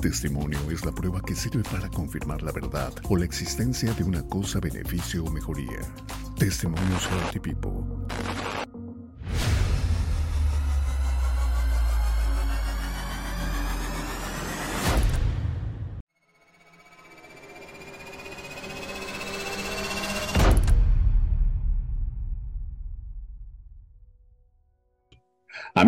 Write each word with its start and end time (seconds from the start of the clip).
Testimonio 0.00 0.58
es 0.70 0.84
la 0.84 0.92
prueba 0.92 1.20
que 1.20 1.34
sirve 1.34 1.64
para 1.64 1.88
confirmar 1.88 2.42
la 2.42 2.52
verdad 2.52 2.92
o 3.08 3.16
la 3.16 3.24
existencia 3.24 3.92
de 3.94 4.04
una 4.04 4.22
cosa, 4.22 4.60
beneficio 4.60 5.24
o 5.24 5.30
mejoría. 5.30 5.80
Testimonios 6.38 7.08
Healthy 7.10 7.40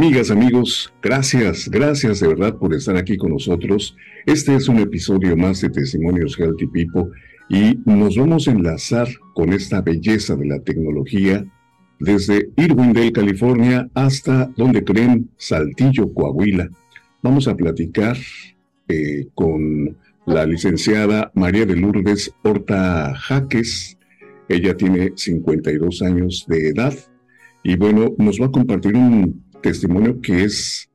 Amigas, 0.00 0.30
amigos, 0.30 0.90
gracias, 1.02 1.68
gracias 1.68 2.20
de 2.20 2.28
verdad 2.28 2.56
por 2.56 2.72
estar 2.72 2.96
aquí 2.96 3.18
con 3.18 3.32
nosotros. 3.32 3.94
Este 4.24 4.54
es 4.54 4.66
un 4.66 4.78
episodio 4.78 5.36
más 5.36 5.60
de 5.60 5.68
Testimonios 5.68 6.38
Healthy 6.38 6.68
People 6.68 7.10
y 7.50 7.78
nos 7.84 8.16
vamos 8.16 8.48
a 8.48 8.52
enlazar 8.52 9.08
con 9.34 9.52
esta 9.52 9.82
belleza 9.82 10.36
de 10.36 10.46
la 10.46 10.58
tecnología 10.60 11.44
desde 11.98 12.48
Irwindale, 12.56 13.12
California, 13.12 13.91
hasta 13.92 14.50
donde 14.56 14.84
creen 14.84 15.28
Saltillo, 15.36 16.10
Coahuila. 16.14 16.70
Vamos 17.22 17.46
a 17.46 17.55
platicar 17.55 18.16
eh, 18.88 19.27
con 19.34 19.98
la 20.24 20.46
licenciada 20.46 21.30
María 21.34 21.66
de 21.66 21.77
Lourdes 21.77 22.34
Horta 22.42 23.14
Jaques. 23.14 23.98
Ella 24.48 24.74
tiene 24.74 25.12
52 25.14 26.00
años 26.00 26.46
de 26.48 26.69
edad 26.70 26.94
y 27.62 27.77
bueno, 27.77 28.14
nos 28.16 28.41
va 28.41 28.46
a 28.46 28.50
compartir 28.50 28.96
un 28.96 29.49
testimonio 29.62 30.20
que 30.20 30.45
es 30.45 30.91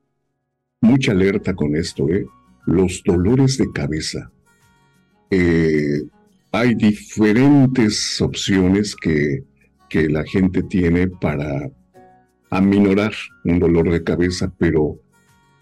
mucha 0.80 1.12
alerta 1.12 1.54
con 1.54 1.76
esto, 1.76 2.08
¿eh? 2.08 2.26
Los 2.66 3.02
dolores 3.04 3.58
de 3.58 3.70
cabeza. 3.72 4.30
Eh, 5.30 6.02
hay 6.52 6.74
diferentes 6.74 8.20
opciones 8.20 8.96
que, 8.96 9.44
que 9.88 10.08
la 10.08 10.24
gente 10.24 10.62
tiene 10.62 11.08
para 11.08 11.70
aminorar 12.50 13.12
un 13.44 13.58
dolor 13.58 13.90
de 13.90 14.02
cabeza, 14.02 14.52
pero 14.58 15.00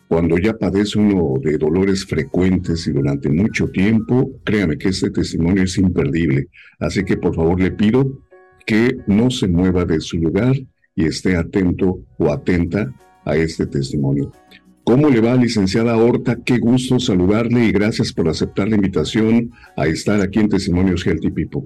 cuando 0.08 0.38
ya 0.38 0.56
padece 0.56 0.98
uno 0.98 1.34
de 1.42 1.58
dolores 1.58 2.05
frecuentes 2.05 2.86
y 2.86 2.92
durante 2.92 3.28
mucho 3.30 3.69
tiempo, 3.70 4.30
créame 4.44 4.78
que 4.78 4.91
este 4.91 5.10
testimonio 5.10 5.62
es 5.64 5.77
imperdible. 5.78 6.48
Así 6.78 7.05
que 7.05 7.16
por 7.16 7.34
favor 7.34 7.60
le 7.60 7.72
pido 7.72 8.20
que 8.66 8.97
no 9.06 9.30
se 9.30 9.48
mueva 9.48 9.84
de 9.84 10.00
su 10.00 10.19
lugar 10.19 10.55
y 10.95 11.06
esté 11.06 11.37
atento 11.37 12.00
o 12.19 12.33
atenta 12.33 12.92
a 13.25 13.37
este 13.37 13.67
testimonio. 13.67 14.33
¿Cómo 14.84 15.09
le 15.09 15.20
va, 15.20 15.34
licenciada 15.34 15.97
Horta? 15.97 16.37
Qué 16.45 16.59
gusto 16.59 17.00
saludarle 17.00 17.64
y 17.64 17.73
gracias 17.73 18.12
por 18.12 18.28
aceptar 18.28 18.69
la 18.69 18.77
invitación 18.77 19.50
a 19.77 19.87
estar 19.87 20.20
aquí 20.20 20.41
en 20.41 20.50
Testimonios 20.50 21.06
Healthy 21.06 21.31
People. 21.31 21.62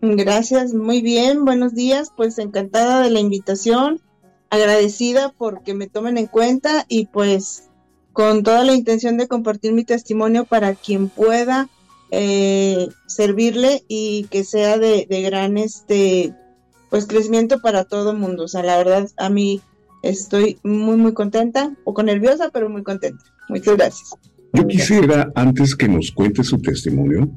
Gracias, 0.00 0.72
muy 0.72 1.02
bien, 1.02 1.44
buenos 1.44 1.74
días, 1.74 2.12
pues 2.16 2.38
encantada 2.38 3.02
de 3.02 3.10
la 3.10 3.20
invitación, 3.20 4.00
agradecida 4.48 5.34
porque 5.36 5.74
me 5.74 5.88
tomen 5.88 6.16
en 6.16 6.26
cuenta 6.28 6.86
y 6.88 7.06
pues 7.06 7.68
con 8.12 8.42
toda 8.42 8.64
la 8.64 8.74
intención 8.74 9.18
de 9.18 9.28
compartir 9.28 9.72
mi 9.72 9.84
testimonio 9.84 10.44
para 10.44 10.74
quien 10.74 11.08
pueda 11.08 11.68
eh, 12.10 12.88
servirle 13.06 13.84
y 13.86 14.24
que 14.30 14.44
sea 14.44 14.78
de, 14.78 15.06
de 15.10 15.22
gran 15.22 15.58
este 15.58 16.32
pues 16.90 17.06
crecimiento 17.06 17.60
para 17.60 17.84
todo 17.84 18.14
mundo. 18.14 18.44
O 18.44 18.48
sea, 18.48 18.62
la 18.62 18.76
verdad, 18.76 19.08
a 19.16 19.28
mí 19.30 19.60
estoy 20.02 20.58
muy, 20.62 20.96
muy 20.96 21.12
contenta, 21.12 21.66
un 21.66 21.78
poco 21.84 22.02
nerviosa, 22.02 22.50
pero 22.52 22.68
muy 22.68 22.82
contenta. 22.82 23.22
Muchas 23.48 23.76
gracias. 23.76 24.10
Yo 24.52 24.66
quisiera, 24.66 25.30
antes 25.34 25.74
que 25.74 25.88
nos 25.88 26.10
cuente 26.10 26.42
su 26.42 26.58
testimonio, 26.58 27.28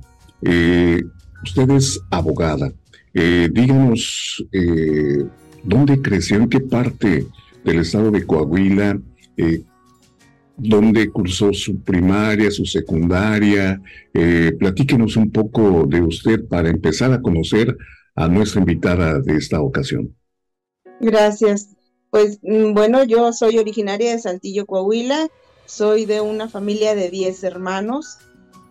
eh, 0.41 1.02
usted 1.44 1.69
es 1.72 1.99
abogada. 2.09 2.72
Eh, 3.13 3.49
díganos 3.52 4.45
eh, 4.51 5.25
dónde 5.63 6.01
creció, 6.01 6.38
en 6.38 6.50
qué 6.50 6.61
parte 6.61 7.28
del 7.63 7.79
estado 7.79 8.11
de 8.11 8.25
Coahuila, 8.25 9.00
dónde 10.57 11.09
cursó 11.09 11.51
su 11.53 11.81
primaria, 11.81 12.51
su 12.51 12.66
secundaria. 12.66 13.81
platíquenos 14.59 15.17
un 15.17 15.31
poco 15.31 15.85
de 15.88 16.01
usted 16.01 16.47
para 16.47 16.69
empezar 16.69 17.11
a 17.11 17.22
conocer 17.22 17.75
a 18.16 18.27
nuestra 18.27 18.59
invitada 18.59 19.19
de 19.19 19.38
esta 19.38 19.61
ocasión. 19.61 20.16
Gracias. 20.99 21.69
Pues 22.09 22.39
mm, 22.41 22.73
bueno, 22.73 23.03
yo 23.03 23.31
soy 23.33 23.57
originaria 23.57 24.11
de 24.11 24.19
Saltillo, 24.19 24.66
Coahuila, 24.66 25.29
soy 25.66 26.05
de 26.05 26.22
una 26.22 26.49
familia 26.49 26.95
de 26.95 27.09
10 27.09 27.44
hermanos. 27.44 28.17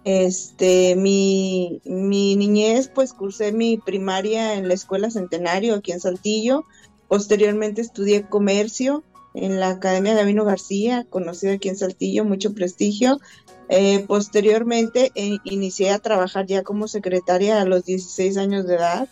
Este, 0.05 0.97
mi, 0.97 1.81
mi 1.85 2.37
niñez, 2.37 2.91
pues 2.95 3.13
cursé 3.13 3.53
mi 3.53 3.79
primaria 3.79 4.55
en 4.55 4.69
la 4.69 4.75
Escuela 4.75 5.11
Centenario 5.11 5.75
aquí 5.75 5.93
en 5.93 6.01
Saltillo. 6.01 6.65
Posteriormente 7.09 7.81
estudié 7.81 8.27
comercio 8.27 9.03
en 9.35 9.61
la 9.61 9.71
Academia 9.71 10.15
Gavino 10.15 10.45
García, 10.45 11.07
conocida 11.09 11.53
aquí 11.53 11.69
en 11.69 11.77
Saltillo, 11.77 12.25
mucho 12.25 12.55
prestigio. 12.55 13.21
Eh, 13.69 14.05
posteriormente 14.07 15.13
eh, 15.15 15.39
inicié 15.45 15.91
a 15.91 15.99
trabajar 16.01 16.47
ya 16.47 16.63
como 16.63 16.89
secretaria 16.89 17.61
a 17.61 17.65
los 17.65 17.85
16 17.85 18.37
años 18.37 18.67
de 18.67 18.75
edad 18.75 19.09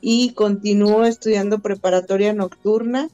y 0.00 0.30
continúo 0.30 1.04
estudiando 1.04 1.60
preparatoria 1.60 2.32
nocturna. 2.32 3.08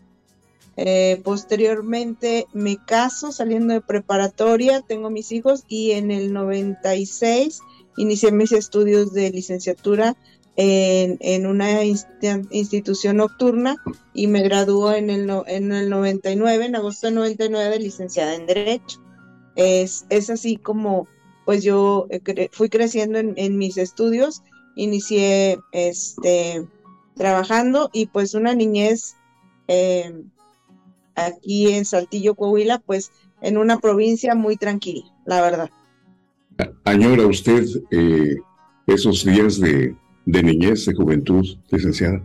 Eh, 0.77 1.21
posteriormente 1.23 2.47
me 2.55 2.77
caso 2.77 3.31
saliendo 3.31 3.75
de 3.75 3.83
preparatoria, 3.83 4.81
tengo 4.81 5.11
mis 5.11 5.31
hijos 5.33 5.65
y 5.69 5.93
en 5.93 6.11
el 6.11 6.33
96 6.33 7.61
inicié 7.99 8.33
mis 8.33 8.53
estudios 8.53 9.13
de 9.13 9.31
licenciatura 9.31 10.17
en, 10.57 11.47
una 11.47 11.85
institución 11.85 13.17
nocturna 13.17 13.77
y 14.13 14.27
me 14.27 14.43
graduó 14.43 14.93
en 14.93 15.11
el, 15.11 15.31
en 15.47 15.73
el 15.73 15.89
99, 15.89 16.67
en 16.67 16.77
agosto 16.77 17.07
del 17.07 17.17
99 17.17 17.71
de 17.71 17.79
licenciada 17.79 18.35
en 18.35 18.47
Derecho. 18.47 19.01
Es, 19.57 20.07
es 20.09 20.31
así 20.31 20.57
como 20.57 21.07
pues 21.45 21.63
yo 21.63 22.07
eh, 22.11 22.49
fui 22.53 22.69
creciendo 22.69 23.19
en, 23.19 23.35
en 23.37 23.59
mis 23.59 23.77
estudios 23.77 24.43
inicié 24.77 25.59
este, 25.73 26.67
trabajando 27.17 27.91
y 27.93 28.07
pues 28.07 28.35
una 28.35 28.55
niñez 28.55 29.17
eh, 29.69 30.13
aquí 31.15 31.73
en 31.73 31.85
Saltillo, 31.85 32.35
Coahuila, 32.35 32.79
pues 32.79 33.13
en 33.41 33.59
una 33.59 33.79
provincia 33.79 34.35
muy 34.35 34.57
tranquila, 34.57 35.05
la 35.27 35.41
verdad. 35.41 35.71
¿Añora 36.85 37.27
usted 37.27 37.65
eh, 37.91 38.37
esos 38.87 39.25
días 39.25 39.59
de, 39.61 39.97
niñez, 40.27 40.87
de 40.87 40.95
juventud, 40.95 41.45
licenciada? 41.71 42.23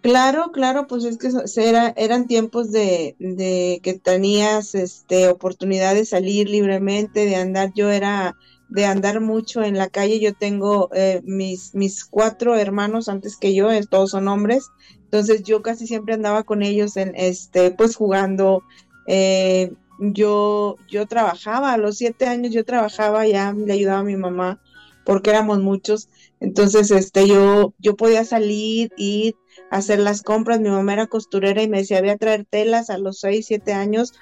Claro, 0.00 0.52
claro, 0.52 0.86
pues 0.86 1.04
es 1.04 1.18
que 1.18 1.28
era, 1.56 1.92
eran 1.96 2.28
tiempos 2.28 2.70
de, 2.70 3.16
de, 3.18 3.80
que 3.82 3.94
tenías 3.94 4.74
este, 4.74 5.28
oportunidad 5.28 5.94
de 5.94 6.04
salir 6.04 6.48
libremente, 6.48 7.26
de 7.26 7.36
andar. 7.36 7.72
Yo 7.74 7.90
era 7.90 8.36
de 8.68 8.84
andar 8.84 9.20
mucho 9.20 9.62
en 9.62 9.76
la 9.76 9.88
calle. 9.88 10.20
Yo 10.20 10.34
tengo 10.34 10.90
eh, 10.92 11.20
mis, 11.24 11.74
mis 11.74 12.04
cuatro 12.04 12.56
hermanos 12.56 13.08
antes 13.08 13.36
que 13.36 13.54
yo, 13.54 13.68
todos 13.88 14.10
son 14.10 14.28
hombres, 14.28 14.68
entonces 15.04 15.42
yo 15.42 15.62
casi 15.62 15.86
siempre 15.86 16.14
andaba 16.14 16.42
con 16.44 16.62
ellos 16.62 16.96
en 16.96 17.14
este, 17.16 17.70
pues 17.70 17.96
jugando. 17.96 18.62
Eh, 19.06 19.72
yo, 19.98 20.76
yo 20.88 21.06
trabajaba, 21.06 21.72
a 21.72 21.78
los 21.78 21.96
siete 21.96 22.26
años 22.26 22.52
yo 22.52 22.64
trabajaba, 22.64 23.26
ya 23.26 23.52
le 23.52 23.72
ayudaba 23.72 24.00
a 24.00 24.04
mi 24.04 24.16
mamá, 24.16 24.60
porque 25.04 25.30
éramos 25.30 25.60
muchos. 25.60 26.08
Entonces, 26.40 26.90
este, 26.90 27.26
yo, 27.26 27.74
yo 27.78 27.96
podía 27.96 28.24
salir, 28.24 28.92
ir, 28.96 29.34
hacer 29.70 29.98
las 29.98 30.22
compras. 30.22 30.60
Mi 30.60 30.68
mamá 30.68 30.92
era 30.92 31.06
costurera 31.06 31.62
y 31.62 31.68
me 31.68 31.78
decía, 31.78 32.00
voy 32.00 32.10
a 32.10 32.18
traer 32.18 32.46
telas 32.48 32.90
a 32.90 32.98
los 32.98 33.18
seis, 33.20 33.46
siete 33.46 33.72
años 33.72 34.12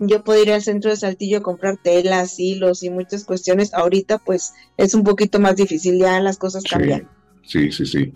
yo 0.00 0.24
podía 0.24 0.42
ir 0.42 0.52
al 0.52 0.62
centro 0.62 0.90
de 0.90 0.96
Saltillo 0.96 1.38
a 1.38 1.42
comprar 1.42 1.76
telas, 1.76 2.40
hilos 2.40 2.82
y 2.82 2.90
muchas 2.90 3.24
cuestiones. 3.24 3.74
Ahorita 3.74 4.18
pues 4.18 4.54
es 4.76 4.94
un 4.94 5.04
poquito 5.04 5.38
más 5.38 5.56
difícil, 5.56 5.98
ya 5.98 6.20
las 6.20 6.38
cosas 6.38 6.64
cambian. 6.64 7.08
Sí, 7.44 7.70
sí, 7.70 7.84
sí. 7.84 8.12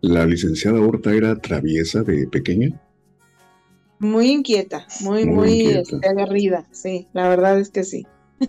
¿La 0.00 0.26
licenciada 0.26 0.80
Horta 0.80 1.12
era 1.12 1.34
traviesa 1.36 2.02
de 2.02 2.26
pequeña? 2.28 2.80
Muy 3.98 4.30
inquieta, 4.30 4.86
muy, 5.00 5.24
muy, 5.24 5.66
este, 5.66 6.06
agarrida, 6.06 6.68
sí, 6.70 7.08
la 7.12 7.28
verdad 7.28 7.58
es 7.58 7.70
que 7.70 7.82
sí. 7.82 8.06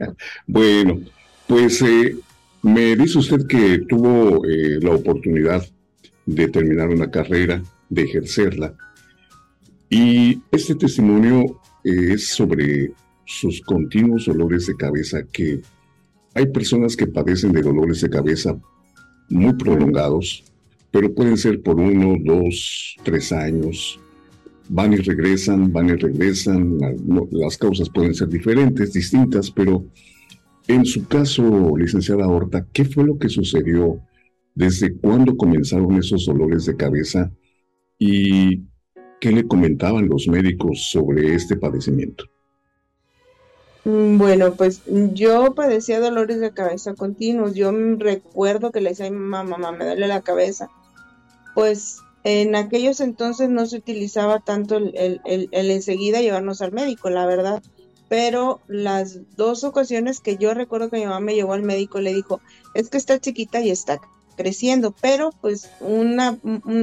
bueno, 0.48 1.00
pues 1.46 1.80
eh, 1.82 2.16
me 2.62 2.96
dice 2.96 3.18
usted 3.18 3.46
que 3.46 3.78
tuvo 3.88 4.44
eh, 4.46 4.80
la 4.80 4.94
oportunidad 4.94 5.64
de 6.26 6.48
terminar 6.48 6.88
una 6.88 7.10
carrera, 7.10 7.62
de 7.88 8.02
ejercerla. 8.02 8.74
Y 9.88 10.40
este 10.50 10.74
testimonio 10.74 11.60
es 11.84 12.28
sobre 12.28 12.92
sus 13.24 13.60
continuos 13.62 14.26
dolores 14.26 14.66
de 14.66 14.76
cabeza, 14.76 15.22
que 15.30 15.60
hay 16.34 16.46
personas 16.46 16.96
que 16.96 17.06
padecen 17.06 17.52
de 17.52 17.62
dolores 17.62 18.00
de 18.00 18.10
cabeza 18.10 18.58
muy 19.28 19.54
prolongados, 19.54 20.44
pero 20.90 21.14
pueden 21.14 21.36
ser 21.36 21.62
por 21.62 21.78
uno, 21.78 22.16
dos, 22.24 22.96
tres 23.04 23.32
años. 23.32 24.00
van 24.68 24.92
y 24.92 24.96
regresan, 24.96 25.72
van 25.72 25.88
y 25.88 25.94
regresan, 25.94 26.78
las 27.32 27.58
causas 27.58 27.88
pueden 27.90 28.14
ser 28.14 28.28
diferentes, 28.28 28.92
distintas, 28.92 29.50
pero 29.50 29.84
en 30.68 30.84
su 30.84 31.06
caso, 31.08 31.76
licenciada 31.76 32.28
Horta, 32.28 32.64
¿qué 32.72 32.84
fue 32.84 33.04
lo 33.04 33.18
que 33.18 33.28
sucedió? 33.28 34.00
¿Desde 34.54 34.94
cuándo 34.94 35.36
comenzaron 35.36 35.96
esos 35.96 36.26
dolores 36.26 36.66
de 36.66 36.76
cabeza? 36.76 37.32
¿Y 37.98 38.62
qué 39.20 39.30
le 39.30 39.46
comentaban 39.46 40.08
los 40.08 40.26
médicos 40.28 40.90
sobre 40.90 41.34
este 41.34 41.56
padecimiento? 41.56 42.24
Mm, 43.84 44.18
bueno, 44.18 44.54
pues 44.54 44.82
yo 44.86 45.54
padecía 45.54 46.00
dolores 46.00 46.40
de 46.40 46.52
cabeza 46.52 46.94
continuos. 46.94 47.54
Yo 47.54 47.72
recuerdo 47.98 48.72
que 48.72 48.80
le 48.80 48.90
decía 48.90 49.06
a 49.06 49.10
mi 49.10 49.16
mamá, 49.16 49.56
mamá, 49.56 49.72
me 49.72 49.84
duele 49.84 50.08
la 50.08 50.22
cabeza. 50.22 50.68
Pues 51.54 51.98
en 52.24 52.54
aquellos 52.54 53.00
entonces 53.00 53.48
no 53.48 53.66
se 53.66 53.76
utilizaba 53.76 54.40
tanto 54.40 54.76
el, 54.76 55.20
enseguida 55.24 56.20
llevarnos 56.20 56.60
al 56.62 56.72
médico, 56.72 57.10
la 57.10 57.26
verdad. 57.26 57.62
Pero 58.08 58.60
las 58.66 59.20
dos 59.36 59.64
ocasiones 59.64 60.20
que 60.20 60.36
yo 60.36 60.52
recuerdo 60.52 60.90
que 60.90 60.98
mi 60.98 61.04
mamá 61.04 61.20
me 61.20 61.34
llevó 61.34 61.52
al 61.52 61.62
médico, 61.62 62.00
le 62.00 62.12
dijo, 62.12 62.40
es 62.74 62.90
que 62.90 62.98
está 62.98 63.20
chiquita 63.20 63.60
y 63.60 63.70
está 63.70 64.00
creciendo, 64.40 64.94
pero 65.02 65.32
pues 65.42 65.68
una, 65.80 66.38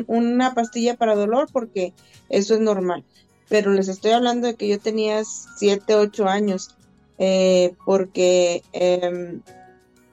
una 0.06 0.54
pastilla 0.54 0.95
para 0.95 1.15
dolor 1.15 1.48
porque 1.51 1.92
eso 2.30 2.54
es 2.54 2.59
normal. 2.59 3.04
Pero 3.50 3.71
les 3.71 3.88
estoy 3.88 4.12
hablando 4.12 4.45
de 4.45 4.54
que 4.54 4.68
yo 4.68 4.80
tenía 4.80 5.24
7, 5.24 5.95
8 5.95 6.27
años 6.27 6.75
eh, 7.18 7.74
porque 7.83 8.62
eh, 8.74 9.39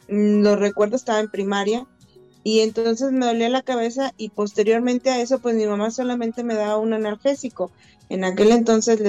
lo 0.09 0.57
recuerdo 0.57 0.97
estaba 0.97 1.21
en 1.21 1.31
primaria 1.31 1.87
y 2.45 2.61
entonces 2.61 3.13
me 3.13 3.27
dolía 3.27 3.51
la 3.51 3.63
cabeza 3.63 4.15
y 4.17 4.31
posteriormente 4.31 5.11
a 5.11 5.21
eso 5.21 5.39
pues 5.41 5.55
mi 5.55 5.67
mamá 5.67 5.91
solamente 5.91 6.45
me 6.45 6.55
daba 6.55 6.79
un 6.79 6.95
analgésico. 6.95 7.71
En 8.09 8.25
aquel 8.25 8.53
entonces 8.53 9.01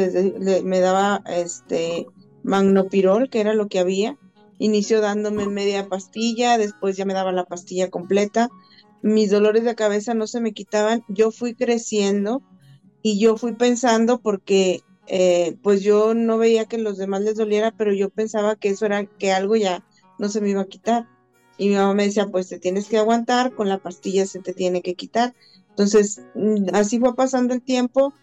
me 0.63 0.79
daba 0.81 1.21
este 1.27 2.07
magnopirol, 2.43 3.29
que 3.29 3.39
era 3.39 3.53
lo 3.53 3.67
que 3.67 3.79
había. 3.79 4.17
Inició 4.57 5.01
dándome 5.01 5.47
media 5.47 5.87
pastilla, 5.87 6.57
después 6.57 6.95
ya 6.97 7.05
me 7.05 7.13
daba 7.13 7.31
la 7.31 7.45
pastilla 7.45 7.89
completa. 7.89 8.49
Mis 9.01 9.29
dolores 9.29 9.63
de 9.63 9.75
cabeza 9.75 10.13
no 10.13 10.27
se 10.27 10.39
me 10.39 10.53
quitaban. 10.53 11.03
Yo 11.09 11.31
fui 11.31 11.55
creciendo 11.55 12.41
y 13.01 13.19
yo 13.19 13.37
fui 13.37 13.53
pensando 13.53 14.19
porque 14.19 14.81
eh, 15.07 15.57
pues 15.61 15.83
yo 15.83 16.13
no 16.13 16.37
veía 16.37 16.65
que 16.65 16.77
los 16.77 16.97
demás 16.97 17.21
les 17.21 17.35
doliera, 17.35 17.71
pero 17.77 17.93
yo 17.93 18.09
pensaba 18.09 18.55
que 18.55 18.69
eso 18.69 18.85
era 18.85 19.05
que 19.05 19.31
algo 19.31 19.55
ya 19.55 19.83
no 20.17 20.29
se 20.29 20.41
me 20.41 20.49
iba 20.49 20.61
a 20.61 20.67
quitar. 20.67 21.05
Y 21.57 21.69
mi 21.69 21.75
mamá 21.75 21.93
me 21.93 22.05
decía, 22.05 22.27
pues 22.27 22.49
te 22.49 22.59
tienes 22.59 22.87
que 22.87 22.97
aguantar, 22.97 23.53
con 23.53 23.69
la 23.69 23.77
pastilla 23.79 24.25
se 24.25 24.41
te 24.41 24.53
tiene 24.53 24.81
que 24.81 24.95
quitar. 24.95 25.33
Entonces, 25.69 26.21
mm, 26.33 26.73
así 26.73 26.99
fue 26.99 27.15
pasando 27.15 27.53
el 27.53 27.61
tiempo 27.61 28.13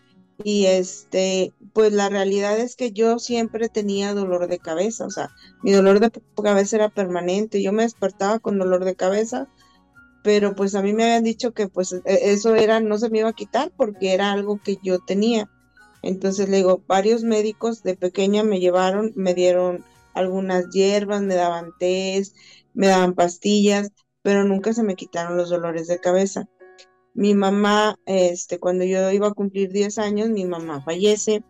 y 0.44 0.66
este, 0.66 1.52
pues 1.72 1.92
la 1.92 2.08
realidad 2.08 2.58
es 2.58 2.76
que 2.76 2.92
yo 2.92 3.18
siempre 3.18 3.68
tenía 3.68 4.14
dolor 4.14 4.48
de 4.48 4.58
cabeza, 4.58 5.06
o 5.06 5.10
sea, 5.10 5.30
mi 5.62 5.72
dolor 5.72 6.00
de 6.00 6.10
cabeza 6.42 6.76
era 6.76 6.88
permanente, 6.88 7.62
yo 7.62 7.72
me 7.72 7.82
despertaba 7.82 8.38
con 8.38 8.58
dolor 8.58 8.84
de 8.84 8.96
cabeza, 8.96 9.48
pero 10.22 10.54
pues 10.54 10.74
a 10.74 10.82
mí 10.82 10.92
me 10.92 11.04
habían 11.04 11.24
dicho 11.24 11.52
que 11.52 11.68
pues 11.68 11.92
e, 11.92 12.02
eso 12.04 12.54
era, 12.54 12.80
no 12.80 12.98
se 12.98 13.10
me 13.10 13.20
iba 13.20 13.28
a 13.28 13.34
quitar 13.34 13.72
porque 13.76 14.14
era 14.14 14.32
algo 14.32 14.60
que 14.62 14.78
yo 14.82 14.98
tenía. 15.00 15.50
Entonces 16.02 16.48
le 16.48 16.58
digo, 16.58 16.82
varios 16.86 17.22
médicos 17.22 17.82
de 17.82 17.96
pequeña 17.96 18.42
me 18.42 18.60
llevaron, 18.60 19.12
me 19.14 19.34
dieron 19.34 19.84
algunas 20.14 20.68
hierbas, 20.70 21.22
me 21.22 21.34
daban 21.34 21.70
tés, 21.78 22.34
me 22.74 22.88
daban 22.88 23.14
pastillas, 23.14 23.90
pero 24.22 24.44
nunca 24.44 24.72
se 24.72 24.82
me 24.82 24.96
quitaron 24.96 25.36
los 25.36 25.50
dolores 25.50 25.86
de 25.88 26.00
cabeza. 26.00 26.48
Mi 27.14 27.34
mamá, 27.34 27.98
este, 28.06 28.58
cuando 28.58 28.84
yo 28.84 29.10
iba 29.10 29.28
a 29.28 29.34
cumplir 29.34 29.70
10 29.70 29.98
años, 29.98 30.30
mi 30.30 30.44
mamá 30.44 30.82
fallece, 30.82 31.42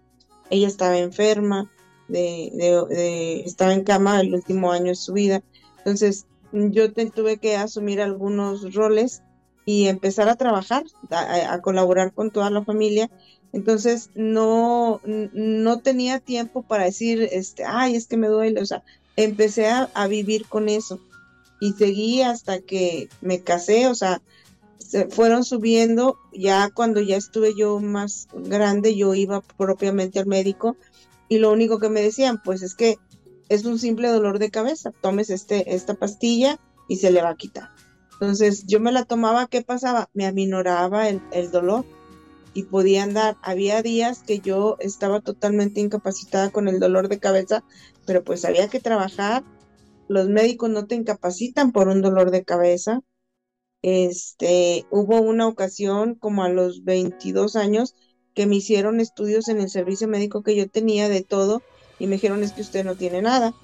ella 0.51 0.69
estaba 0.69 0.99
enferma, 0.99 1.71
de, 2.09 3.43
estaba 3.47 3.73
en 3.73 3.85
cama 3.85 4.21
el 4.21 4.35
último 4.35 4.73
año 4.73 4.89
de 4.89 4.97
su 4.97 5.13
vida. 5.13 5.43
Entonces, 5.79 6.27
yo 6.53 6.93
tuve 6.93 7.39
que 7.39 7.57
asumir 7.57 8.01
algunos 8.01 8.75
roles 8.75 9.23
y 9.65 9.87
empezar 9.87 10.29
a 10.29 10.37
trabajar, 10.37 10.85
a, 11.11 11.55
a, 11.55 11.63
colaborar 11.63 12.13
con 12.13 12.31
toda 12.31 12.51
la 12.51 12.65
familia 12.65 13.11
entonces 13.53 14.11
no, 14.15 15.01
no 15.05 15.79
tenía 15.81 16.21
tiempo 16.21 16.63
para 16.63 16.85
decir, 16.85 17.29
este, 17.33 17.65
ay, 17.65 17.97
es 17.97 18.07
que 18.07 18.17
me 18.17 18.29
duele. 18.29 18.61
O 18.61 18.67
sea, 18.67 18.83
empecé 19.17 19.69
a, 19.69 20.07
vivir 20.09 20.47
con 20.49 20.69
eso 20.69 21.01
y 21.61 21.73
seguí 21.75 22.23
hasta 22.23 22.61
que 22.61 23.09
me 23.21 23.43
casé. 23.43 23.89
O 23.89 23.95
sea, 23.95 24.23
se 24.83 25.09
fueron 25.09 25.45
subiendo. 25.45 26.19
Ya 26.33 26.71
cuando 26.71 27.01
ya 27.01 27.17
estuve 27.17 27.55
yo 27.57 27.81
más 27.81 28.29
grande, 28.33 28.97
yo 28.97 29.15
iba 29.15 29.41
propiamente 29.41 30.19
al 30.19 30.27
médico 30.27 30.77
y 31.29 31.39
lo 31.39 31.51
único 31.51 31.79
que 31.79 31.89
me 31.89 32.03
decían, 32.03 32.43
pues 32.43 32.63
es 32.63 32.75
que 32.75 32.99
es 33.49 33.65
un 33.65 33.79
simple 33.79 34.09
dolor 34.09 34.39
de 34.39 34.51
cabeza. 34.51 34.93
Tomes 35.01 35.31
este, 35.31 35.75
esta 35.75 35.95
pastilla 35.95 36.59
y 36.89 36.97
se 36.97 37.11
le 37.11 37.23
va 37.23 37.31
a 37.31 37.37
quitar. 37.37 37.71
Entonces 38.13 38.67
yo 38.67 38.81
me 38.81 38.93
la 38.93 39.05
tomaba, 39.05 39.47
¿qué 39.47 39.63
pasaba? 39.63 40.11
Me 40.15 40.27
aminoraba 40.27 41.09
el, 41.09 41.21
el 41.33 41.51
dolor 41.51 41.85
y 42.55 42.65
podía 42.65 43.03
andar. 43.03 43.37
Había 43.43 43.83
días 43.83 44.23
que 44.23 44.41
yo 44.41 44.77
estaba 44.79 45.21
totalmente 45.21 45.81
incapacitada 45.81 46.51
con 46.51 46.69
el 46.69 46.81
dolor 46.81 47.09
de 47.09 47.19
cabeza, 47.19 47.65
pero 48.07 48.23
pues 48.23 48.45
había 48.45 48.69
que 48.69 48.81
trabajar. 48.81 49.43
Los 50.09 50.29
médicos 50.29 50.71
no 50.71 50.87
te 50.87 50.95
incapacitan 50.95 51.73
por 51.73 51.89
un 51.89 52.03
dolor 52.03 52.31
de 52.31 52.45
cabeza. 52.45 53.01
Este, 53.83 54.87
hubo 54.91 55.21
una 55.21 55.49
ocasión 55.49 56.15
como 56.15 56.45
a 56.45 56.49
los 56.49 56.85
22 56.85 57.57
años 57.57 57.95
que 58.35 58.47
me 58.47 58.57
hicieron 58.57 59.01
estudios 59.01 59.49
en 59.49 59.61
el 59.61 59.69
servicio 59.69 60.09
médico 60.09 60.43
que 60.43 60.57
yo 60.57 60.69
tenía 60.69 61.09
de 61.09 61.23
todo 61.23 61.63
y 61.99 62.07
me 62.07 62.15
dijeron 62.15 62.43
es 62.43 62.53
que 62.53 62.63
usted 62.63 62.85
no 62.85 62.95
tiene 62.95 63.23
nada. 63.23 63.55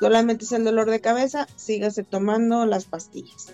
Solamente 0.00 0.44
es 0.44 0.52
el 0.52 0.64
dolor 0.64 0.90
de 0.90 1.00
cabeza, 1.00 1.46
sígase 1.56 2.02
tomando 2.02 2.66
las 2.66 2.86
pastillas. 2.86 3.52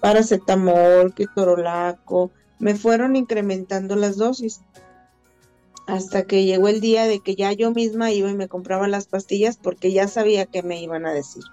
Paracetamol, 0.00 1.14
ketorolaco, 1.14 2.30
me 2.58 2.74
fueron 2.74 3.16
incrementando 3.16 3.96
las 3.96 4.16
dosis 4.16 4.60
hasta 5.86 6.24
que 6.24 6.44
llegó 6.44 6.68
el 6.68 6.80
día 6.80 7.06
de 7.06 7.20
que 7.20 7.36
ya 7.36 7.52
yo 7.52 7.70
misma 7.70 8.10
iba 8.10 8.28
y 8.28 8.34
me 8.34 8.48
compraba 8.48 8.88
las 8.88 9.06
pastillas 9.06 9.56
porque 9.56 9.92
ya 9.92 10.08
sabía 10.08 10.46
que 10.46 10.62
me 10.62 10.82
iban 10.82 11.06
a 11.06 11.12
decir. 11.12 11.44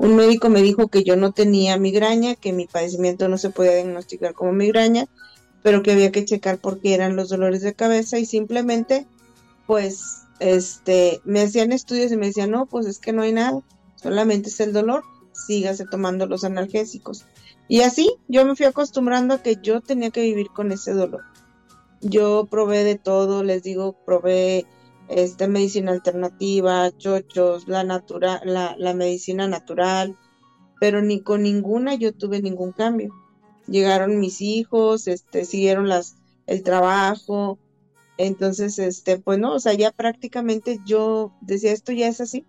Un 0.00 0.16
médico 0.16 0.48
me 0.48 0.62
dijo 0.62 0.88
que 0.88 1.04
yo 1.04 1.14
no 1.14 1.32
tenía 1.32 1.76
migraña, 1.76 2.34
que 2.34 2.54
mi 2.54 2.66
padecimiento 2.66 3.28
no 3.28 3.36
se 3.36 3.50
podía 3.50 3.74
diagnosticar 3.74 4.32
como 4.32 4.50
migraña, 4.50 5.04
pero 5.62 5.82
que 5.82 5.92
había 5.92 6.10
que 6.10 6.24
checar 6.24 6.56
por 6.56 6.80
qué 6.80 6.94
eran 6.94 7.16
los 7.16 7.28
dolores 7.28 7.60
de 7.60 7.74
cabeza 7.74 8.18
y 8.18 8.24
simplemente 8.24 9.06
pues 9.66 10.22
este 10.38 11.20
me 11.26 11.42
hacían 11.42 11.70
estudios 11.72 12.10
y 12.12 12.16
me 12.16 12.28
decían, 12.28 12.50
"No, 12.50 12.64
pues 12.64 12.86
es 12.86 12.98
que 12.98 13.12
no 13.12 13.20
hay 13.20 13.34
nada, 13.34 13.60
solamente 13.96 14.48
es 14.48 14.58
el 14.60 14.72
dolor, 14.72 15.02
sígase 15.34 15.84
tomando 15.84 16.24
los 16.24 16.44
analgésicos." 16.44 17.26
Y 17.68 17.82
así 17.82 18.10
yo 18.26 18.46
me 18.46 18.56
fui 18.56 18.64
acostumbrando 18.64 19.34
a 19.34 19.42
que 19.42 19.58
yo 19.62 19.82
tenía 19.82 20.08
que 20.08 20.22
vivir 20.22 20.48
con 20.48 20.72
ese 20.72 20.94
dolor. 20.94 21.24
Yo 22.00 22.48
probé 22.50 22.84
de 22.84 22.94
todo, 22.94 23.44
les 23.44 23.62
digo, 23.62 23.94
probé 24.06 24.64
esta 25.10 25.48
medicina 25.48 25.90
alternativa, 25.90 26.90
chochos, 26.96 27.66
la, 27.66 27.82
natural, 27.82 28.40
la, 28.44 28.94
medicina 28.94 29.48
natural, 29.48 30.16
pero 30.80 31.02
ni 31.02 31.20
con 31.20 31.42
ninguna 31.42 31.94
yo 31.94 32.12
tuve 32.12 32.40
ningún 32.40 32.72
cambio. 32.72 33.12
Llegaron 33.66 34.20
mis 34.20 34.40
hijos, 34.40 35.08
este, 35.08 35.44
siguieron 35.44 35.88
las, 35.88 36.16
el 36.46 36.62
trabajo, 36.62 37.58
entonces, 38.18 38.78
este, 38.78 39.18
pues 39.18 39.38
no, 39.38 39.54
o 39.54 39.60
sea, 39.60 39.74
ya 39.74 39.90
prácticamente 39.90 40.78
yo 40.86 41.32
decía, 41.40 41.72
esto 41.72 41.90
ya 41.90 42.06
es 42.06 42.20
así. 42.20 42.46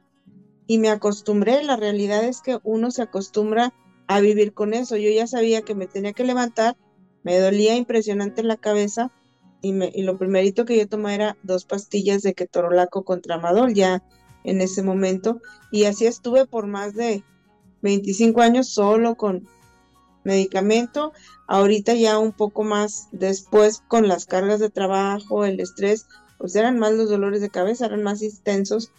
Y 0.68 0.78
me 0.78 0.90
acostumbré, 0.90 1.64
la 1.64 1.78
realidad 1.78 2.24
es 2.24 2.42
que 2.42 2.60
uno 2.64 2.92
se 2.92 3.02
acostumbra 3.02 3.74
a 4.08 4.20
vivir 4.20 4.54
con 4.54 4.74
eso. 4.74 4.98
Yo 4.98 5.10
ya 5.10 5.28
sabía 5.28 5.64
que 5.64 5.74
me 5.74 5.88
tenía 5.88 6.14
que 6.14 6.26
levantar, 6.26 6.78
me 7.24 7.40
dolía 7.40 7.76
impresionante 7.76 8.44
la 8.44 8.58
cabeza 8.58 9.12
y, 9.62 10.02
lo 10.04 10.18
primerito 10.18 10.66
que 10.66 10.78
yo 10.78 10.88
tomaba 10.88 11.14
era 11.14 11.38
dos 11.44 11.66
pastillas 11.66 12.24
de 12.24 12.34
ketorolaco 12.34 13.04
contra 13.04 13.36
amadol 13.36 13.74
ya 13.74 14.04
en 14.44 14.62
ese 14.62 14.82
momento 14.84 15.42
y 15.72 15.86
así 15.86 16.06
estuve 16.06 16.46
por 16.48 16.68
más 16.68 16.96
de 16.96 17.24
25 17.82 18.42
años 18.42 18.70
solo 18.70 19.16
con 19.16 19.48
medicamento. 20.24 21.14
Ahorita 21.48 21.94
ya 21.94 22.20
un 22.20 22.32
poco 22.32 22.64
más 22.64 23.08
después 23.12 23.84
con 23.88 24.08
las 24.08 24.26
cargas 24.26 24.60
de 24.60 24.70
trabajo, 24.70 25.46
el 25.46 25.60
estrés, 25.60 26.08
pues 26.38 26.56
eran 26.56 26.80
más 26.80 26.94
los 26.94 27.10
dolores 27.10 27.42
de 27.42 27.50
cabeza, 27.50 27.86
eran 27.86 28.04
más 28.04 28.22
intensos 28.22 28.92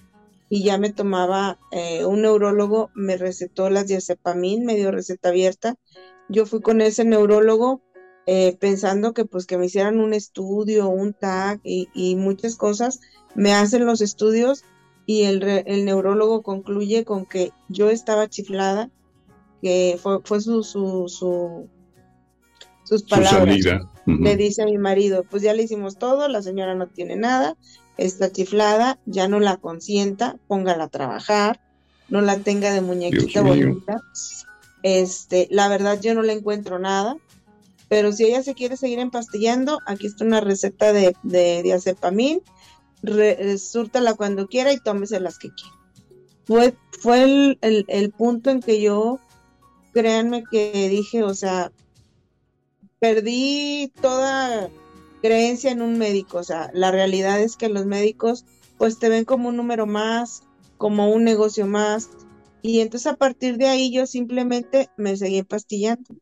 y 0.49 0.64
ya 0.64 0.76
me 0.78 0.92
tomaba, 0.92 1.59
eh, 1.71 2.04
un 2.04 2.23
neurólogo 2.23 2.90
me 2.95 3.16
recetó 3.16 3.71
las 3.71 3.87
diazepamín, 3.87 4.66
me 4.66 4.76
dio 4.76 4.90
receta 4.90 5.31
abierta. 5.31 5.76
Yo 6.28 6.47
fui 6.47 6.61
con 6.61 6.81
ese 6.81 7.04
neurólogo 7.04 7.83
eh, 8.26 8.56
pensando 8.60 9.14
que 9.14 9.24
pues 9.24 9.46
que 9.46 9.58
me 9.58 9.66
hicieran 9.66 9.98
un 9.98 10.14
estudio, 10.14 10.88
un 10.88 11.12
TAC 11.12 11.60
y, 11.64 12.16
muchas 12.16 12.56
cosas. 12.56 13.00
Me 13.34 13.52
hacen 13.52 13.86
los 13.86 14.00
estudios 14.00 14.64
y 15.06 15.22
el, 15.22 15.42
el, 15.42 15.84
neurólogo 15.84 16.42
concluye 16.42 17.04
con 17.04 17.26
que 17.26 17.52
yo 17.68 17.90
estaba 17.90 18.28
chiflada, 18.28 18.90
que 19.60 19.98
fue, 20.00 20.20
fue 20.22 20.40
su, 20.40 20.62
su, 20.62 21.06
su, 21.08 21.68
sus 22.84 23.02
palabras. 23.04 23.58
Le 24.06 24.36
dice 24.36 24.62
a 24.62 24.66
mi 24.66 24.78
marido, 24.78 25.24
pues 25.28 25.42
ya 25.42 25.54
le 25.54 25.62
hicimos 25.62 25.96
todo, 25.96 26.28
la 26.28 26.42
señora 26.42 26.74
no 26.74 26.88
tiene 26.88 27.16
nada, 27.16 27.56
está 27.96 28.30
chiflada, 28.30 28.98
ya 29.06 29.28
no 29.28 29.40
la 29.40 29.56
consienta, 29.56 30.36
póngala 30.46 30.84
a 30.84 30.88
trabajar, 30.88 31.60
no 32.08 32.20
la 32.20 32.38
tenga 32.38 32.72
de 32.72 32.80
muñequita 32.80 33.42
bonita. 33.42 34.00
Este, 34.82 35.46
la 35.50 35.68
verdad 35.68 36.00
yo 36.00 36.14
no 36.14 36.22
le 36.22 36.32
encuentro 36.32 36.78
nada, 36.78 37.16
pero 37.92 38.11
si 38.11 38.25
ella 38.25 38.42
se 38.42 38.54
quiere 38.54 38.78
seguir 38.78 39.00
empastillando, 39.00 39.80
aquí 39.84 40.06
está 40.06 40.25
una 40.25 40.40
receta 40.40 40.94
de, 40.94 41.14
de 41.22 41.62
diazepamín, 41.62 42.40
súrtala 43.58 44.14
cuando 44.14 44.46
quiera 44.46 44.72
y 44.72 44.80
tómese 44.80 45.20
las 45.20 45.37
que 45.37 45.50
quiera. 45.50 45.76
Fue, 46.46 46.75
fue 47.02 47.22
el, 47.22 47.58
el 47.61 48.11
punto 48.11 48.49
en 48.49 48.61
que 48.61 48.80
yo, 48.80 49.20
créanme 49.92 50.42
que 50.50 50.88
dije, 50.88 51.22
o 51.22 51.34
sea, 51.34 51.70
perdí 52.99 53.92
toda 54.00 54.70
creencia 55.20 55.70
en 55.70 55.82
un 55.82 55.99
médico, 55.99 56.38
o 56.38 56.44
sea, 56.44 56.70
la 56.72 56.92
realidad 56.92 57.40
es 57.40 57.58
que 57.58 57.68
los 57.68 57.84
médicos 57.84 58.46
pues 58.78 58.99
te 59.00 59.11
ven 59.11 59.26
como 59.26 59.50
un 59.50 59.58
número 59.58 59.84
más, 59.84 60.44
como 60.78 61.12
un 61.12 61.25
negocio 61.25 61.66
más, 61.66 62.08
y 62.62 62.80
entonces 62.80 63.12
a 63.12 63.16
partir 63.16 63.58
de 63.58 63.68
ahí 63.68 63.92
yo 63.92 64.06
simplemente 64.06 64.88
me 64.96 65.14
seguí 65.14 65.42
pastillando. 65.42 66.14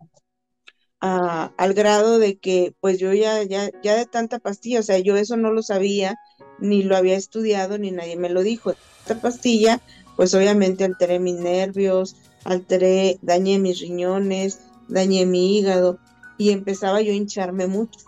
Al 1.00 1.74
grado 1.74 2.18
de 2.18 2.38
que 2.38 2.74
pues 2.80 2.98
yo 2.98 3.12
ya, 3.12 3.42
ya, 3.42 3.70
ya 3.82 3.96
de 3.96 4.06
tanta 4.06 4.38
pastilla, 4.38 4.80
o 4.80 4.82
sea, 4.82 4.98
yo 4.98 5.16
eso 5.16 5.36
no 5.36 5.52
lo 5.52 5.62
sabía, 5.62 6.18
ni 6.58 6.82
lo 6.82 6.96
había 6.96 7.16
estudiado, 7.16 7.78
ni 7.78 7.90
nadie 7.90 8.16
me 8.16 8.28
lo 8.28 8.42
dijo. 8.42 8.74
Esta 9.00 9.20
pastilla, 9.20 9.80
pues 10.16 10.34
obviamente 10.34 10.84
alteré 10.84 11.18
mis 11.18 11.36
nervios, 11.36 12.16
alteré, 12.44 13.18
dañé 13.22 13.58
mis 13.58 13.80
riñones, 13.80 14.60
dañé 14.88 15.24
mi 15.26 15.58
hígado 15.58 15.98
y 16.36 16.50
empezaba 16.50 17.00
yo 17.00 17.12
a 17.12 17.16
hincharme 17.16 17.66
mucho. 17.66 18.00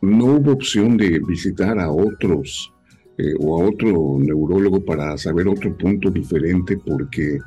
no 0.00 0.24
hubo 0.24 0.52
opción 0.52 0.96
de 0.96 1.20
visitar 1.26 1.78
a 1.78 1.90
otros 1.90 2.72
eh, 3.18 3.34
o 3.38 3.60
a 3.60 3.68
otro 3.68 4.18
neurólogo 4.18 4.84
para 4.84 5.16
saber 5.18 5.48
otro 5.48 5.76
punto 5.76 6.10
diferente 6.10 6.78
porque 6.78 7.38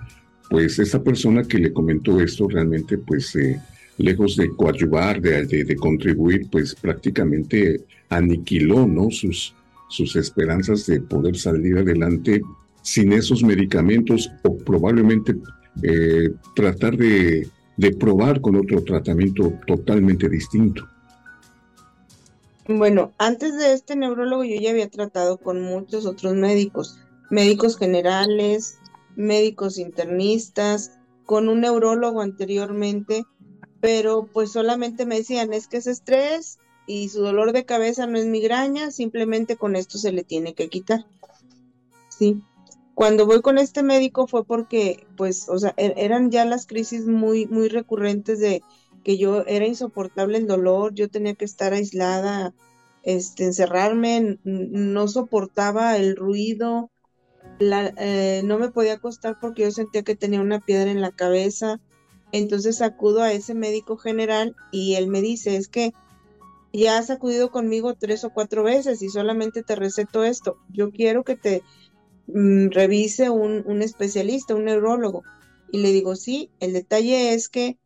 pues 0.50 0.78
esa 0.78 1.02
persona 1.02 1.44
que 1.44 1.58
le 1.58 1.74
comentó 1.74 2.20
esto 2.20 2.48
realmente 2.48 2.98
pues 2.98 3.36
eh, 3.36 3.60
lejos 3.98 4.36
de 4.36 4.50
coadyuvar, 4.50 5.22
de, 5.22 5.46
de, 5.46 5.76
contribuir, 5.76 6.48
pues 6.52 6.76
prácticamente 6.76 7.84
aniquiló 8.10 8.88
¿no? 8.88 9.10
sus, 9.12 9.56
sus 9.90 10.16
esperanzas 10.16 10.86
de 10.86 11.02
poder 11.02 11.38
salir 11.38 11.78
adelante 11.78 12.42
sin 12.82 13.14
esos 13.14 13.44
medicamentos 13.44 14.32
o 14.44 14.58
probablemente 14.58 15.36
eh, 15.84 16.30
tratar 16.56 16.98
de, 16.98 17.48
de 17.78 17.92
probar 17.92 18.42
con 18.42 18.56
otro 18.56 18.84
tratamiento 18.84 19.54
totalmente 19.68 20.30
distinto. 20.30 20.88
Bueno, 22.68 23.12
antes 23.18 23.58
de 23.58 23.74
este 23.74 23.96
neurólogo 23.96 24.44
yo 24.44 24.56
ya 24.56 24.72
había 24.72 24.90
tratado 24.90 25.38
con 25.38 25.62
muchos 25.62 26.06
otros 26.06 26.34
médicos, 26.36 26.98
médicos 27.30 27.78
generales, 27.78 28.78
médicos 29.16 29.78
internistas, 29.78 30.92
con 31.26 31.50
un 31.50 31.62
neurólogo 31.62 32.22
anteriormente, 32.22 33.26
pero 33.84 34.30
pues 34.32 34.54
solamente 34.54 35.06
me 35.06 35.18
decían, 35.18 35.52
es 35.52 35.68
que 35.68 35.76
es 35.76 35.88
estrés 35.88 36.58
y 36.88 37.10
su 37.10 37.20
dolor 37.20 37.52
de 37.52 37.66
cabeza 37.66 38.08
no 38.08 38.18
es 38.18 38.26
migraña, 38.26 38.92
simplemente 38.92 39.58
con 39.58 39.76
esto 39.76 39.98
se 39.98 40.14
le 40.14 40.24
tiene 40.24 40.54
que 40.54 40.70
quitar. 40.70 41.06
Sí. 42.08 42.42
Cuando 42.96 43.26
voy 43.26 43.42
con 43.42 43.58
este 43.58 43.84
médico 43.84 44.26
fue 44.26 44.46
porque, 44.46 45.06
pues, 45.18 45.50
o 45.50 45.60
sea, 45.60 45.74
er-, 45.76 45.96
eran 45.98 46.32
ya 46.32 46.46
las 46.46 46.66
crisis 46.66 47.08
muy, 47.08 47.46
muy 47.48 47.68
recurrentes 47.68 48.40
de 48.40 48.62
que 49.04 49.18
yo 49.18 49.44
era 49.48 49.68
insoportable 49.68 50.38
el 50.38 50.48
dolor, 50.48 50.94
yo 50.94 51.10
tenía 51.10 51.34
que 51.34 51.44
estar 51.44 51.74
aislada, 51.74 52.54
este, 53.04 53.44
encerrarme, 53.44 54.40
no 54.46 55.10
soportaba 55.10 55.98
el 55.98 56.16
ruido, 56.16 56.90
eh, 57.60 58.44
no 58.46 58.60
me 58.60 58.72
podía 58.72 58.94
acostar 58.94 59.40
porque 59.42 59.64
yo 59.64 59.72
sentía 59.72 60.04
que 60.04 60.16
tenía 60.16 60.40
una 60.40 60.62
piedra 60.62 60.90
en 60.90 61.02
la 61.02 61.12
cabeza. 61.12 61.82
Entonces 62.34 62.82
acudo 62.82 63.22
a 63.22 63.32
ese 63.32 63.54
médico 63.54 63.96
general 63.96 64.56
y 64.72 64.96
él 64.96 65.08
me 65.08 65.22
dice, 65.22 65.56
es 65.56 65.68
que 65.68 65.94
ya 66.74 66.98
has 66.98 67.12
acudido 67.12 67.52
conmigo 67.52 67.94
tres 67.94 68.24
o 68.24 68.32
cuatro 68.32 68.64
veces 68.64 69.04
y 69.04 69.10
solamente 69.10 69.62
te 69.62 69.76
receto 69.76 70.24
esto. 70.24 70.58
Yo 70.70 70.92
quiero 70.92 71.24
que 71.24 71.36
te 71.36 71.62
mm, 72.26 72.70
revise 72.72 73.30
un, 73.30 73.84
especialista, 73.84 74.56
un 74.56 74.66
neurólogo. 74.66 75.22
Y 75.72 75.84
le 75.84 75.92
digo, 75.92 76.16
sí, 76.16 76.50
el 76.60 76.74
detalle 76.74 77.36
es 77.36 77.50
que 77.50 77.78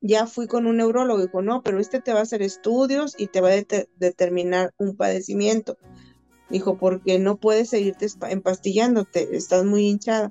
ya 0.00 0.28
fui 0.28 0.46
con 0.46 0.66
un 0.66 0.76
neurólogo 0.76 1.18
y 1.18 1.26
dijo, 1.26 1.42
no, 1.42 1.62
pero 1.64 1.80
este 1.80 2.00
te 2.00 2.12
va 2.12 2.20
a 2.20 2.22
hacer 2.22 2.42
estudios 2.42 3.16
y 3.18 3.26
te 3.26 3.40
va 3.40 3.48
a 3.48 3.64
determinar 3.96 4.72
un 4.78 4.96
padecimiento. 4.96 5.78
Dijo, 6.48 6.78
porque 6.78 7.18
no 7.18 7.38
puedes 7.38 7.70
seguirte 7.70 8.06
empastillándote, 8.30 9.36
estás 9.36 9.64
muy 9.64 9.88
hinchada. 9.88 10.30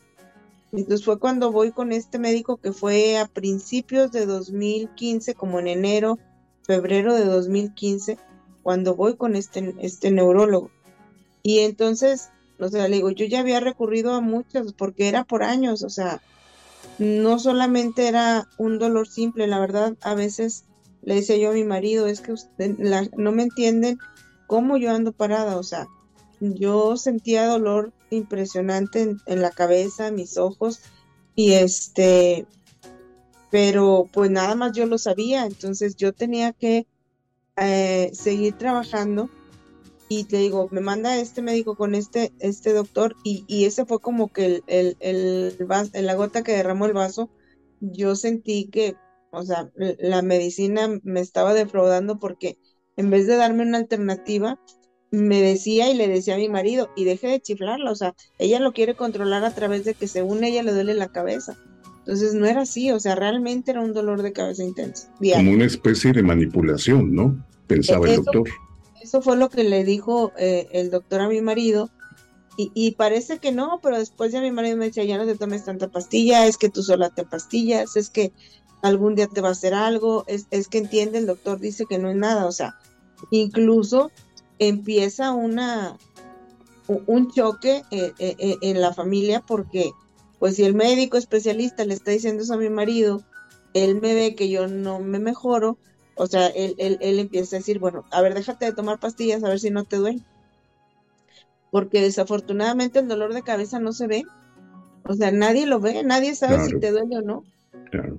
Entonces 0.75 1.05
fue 1.05 1.19
cuando 1.19 1.51
voy 1.51 1.71
con 1.71 1.91
este 1.91 2.19
médico 2.19 2.57
que 2.57 2.73
fue 2.73 3.17
a 3.17 3.27
principios 3.27 4.11
de 4.11 4.25
2015, 4.25 5.33
como 5.33 5.59
en 5.59 5.67
enero, 5.67 6.19
febrero 6.63 7.13
de 7.13 7.25
2015, 7.25 8.17
cuando 8.61 8.95
voy 8.95 9.15
con 9.15 9.35
este, 9.35 9.73
este 9.79 10.11
neurólogo. 10.11 10.71
Y 11.43 11.59
entonces, 11.59 12.29
o 12.59 12.67
sea, 12.67 12.87
le 12.87 12.97
digo, 12.97 13.11
yo 13.11 13.25
ya 13.25 13.39
había 13.39 13.59
recurrido 13.59 14.13
a 14.13 14.21
muchos 14.21 14.73
porque 14.73 15.07
era 15.07 15.23
por 15.23 15.43
años, 15.43 15.83
o 15.83 15.89
sea, 15.89 16.21
no 16.99 17.39
solamente 17.39 18.07
era 18.07 18.47
un 18.57 18.79
dolor 18.79 19.07
simple, 19.07 19.47
la 19.47 19.59
verdad, 19.59 19.95
a 20.01 20.13
veces 20.15 20.65
le 21.03 21.15
decía 21.15 21.37
yo 21.37 21.51
a 21.51 21.53
mi 21.53 21.63
marido, 21.63 22.07
es 22.07 22.21
que 22.21 22.33
usted, 22.33 22.77
no 23.15 23.31
me 23.31 23.43
entienden 23.43 23.97
cómo 24.47 24.77
yo 24.77 24.91
ando 24.91 25.11
parada, 25.11 25.57
o 25.57 25.63
sea, 25.63 25.87
yo 26.39 26.97
sentía 26.97 27.47
dolor 27.47 27.93
impresionante 28.09 29.15
en, 29.25 29.41
la 29.41 29.51
cabeza, 29.51 30.11
mis 30.11 30.37
ojos, 30.37 30.81
y 31.35 31.53
este, 31.53 32.45
pero 33.51 34.07
pues 34.11 34.31
nada 34.31 34.55
más 34.55 34.73
yo 34.73 34.85
lo 34.85 34.97
sabía, 34.97 35.45
entonces 35.45 35.95
yo 35.95 36.13
tenía 36.13 36.53
que 36.53 36.87
eh, 37.57 38.11
seguir 38.13 38.57
trabajando 38.57 39.29
y 40.07 40.25
te 40.25 40.37
digo, 40.37 40.69
me 40.71 40.81
manda 40.81 41.17
este 41.17 41.41
médico 41.41 41.75
con 41.75 41.95
este, 41.95 42.31
este 42.39 42.73
doctor 42.73 43.15
y, 43.23 43.43
y 43.47 43.65
ese 43.65 43.85
fue 43.85 43.99
como 43.99 44.31
que 44.31 44.45
el, 44.45 44.63
el, 44.67 44.97
el, 44.99 46.05
la 46.05 46.13
gota 46.13 46.43
que 46.43 46.51
derramó 46.51 46.85
el 46.85 46.93
vaso. 46.93 47.29
Yo 47.79 48.15
sentí 48.15 48.69
que, 48.69 48.95
o 49.31 49.43
sea, 49.43 49.71
la 49.75 50.21
medicina 50.21 50.99
me 51.03 51.21
estaba 51.21 51.53
defraudando 51.53 52.19
porque 52.19 52.57
en 52.97 53.09
vez 53.09 53.27
de 53.27 53.35
darme 53.35 53.63
una 53.63 53.79
alternativa, 53.79 54.59
me 55.15 55.41
decía 55.41 55.89
y 55.89 55.95
le 55.95 56.07
decía 56.07 56.35
a 56.35 56.37
mi 56.37 56.49
marido, 56.49 56.89
y 56.95 57.05
deje 57.05 57.27
de 57.27 57.39
chiflarla, 57.39 57.91
o 57.91 57.95
sea, 57.95 58.15
ella 58.37 58.59
lo 58.59 58.73
quiere 58.73 58.95
controlar 58.95 59.43
a 59.43 59.53
través 59.53 59.85
de 59.85 59.93
que 59.93 60.07
según 60.07 60.43
ella 60.43 60.63
le 60.63 60.73
duele 60.73 60.93
la 60.93 61.07
cabeza. 61.07 61.57
Entonces 61.99 62.35
no 62.35 62.45
era 62.45 62.61
así, 62.61 62.91
o 62.91 62.99
sea, 62.99 63.15
realmente 63.15 63.71
era 63.71 63.81
un 63.81 63.93
dolor 63.93 64.21
de 64.21 64.31
cabeza 64.31 64.63
intenso. 64.63 65.07
Como 65.33 65.51
una 65.51 65.65
especie 65.65 66.13
de 66.13 66.21
manipulación, 66.21 67.15
¿no? 67.15 67.43
Pensaba 67.65 68.07
el 68.07 68.17
doctor. 68.17 68.47
Eso 69.01 69.23
fue 69.23 69.35
lo 69.37 69.49
que 69.49 69.63
le 69.63 69.83
dijo 69.83 70.31
eh, 70.37 70.67
el 70.71 70.91
doctor 70.91 71.21
a 71.21 71.27
mi 71.27 71.41
marido. 71.41 71.89
Y, 72.57 72.91
parece 72.91 73.39
que 73.39 73.51
no, 73.51 73.81
pero 73.83 73.99
después 73.99 74.31
ya 74.31 74.39
mi 74.39 74.49
marido 74.49 74.77
me 74.77 74.85
decía, 74.85 75.03
ya 75.03 75.17
no 75.17 75.25
te 75.25 75.35
tomes 75.35 75.65
tanta 75.65 75.89
pastilla, 75.89 76.47
es 76.47 76.55
que 76.55 76.69
tú 76.69 76.83
sola 76.83 77.09
te 77.09 77.25
pastillas, 77.25 77.97
es 77.97 78.09
que 78.09 78.31
algún 78.81 79.15
día 79.15 79.27
te 79.27 79.41
va 79.41 79.49
a 79.49 79.51
hacer 79.51 79.73
algo, 79.73 80.23
es, 80.27 80.47
es 80.51 80.69
que 80.69 80.77
entiende, 80.77 81.17
el 81.17 81.25
doctor 81.25 81.59
dice 81.59 81.83
que 81.85 81.97
no 81.97 82.09
es 82.09 82.15
nada, 82.15 82.45
o 82.45 82.53
sea, 82.53 82.77
incluso 83.29 84.09
empieza 84.59 85.33
una 85.33 85.97
un 86.87 87.31
choque 87.31 87.81
eh, 87.89 88.13
eh, 88.19 88.57
en 88.61 88.79
la 88.79 88.93
familia 88.93 89.41
porque 89.41 89.91
pues 90.39 90.55
si 90.55 90.63
el 90.63 90.75
médico 90.75 91.17
especialista 91.17 91.85
le 91.85 91.93
está 91.93 92.11
diciendo 92.11 92.43
eso 92.43 92.53
a 92.53 92.57
mi 92.57 92.69
marido, 92.69 93.23
él 93.73 93.99
me 94.01 94.13
ve 94.13 94.35
que 94.35 94.49
yo 94.49 94.67
no 94.67 94.99
me 94.99 95.19
mejoro, 95.19 95.77
o 96.15 96.27
sea, 96.27 96.47
él, 96.47 96.75
él, 96.77 97.19
empieza 97.19 97.55
a 97.55 97.59
decir, 97.59 97.79
bueno, 97.79 98.05
a 98.11 98.21
ver, 98.21 98.33
déjate 98.33 98.65
de 98.65 98.73
tomar 98.73 98.99
pastillas 98.99 99.43
a 99.43 99.49
ver 99.49 99.59
si 99.59 99.69
no 99.69 99.83
te 99.83 99.97
duele. 99.97 100.21
Porque 101.71 102.01
desafortunadamente 102.01 102.99
el 102.99 103.07
dolor 103.07 103.33
de 103.33 103.41
cabeza 103.41 103.79
no 103.79 103.91
se 103.91 104.07
ve. 104.07 104.23
O 105.03 105.13
sea, 105.13 105.31
nadie 105.31 105.65
lo 105.65 105.79
ve, 105.79 106.03
nadie 106.03 106.35
sabe 106.35 106.65
si 106.65 106.79
te 106.79 106.91
duele 106.91 107.17
o 107.17 107.21
no. 107.21 107.43
Claro. 107.91 108.17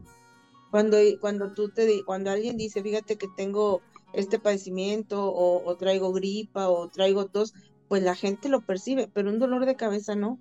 Cuando, 0.70 0.98
cuando 1.20 1.52
tú 1.52 1.70
te 1.70 2.04
cuando 2.04 2.30
alguien 2.30 2.58
dice, 2.58 2.82
fíjate 2.82 3.16
que 3.16 3.28
tengo 3.34 3.80
este 4.12 4.38
padecimiento, 4.38 5.32
o, 5.32 5.76
traigo 5.76 6.12
gripa, 6.12 6.68
o 6.68 6.88
traigo 6.88 7.26
tos, 7.26 7.54
pues 7.88 8.02
la 8.02 8.14
gente 8.14 8.48
lo 8.48 8.62
percibe, 8.62 9.10
pero 9.12 9.30
un 9.30 9.38
dolor 9.38 9.66
de 9.66 9.76
cabeza 9.76 10.14
no. 10.14 10.40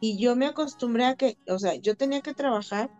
Y 0.00 0.18
yo 0.18 0.34
me 0.34 0.46
acostumbré 0.46 1.04
a 1.04 1.16
que, 1.16 1.36
o 1.46 1.58
sea, 1.58 1.74
yo 1.74 1.94
tenía 1.94 2.22
que 2.22 2.34
trabajar 2.34 2.90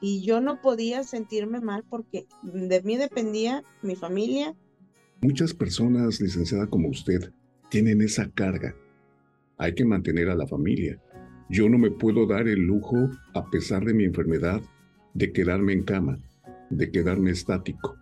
y 0.00 0.22
yo 0.22 0.40
no 0.40 0.60
podía 0.60 1.04
sentirme 1.04 1.60
mal 1.60 1.84
porque 1.88 2.26
de 2.42 2.82
mí 2.82 2.96
dependía 2.96 3.62
mi 3.82 3.94
familia. 3.94 4.54
Muchas 5.20 5.54
personas, 5.54 6.20
licenciada 6.20 6.66
como 6.66 6.88
usted, 6.88 7.32
tienen 7.70 8.02
esa 8.02 8.30
carga. 8.30 8.74
Hay 9.56 9.74
que 9.74 9.84
mantener 9.84 10.28
a 10.28 10.34
la 10.34 10.46
familia. 10.46 11.00
Yo 11.48 11.68
no 11.68 11.78
me 11.78 11.90
puedo 11.90 12.26
dar 12.26 12.48
el 12.48 12.60
lujo, 12.60 13.08
a 13.34 13.48
pesar 13.50 13.84
de 13.84 13.94
mi 13.94 14.04
enfermedad, 14.04 14.60
de 15.14 15.32
quedarme 15.32 15.72
en 15.72 15.84
cama. 15.84 16.18
de 16.68 16.90
quedarme 16.90 17.30
estático, 17.30 17.96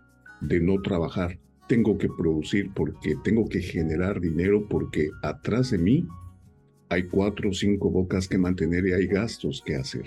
de 0.47 0.61
no 0.61 0.81
trabajar. 0.81 1.39
Tengo 1.69 1.97
que 1.99 2.09
producir 2.09 2.71
porque 2.75 3.15
tengo 3.25 3.49
que 3.49 3.61
generar 3.61 4.21
dinero 4.21 4.67
porque 4.69 5.11
atrás 5.23 5.71
de 5.71 5.79
mí 5.79 6.07
hay 6.89 7.05
cuatro 7.05 7.51
o 7.51 7.53
cinco 7.53 7.91
bocas 7.91 8.29
que 8.29 8.39
mantener 8.39 8.87
y 8.87 8.93
hay 8.93 9.07
gastos 9.07 9.63
que 9.65 9.77
hacer. 9.77 10.05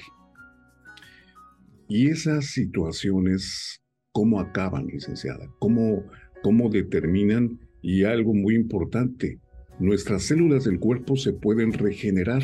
Y 1.89 2.09
esas 2.09 2.47
situaciones, 2.47 3.81
¿cómo 4.11 4.39
acaban, 4.39 4.87
licenciada? 4.87 5.49
¿Cómo, 5.59 6.03
cómo 6.43 6.69
determinan? 6.69 7.59
Y 7.81 8.03
algo 8.03 8.33
muy 8.33 8.55
importante, 8.55 9.39
nuestras 9.79 10.23
células 10.23 10.65
del 10.65 10.79
cuerpo 10.79 11.15
se 11.15 11.33
pueden 11.33 11.71
regenerar, 11.73 12.43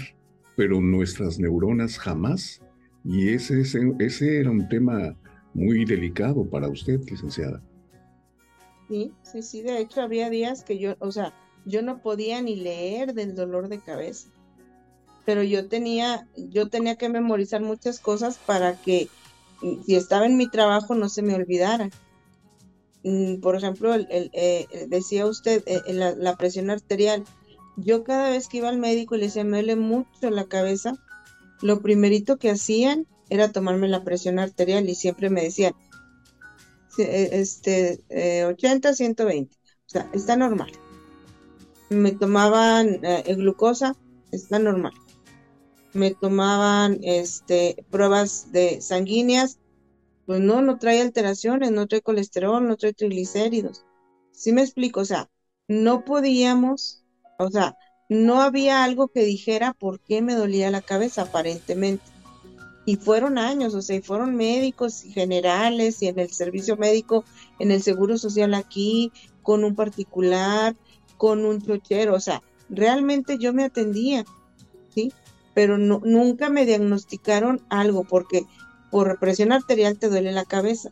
pero 0.56 0.80
nuestras 0.80 1.40
neuronas 1.40 1.98
jamás. 1.98 2.62
Y 3.04 3.30
ese, 3.30 3.62
ese, 3.62 3.82
ese 4.00 4.40
era 4.40 4.52
un 4.52 4.70
tema 4.70 5.18
muy 5.54 5.84
delicado 5.84 6.50
para 6.50 6.70
usted, 6.70 7.02
licenciada. 7.10 7.62
Sí, 8.90 9.12
sí, 9.24 9.42
sí, 9.42 9.62
de 9.62 9.80
hecho 9.80 10.02
había 10.02 10.30
días 10.30 10.64
que 10.64 10.78
yo, 10.78 10.96
o 11.00 11.12
sea, 11.12 11.34
yo 11.66 11.82
no 11.82 12.02
podía 12.02 12.42
ni 12.42 12.56
leer 12.56 13.14
del 13.14 13.36
dolor 13.36 13.70
de 13.70 13.80
cabeza, 13.80 14.30
pero 15.26 15.44
yo 15.44 15.68
tenía, 15.68 16.28
yo 16.36 16.70
tenía 16.70 16.96
que 16.96 17.10
memorizar 17.10 17.62
muchas 17.62 18.00
cosas 18.00 18.38
para 18.38 18.76
que 18.76 19.10
mm, 19.62 19.84
si 19.86 19.96
estaba 19.96 20.26
en 20.26 20.38
mi 20.38 20.50
trabajo 20.50 20.96
no 20.96 21.10
se 21.10 21.22
me 21.22 21.36
olvidara. 21.36 21.90
Mm, 23.04 23.40
por 23.42 23.56
ejemplo, 23.56 23.94
el, 23.94 24.08
eh, 24.34 24.68
decía 24.88 25.26
usted, 25.26 25.64
eh, 25.66 25.82
la, 25.94 26.14
la, 26.16 26.36
presión 26.36 26.70
arterial. 26.70 27.24
Yo 27.78 28.04
cada 28.04 28.30
vez 28.30 28.48
que 28.48 28.58
iba 28.58 28.70
al 28.70 28.78
médico 28.78 29.16
y 29.16 29.20
le 29.20 29.26
decía, 29.26 29.44
me 29.44 29.58
duele 29.58 29.76
mucho 29.76 30.30
la 30.30 30.46
cabeza, 30.46 30.96
lo 31.62 31.82
primerito 31.82 32.38
que 32.38 32.52
hacían 32.52 33.08
era 33.30 33.52
tomarme 33.52 33.88
la 33.88 34.04
presión 34.04 34.40
arterial 34.40 34.88
y 34.90 34.96
siempre 34.96 35.30
me 35.30 35.42
decían, 35.42 35.74
eh, 36.98 37.30
este, 37.34 38.00
80, 38.46 38.94
120, 38.94 39.56
o 39.56 39.90
sea, 39.90 40.10
está 40.14 40.36
normal. 40.36 40.72
Me 41.90 42.12
tomaban 42.12 43.00
eh, 43.04 43.36
glucosa, 43.36 43.96
está 44.32 44.60
normal. 44.60 44.94
Me 45.94 46.12
tomaban 46.12 47.00
este, 47.04 47.86
pruebas 47.92 48.52
de 48.52 48.82
sanguíneas, 48.82 49.60
pues 50.26 50.40
no, 50.40 50.62
no 50.62 50.78
trae 50.80 51.02
alteraciones, 51.02 51.72
no 51.72 51.88
trae 51.88 52.02
colesterol, 52.02 52.68
no 52.68 52.78
trae 52.78 52.94
triglicéridos. 52.94 53.86
¿Sí 54.32 54.52
me 54.54 54.62
explico? 54.62 55.02
O 55.02 55.06
sea, 55.06 55.30
no 55.68 56.04
podíamos, 56.04 57.04
o 57.38 57.50
sea, 57.50 57.78
no 58.10 58.42
había 58.42 58.84
algo 58.84 59.08
que 59.08 59.24
dijera 59.24 59.74
por 59.74 60.00
qué 60.00 60.22
me 60.22 60.36
dolía 60.36 60.72
la 60.72 60.82
cabeza 60.82 61.24
aparentemente. 61.24 62.13
Y 62.86 62.98
fueron 62.98 63.38
años, 63.38 63.74
o 63.76 63.82
sea, 63.82 63.96
y 63.96 64.02
fueron 64.02 64.36
médicos 64.36 65.02
generales 65.02 66.02
y 66.02 66.08
en 66.08 66.20
el 66.20 66.32
servicio 66.32 66.76
médico, 66.76 67.24
en 67.60 67.72
el 67.72 67.82
seguro 67.82 68.18
social 68.18 68.54
aquí, 68.54 69.12
con 69.42 69.64
un 69.64 69.76
particular, 69.76 70.76
con 71.18 71.46
un 71.46 71.62
chochero, 71.62 72.16
o 72.16 72.20
sea, 72.20 72.42
realmente 72.70 73.38
yo 73.38 73.54
me 73.54 73.64
atendía, 73.64 74.26
¿sí? 74.94 75.14
Pero 75.54 75.78
no, 75.78 76.02
nunca 76.04 76.50
me 76.50 76.66
diagnosticaron 76.66 77.62
algo 77.70 78.04
porque 78.04 78.46
por 78.92 79.20
presión 79.20 79.52
arterial 79.52 79.98
te 79.98 80.10
duele 80.10 80.32
la 80.32 80.46
cabeza. 80.46 80.90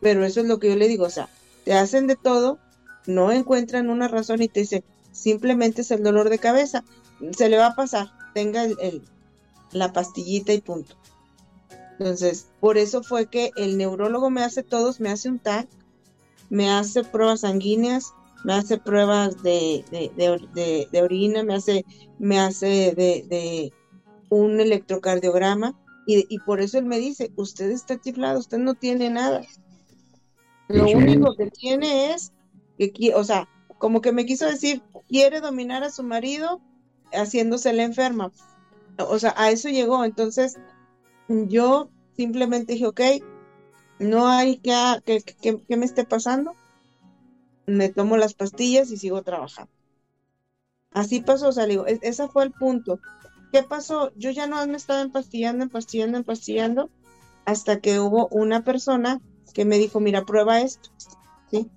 Pero 0.00 0.24
eso 0.24 0.40
es 0.40 0.46
lo 0.46 0.58
que 0.58 0.68
yo 0.68 0.76
le 0.76 0.88
digo, 0.88 1.04
o 1.04 1.10
sea, 1.10 1.28
te 1.64 1.74
hacen 1.74 2.06
de 2.06 2.16
todo, 2.16 2.58
no 3.06 3.32
encuentran 3.32 3.90
una 3.90 4.08
razón 4.08 4.42
y 4.42 4.48
te 4.48 4.60
dicen, 4.60 4.84
simplemente 5.12 5.82
es 5.82 5.90
el 5.90 6.02
dolor 6.02 6.30
de 6.30 6.38
cabeza, 6.38 6.84
se 7.36 7.48
le 7.48 7.58
va 7.58 7.66
a 7.66 7.74
pasar, 7.74 8.12
tenga 8.32 8.64
el, 8.64 9.02
la 9.72 9.92
pastillita 9.92 10.52
y 10.52 10.60
punto. 10.60 10.96
Entonces, 11.98 12.48
por 12.60 12.78
eso 12.78 13.02
fue 13.02 13.26
que 13.26 13.50
el 13.56 13.76
neurólogo 13.76 14.30
me 14.30 14.42
hace 14.42 14.62
todos, 14.62 15.00
me 15.00 15.10
hace 15.10 15.28
un 15.28 15.40
TAC, 15.40 15.68
me 16.48 16.70
hace 16.70 17.02
pruebas 17.02 17.40
sanguíneas, 17.40 18.14
me 18.44 18.54
hace 18.54 18.78
pruebas 18.78 19.42
de, 19.42 19.84
de, 19.90 21.02
orina, 21.02 21.42
me 21.42 21.54
hace, 21.54 21.84
me 22.18 22.38
hace 22.38 22.94
de, 22.94 23.72
un 24.28 24.60
electrocardiograma 24.60 25.76
y, 26.06 26.24
y, 26.28 26.38
por 26.40 26.60
eso 26.60 26.78
él 26.78 26.84
me 26.84 26.98
dice, 26.98 27.32
usted 27.36 27.70
está 27.70 28.00
chiflado, 28.00 28.38
usted 28.38 28.58
no 28.58 28.74
tiene 28.74 29.10
nada. 29.10 29.42
Lo 30.68 30.84
único 30.84 31.34
que 31.34 31.50
tiene 31.50 32.12
es 32.12 32.32
que, 32.78 33.14
o 33.14 33.24
sea, 33.24 33.48
como 33.78 34.00
que 34.00 34.12
me 34.12 34.26
quiso 34.26 34.46
decir, 34.46 34.82
quiere 35.08 35.40
dominar 35.40 35.82
a 35.82 35.90
su 35.90 36.02
marido 36.02 36.60
haciéndose 37.12 37.72
la 37.72 37.84
enferma. 37.84 38.32
O 38.98 39.18
sea, 39.18 39.34
a 39.36 39.50
eso 39.50 39.68
llegó. 39.68 40.04
Entonces, 40.04 40.58
yo 41.28 41.90
simplemente 42.16 42.72
dije, 42.72 42.86
ok, 42.86 43.00
no 43.98 44.28
hay 44.28 44.58
que, 44.58 45.22
que, 45.40 45.76
me 45.76 45.84
esté 45.84 46.04
pasando, 46.04 46.52
me 47.66 47.88
tomo 47.88 48.16
las 48.16 48.34
pastillas 48.34 48.90
y 48.90 48.96
sigo 48.96 49.22
trabajando. 49.22 49.72
Así 50.90 51.20
pasó, 51.20 51.48
o 51.48 51.52
sea, 51.52 51.66
digo, 51.66 51.86
e, 51.86 51.98
ese 52.02 52.28
fue 52.28 52.44
el 52.44 52.52
punto. 52.52 53.00
¿Qué 53.52 53.62
pasó? 53.62 54.12
Yo 54.16 54.30
ya 54.30 54.46
no 54.46 54.64
me 54.66 54.76
estaba 54.76 55.00
empastillando, 55.00 55.64
empastillando, 55.64 56.18
empastillando, 56.18 56.90
hasta 57.44 57.80
que 57.80 58.00
hubo 58.00 58.28
una 58.28 58.64
persona 58.64 59.20
que 59.54 59.64
me 59.64 59.78
dijo, 59.78 60.00
mira, 60.00 60.24
prueba 60.24 60.60
esto, 60.60 60.90
¿sí? 61.50 61.70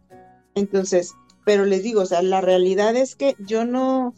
Entonces, 0.56 1.14
pero 1.46 1.66
les 1.66 1.84
digo, 1.84 2.02
o 2.02 2.06
sea, 2.06 2.22
la 2.22 2.42
realidad 2.42 2.96
es 2.96 3.16
que 3.16 3.36
yo 3.40 3.66
no, 3.66 4.14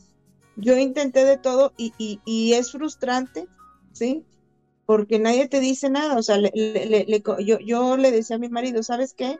yo 0.55 0.77
intenté 0.77 1.25
de 1.25 1.37
todo 1.37 1.73
y, 1.77 1.93
y, 1.97 2.21
y 2.25 2.53
es 2.53 2.71
frustrante, 2.71 3.47
¿sí? 3.93 4.25
Porque 4.85 5.19
nadie 5.19 5.47
te 5.47 5.59
dice 5.59 5.89
nada. 5.89 6.17
O 6.17 6.23
sea, 6.23 6.37
le, 6.37 7.21
yo, 7.39 7.59
yo, 7.59 7.97
le 7.97 8.11
decía 8.11 8.35
a 8.35 8.39
mi 8.39 8.49
marido, 8.49 8.83
¿sabes 8.83 9.13
qué? 9.13 9.39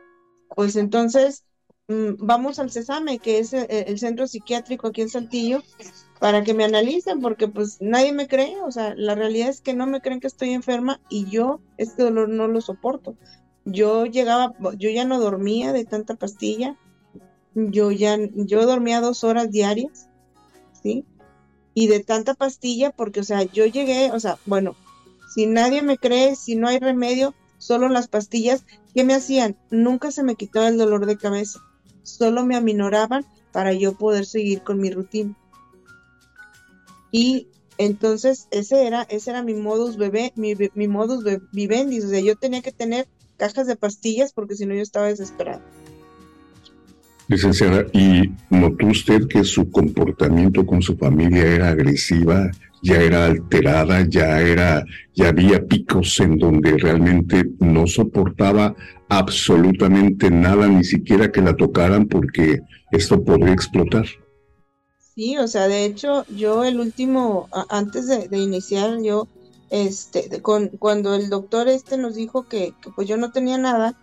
Pues 0.54 0.76
entonces 0.76 1.44
mm, 1.88 2.14
vamos 2.18 2.58
al 2.58 2.70
CESAME, 2.70 3.18
que 3.18 3.38
es 3.38 3.52
el, 3.52 3.66
el, 3.68 3.98
centro 3.98 4.26
psiquiátrico 4.26 4.88
aquí 4.88 5.02
en 5.02 5.08
Saltillo, 5.08 5.62
para 6.20 6.44
que 6.44 6.54
me 6.54 6.64
analicen, 6.64 7.20
porque 7.20 7.48
pues 7.48 7.78
nadie 7.80 8.12
me 8.12 8.28
cree. 8.28 8.60
O 8.62 8.70
sea, 8.70 8.94
la 8.96 9.14
realidad 9.14 9.48
es 9.48 9.60
que 9.60 9.74
no 9.74 9.86
me 9.86 10.00
creen 10.00 10.20
que 10.20 10.26
estoy 10.26 10.50
enferma 10.50 11.00
y 11.08 11.28
yo 11.28 11.60
este 11.76 12.02
dolor 12.02 12.28
no 12.28 12.48
lo 12.48 12.60
soporto. 12.60 13.16
Yo 13.64 14.04
llegaba, 14.06 14.52
yo 14.76 14.90
ya 14.90 15.04
no 15.04 15.18
dormía 15.18 15.72
de 15.72 15.84
tanta 15.84 16.14
pastilla. 16.14 16.76
Yo 17.54 17.92
ya, 17.92 18.18
yo 18.34 18.66
dormía 18.66 19.00
dos 19.00 19.22
horas 19.22 19.50
diarias, 19.50 20.08
¿sí? 20.82 21.04
Y 21.72 21.86
de 21.86 22.00
tanta 22.00 22.34
pastilla, 22.34 22.90
porque, 22.90 23.20
o 23.20 23.24
sea, 23.24 23.44
yo 23.44 23.64
llegué, 23.64 24.10
o 24.10 24.18
sea, 24.18 24.38
bueno, 24.44 24.76
si 25.34 25.46
nadie 25.46 25.82
me 25.82 25.98
cree, 25.98 26.36
si 26.36 26.54
no 26.54 26.68
hay 26.68 26.78
remedio, 26.78 27.34
solo 27.58 27.88
las 27.88 28.06
pastillas, 28.06 28.64
¿qué 28.94 29.02
me 29.02 29.14
hacían? 29.14 29.56
Nunca 29.70 30.12
se 30.12 30.22
me 30.22 30.36
quitaba 30.36 30.68
el 30.68 30.78
dolor 30.78 31.06
de 31.06 31.16
cabeza, 31.16 31.60
solo 32.04 32.44
me 32.44 32.54
aminoraban 32.54 33.26
para 33.52 33.72
yo 33.72 33.94
poder 33.94 34.26
seguir 34.26 34.62
con 34.62 34.80
mi 34.80 34.90
rutina. 34.90 35.36
Y 37.10 37.48
entonces 37.78 38.46
ese 38.52 38.86
era, 38.86 39.02
ese 39.02 39.30
era 39.30 39.42
mi 39.42 39.54
modus 39.54 39.96
bebé, 39.96 40.32
mi, 40.36 40.54
mi 40.74 40.86
modus 40.86 41.24
vivendi, 41.52 42.00
o 42.00 42.08
sea, 42.08 42.20
yo 42.20 42.36
tenía 42.36 42.62
que 42.62 42.72
tener 42.72 43.08
cajas 43.36 43.66
de 43.66 43.74
pastillas 43.74 44.32
porque 44.32 44.54
si 44.54 44.66
no 44.66 44.74
yo 44.74 44.82
estaba 44.82 45.06
desesperada. 45.06 45.62
Licenciada, 47.26 47.86
¿y 47.92 48.30
notó 48.50 48.86
usted 48.86 49.26
que 49.26 49.42
su 49.42 49.70
comportamiento 49.70 50.64
con 50.64 50.82
su 50.82 50.96
familia 50.96 51.42
era 51.42 51.70
agresiva, 51.70 52.50
ya 52.84 53.00
era 53.00 53.26
alterada, 53.26 54.06
ya 54.08 54.40
era, 54.40 54.84
ya 55.14 55.28
había 55.28 55.66
picos 55.66 56.20
en 56.20 56.38
donde 56.38 56.76
realmente 56.76 57.44
no 57.58 57.86
soportaba 57.86 58.76
absolutamente 59.08 60.30
nada, 60.30 60.68
ni 60.68 60.84
siquiera 60.84 61.32
que 61.32 61.42
la 61.42 61.56
tocaran 61.56 62.06
porque 62.06 62.60
esto 62.92 63.24
podría 63.24 63.52
explotar? 63.52 64.06
Sí, 65.14 65.36
o 65.38 65.48
sea, 65.48 65.66
de 65.66 65.84
hecho, 65.84 66.24
yo 66.28 66.64
el 66.64 66.78
último, 66.78 67.48
antes 67.68 68.06
de, 68.06 68.38
iniciar, 68.38 69.02
yo, 69.02 69.26
este, 69.70 70.40
con, 70.42 70.68
cuando 70.68 71.14
el 71.14 71.30
doctor 71.30 71.68
este 71.68 71.96
nos 71.96 72.14
dijo 72.14 72.46
que, 72.48 72.74
pues 72.94 73.08
yo 73.08 73.16
no 73.16 73.32
tenía 73.32 73.58
nada, 73.58 73.94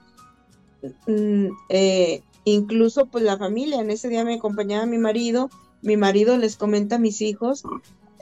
mm, 1.07 1.47
eh, 1.69 2.23
Incluso 2.43 3.05
pues 3.05 3.23
la 3.23 3.37
familia, 3.37 3.81
en 3.81 3.91
ese 3.91 4.09
día 4.09 4.23
me 4.23 4.35
acompañaba 4.35 4.85
mi 4.85 4.97
marido, 4.97 5.49
mi 5.81 5.95
marido 5.95 6.37
les 6.37 6.55
comenta 6.55 6.95
a 6.95 6.99
mis 6.99 7.21
hijos, 7.21 7.63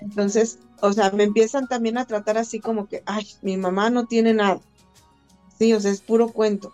entonces, 0.01 0.59
o 0.81 0.93
sea, 0.93 1.11
me 1.11 1.23
empiezan 1.23 1.67
también 1.67 1.97
a 1.97 2.05
tratar 2.05 2.37
así 2.37 2.59
como 2.59 2.87
que, 2.87 3.03
ay, 3.05 3.27
mi 3.41 3.57
mamá 3.57 3.89
no 3.89 4.05
tiene 4.05 4.33
nada. 4.33 4.61
Sí, 5.57 5.73
o 5.73 5.79
sea, 5.79 5.91
es 5.91 6.01
puro 6.01 6.29
cuento. 6.29 6.73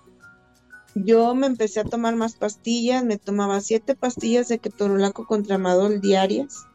Yo 0.94 1.36
me 1.36 1.48
empecé 1.48 1.82
a 1.82 1.86
tomar 1.86 2.16
más 2.16 2.36
pastillas, 2.36 3.04
me 3.04 3.18
tomaba 3.18 3.60
siete 3.62 3.96
pastillas 3.96 4.48
de 4.48 4.60
ketorolaco 4.60 5.26
contra 5.26 5.56
amadol 5.56 6.00
diarias. 6.02 6.66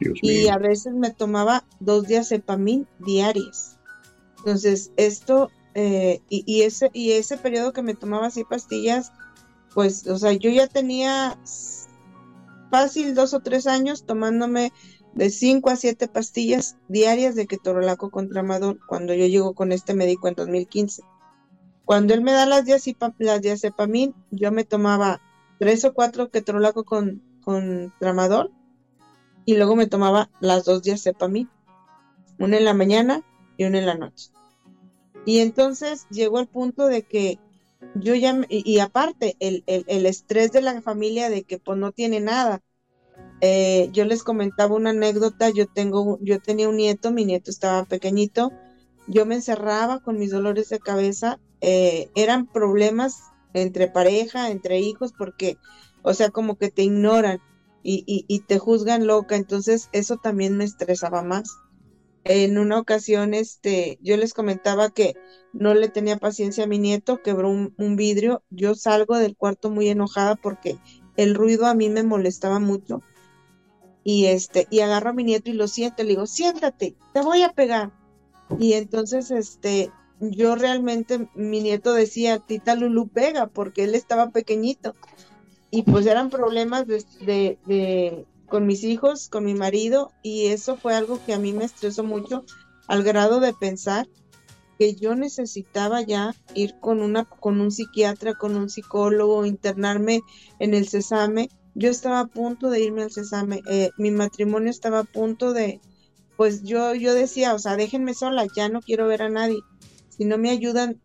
y 0.00 0.48
a 0.48 0.58
veces 0.58 0.92
me 0.94 1.10
tomaba 1.10 1.64
dos 1.80 2.06
días 2.06 2.28
diazepamín 2.28 2.86
diarias. 2.98 3.78
Entonces, 4.38 4.92
esto, 4.96 5.50
eh, 5.74 6.20
y, 6.28 6.44
y, 6.46 6.62
ese, 6.62 6.90
y 6.92 7.12
ese 7.12 7.36
periodo 7.36 7.72
que 7.72 7.82
me 7.82 7.94
tomaba 7.94 8.26
así 8.26 8.44
pastillas, 8.44 9.12
pues, 9.74 10.06
o 10.06 10.18
sea, 10.18 10.32
yo 10.32 10.50
ya 10.50 10.66
tenía 10.66 11.38
fácil 12.70 13.14
dos 13.14 13.34
o 13.34 13.40
tres 13.40 13.66
años 13.66 14.04
tomándome 14.04 14.72
de 15.14 15.30
cinco 15.30 15.70
a 15.70 15.76
siete 15.76 16.08
pastillas 16.08 16.76
diarias 16.88 17.34
de 17.34 17.46
ketorolaco 17.46 18.10
contra 18.10 18.40
amador 18.40 18.78
cuando 18.86 19.14
yo 19.14 19.26
llego 19.26 19.54
con 19.54 19.72
este 19.72 19.94
médico 19.94 20.28
en 20.28 20.34
2015. 20.34 21.02
Cuando 21.84 22.14
él 22.14 22.22
me 22.22 22.32
da 22.32 22.46
las, 22.46 22.64
las 23.18 23.42
diazepamín, 23.42 24.14
yo 24.30 24.50
me 24.50 24.64
tomaba 24.64 25.20
tres 25.58 25.84
o 25.84 25.94
cuatro 25.94 26.30
ketorolaco 26.30 26.84
con, 26.84 27.22
con 27.42 27.92
tramador 28.00 28.50
y 29.44 29.56
luego 29.56 29.76
me 29.76 29.86
tomaba 29.86 30.30
las 30.40 30.64
dos 30.64 30.82
diazepamín, 30.82 31.50
una 32.38 32.56
en 32.56 32.64
la 32.64 32.74
mañana 32.74 33.22
y 33.56 33.64
una 33.64 33.78
en 33.78 33.86
la 33.86 33.94
noche. 33.94 34.30
Y 35.26 35.38
entonces 35.38 36.06
llegó 36.10 36.38
al 36.38 36.48
punto 36.48 36.86
de 36.86 37.02
que 37.02 37.38
yo 37.94 38.14
ya, 38.14 38.40
y, 38.48 38.78
aparte, 38.78 39.36
el, 39.40 39.62
el, 39.66 40.06
estrés 40.06 40.52
de 40.52 40.62
la 40.62 40.80
familia 40.82 41.28
de 41.30 41.44
que 41.44 41.58
pues 41.58 41.78
no 41.78 41.92
tiene 41.92 42.20
nada. 42.20 42.62
Eh, 43.46 43.90
yo 43.92 44.06
les 44.06 44.22
comentaba 44.22 44.74
una 44.74 44.90
anécdota, 44.90 45.50
yo 45.50 45.66
tengo, 45.66 46.18
yo 46.22 46.40
tenía 46.40 46.66
un 46.70 46.78
nieto, 46.78 47.10
mi 47.10 47.26
nieto 47.26 47.50
estaba 47.50 47.84
pequeñito, 47.84 48.52
yo 49.06 49.26
me 49.26 49.34
encerraba 49.34 50.00
con 50.00 50.18
mis 50.18 50.30
dolores 50.30 50.70
de 50.70 50.78
cabeza, 50.78 51.38
eh, 51.60 52.08
eran 52.14 52.46
problemas 52.46 53.18
entre 53.52 53.88
pareja, 53.88 54.50
entre 54.50 54.80
hijos, 54.80 55.12
porque, 55.12 55.58
o 56.02 56.14
sea, 56.14 56.30
como 56.30 56.56
que 56.56 56.70
te 56.70 56.84
ignoran 56.84 57.40
y, 57.82 58.02
y, 58.06 58.38
te 58.40 58.58
juzgan 58.58 59.06
loca, 59.06 59.36
entonces 59.36 59.90
eso 59.92 60.16
también 60.16 60.56
me 60.56 60.64
estresaba 60.64 61.22
más 61.22 61.58
en 62.24 62.56
una 62.56 62.78
ocasión, 62.78 63.34
este, 63.34 63.98
yo 64.00 64.16
les 64.16 64.32
comentaba 64.32 64.88
que 64.88 65.14
no 65.52 65.74
le 65.74 65.88
tenía 65.88 66.16
paciencia 66.16 66.64
a 66.64 66.66
mi 66.66 66.78
nieto, 66.78 67.20
quebró 67.22 67.50
un, 67.50 67.96
vidrio, 67.96 68.42
yo 68.48 68.74
salgo 68.74 69.18
del 69.18 69.36
cuarto 69.36 69.68
muy 69.70 69.88
enojada 69.88 70.34
porque 70.34 70.78
el 71.16 71.34
ruido 71.34 71.66
a 71.66 71.74
mí 71.74 71.90
me 71.90 72.02
molestaba 72.02 72.58
mucho. 72.58 73.02
Y 74.04 74.26
este, 74.26 74.66
y 74.70 74.80
agarro 74.80 75.10
a 75.10 75.14
mi 75.14 75.24
nieto 75.24 75.50
y 75.50 75.54
lo 75.54 75.66
siento, 75.66 76.02
le 76.02 76.10
digo, 76.10 76.26
siéntate, 76.26 76.94
te 77.12 77.22
voy 77.22 77.42
a 77.42 77.52
pegar. 77.52 77.90
Y 78.58 78.74
entonces, 78.74 79.30
este, 79.30 79.90
yo 80.20 80.54
realmente, 80.54 81.28
mi 81.34 81.60
nieto 81.60 81.92
decía, 81.92 82.38
Tita 82.38 82.74
Lulu 82.74 83.08
pega, 83.08 83.46
porque 83.46 83.84
él 83.84 83.94
estaba 83.94 84.30
pequeñito. 84.30 84.94
Y 85.70 85.82
pues 85.82 86.06
eran 86.06 86.30
problemas 86.30 86.86
de, 86.86 88.26
con 88.46 88.66
mis 88.66 88.84
hijos, 88.84 89.28
con 89.28 89.44
mi 89.44 89.54
marido, 89.54 90.12
y 90.22 90.46
eso 90.46 90.76
fue 90.76 90.94
algo 90.94 91.18
que 91.24 91.34
a 91.34 91.38
mí 91.38 91.52
me 91.52 91.64
estresó 91.64 92.04
mucho 92.04 92.44
al 92.86 93.02
grado 93.02 93.40
de 93.40 93.54
pensar 93.54 94.06
que 94.78 94.94
yo 94.94 95.14
necesitaba 95.14 96.02
ya 96.02 96.34
ir 96.54 96.78
con 96.80 97.00
una 97.00 97.24
con 97.24 97.60
un 97.60 97.70
psiquiatra, 97.70 98.34
con 98.34 98.56
un 98.56 98.68
psicólogo, 98.68 99.46
internarme 99.46 100.20
en 100.58 100.74
el 100.74 100.88
Cesame. 100.88 101.48
Yo 101.74 101.90
estaba 101.90 102.20
a 102.20 102.26
punto 102.26 102.70
de 102.70 102.80
irme 102.80 103.02
al 103.02 103.10
Cesame, 103.10 103.62
eh, 103.68 103.90
mi 103.98 104.10
matrimonio 104.10 104.70
estaba 104.70 105.00
a 105.00 105.04
punto 105.04 105.52
de, 105.52 105.80
pues 106.36 106.62
yo 106.62 106.94
yo 106.94 107.14
decía, 107.14 107.54
o 107.54 107.58
sea, 107.58 107.76
déjenme 107.76 108.14
sola, 108.14 108.46
ya 108.56 108.68
no 108.68 108.80
quiero 108.80 109.06
ver 109.08 109.22
a 109.22 109.28
nadie. 109.28 109.58
Si 110.08 110.24
no 110.24 110.38
me 110.38 110.50
ayudan, 110.50 111.00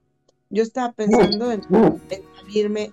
yo 0.50 0.62
estaba 0.64 0.94
pensando 0.94 1.52
en, 1.52 1.62
en 1.72 2.24
irme 2.54 2.92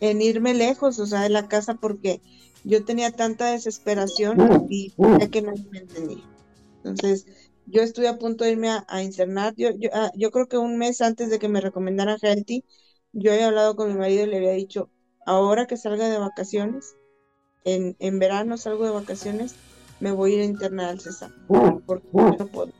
en 0.00 0.20
irme 0.20 0.54
lejos, 0.54 0.98
o 0.98 1.06
sea, 1.06 1.22
de 1.22 1.30
la 1.30 1.48
casa 1.48 1.74
porque 1.74 2.20
yo 2.64 2.84
tenía 2.84 3.10
tanta 3.10 3.52
desesperación 3.52 4.66
y 4.68 4.92
que 5.30 5.42
no 5.42 5.52
me 5.70 5.78
entendía. 5.78 6.24
Entonces, 6.78 7.26
yo 7.66 7.82
estuve 7.82 8.08
a 8.08 8.18
punto 8.18 8.44
de 8.44 8.52
irme 8.52 8.70
a, 8.70 9.02
internar. 9.02 9.54
Yo, 9.56 9.68
ah, 9.92 10.10
yo, 10.14 10.30
creo 10.30 10.48
que 10.48 10.58
un 10.58 10.76
mes 10.76 11.00
antes 11.00 11.30
de 11.30 11.38
que 11.38 11.48
me 11.48 11.60
recomendaran 11.60 12.18
Healthy, 12.20 12.64
yo 13.12 13.32
había 13.32 13.46
hablado 13.46 13.76
con 13.76 13.88
mi 13.88 13.98
marido 13.98 14.24
y 14.24 14.26
le 14.26 14.36
había 14.38 14.52
dicho, 14.52 14.90
ahora 15.26 15.66
que 15.66 15.76
salga 15.76 16.08
de 16.08 16.18
vacaciones, 16.18 16.96
en, 17.64 17.96
en 17.98 18.18
verano 18.18 18.56
salgo 18.56 18.84
de 18.84 18.92
vacaciones, 18.92 19.54
me 20.00 20.12
voy 20.12 20.32
a 20.32 20.34
ir 20.36 20.40
a 20.42 20.44
internar 20.44 20.90
al 20.90 21.00
César, 21.00 21.30
porque 21.86 22.06
no 22.12 22.46
puedo. 22.46 22.72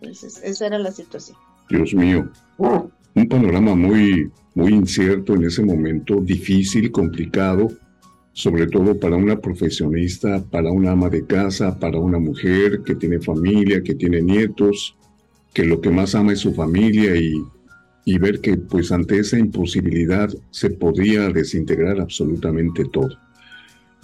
Entonces, 0.00 0.40
esa 0.42 0.66
era 0.66 0.78
la 0.78 0.92
situación. 0.92 1.36
Dios 1.70 1.94
mío, 1.94 2.30
un 2.58 3.28
panorama 3.28 3.74
muy, 3.74 4.30
muy 4.54 4.72
incierto 4.72 5.34
en 5.34 5.44
ese 5.44 5.62
momento, 5.62 6.16
difícil, 6.16 6.90
complicado 6.90 7.68
sobre 8.34 8.66
todo 8.66 8.98
para 8.98 9.16
una 9.16 9.40
profesionista, 9.40 10.44
para 10.50 10.70
una 10.70 10.90
ama 10.90 11.08
de 11.08 11.24
casa, 11.24 11.78
para 11.78 11.98
una 11.98 12.18
mujer 12.18 12.82
que 12.84 12.96
tiene 12.96 13.20
familia, 13.20 13.82
que 13.82 13.94
tiene 13.94 14.20
nietos, 14.20 14.96
que 15.54 15.64
lo 15.64 15.80
que 15.80 15.90
más 15.90 16.16
ama 16.16 16.32
es 16.32 16.40
su 16.40 16.52
familia 16.52 17.14
y, 17.14 17.40
y 18.04 18.18
ver 18.18 18.40
que 18.40 18.56
pues 18.56 18.90
ante 18.90 19.20
esa 19.20 19.38
imposibilidad 19.38 20.28
se 20.50 20.70
podría 20.70 21.28
desintegrar 21.30 22.00
absolutamente 22.00 22.84
todo. 22.86 23.16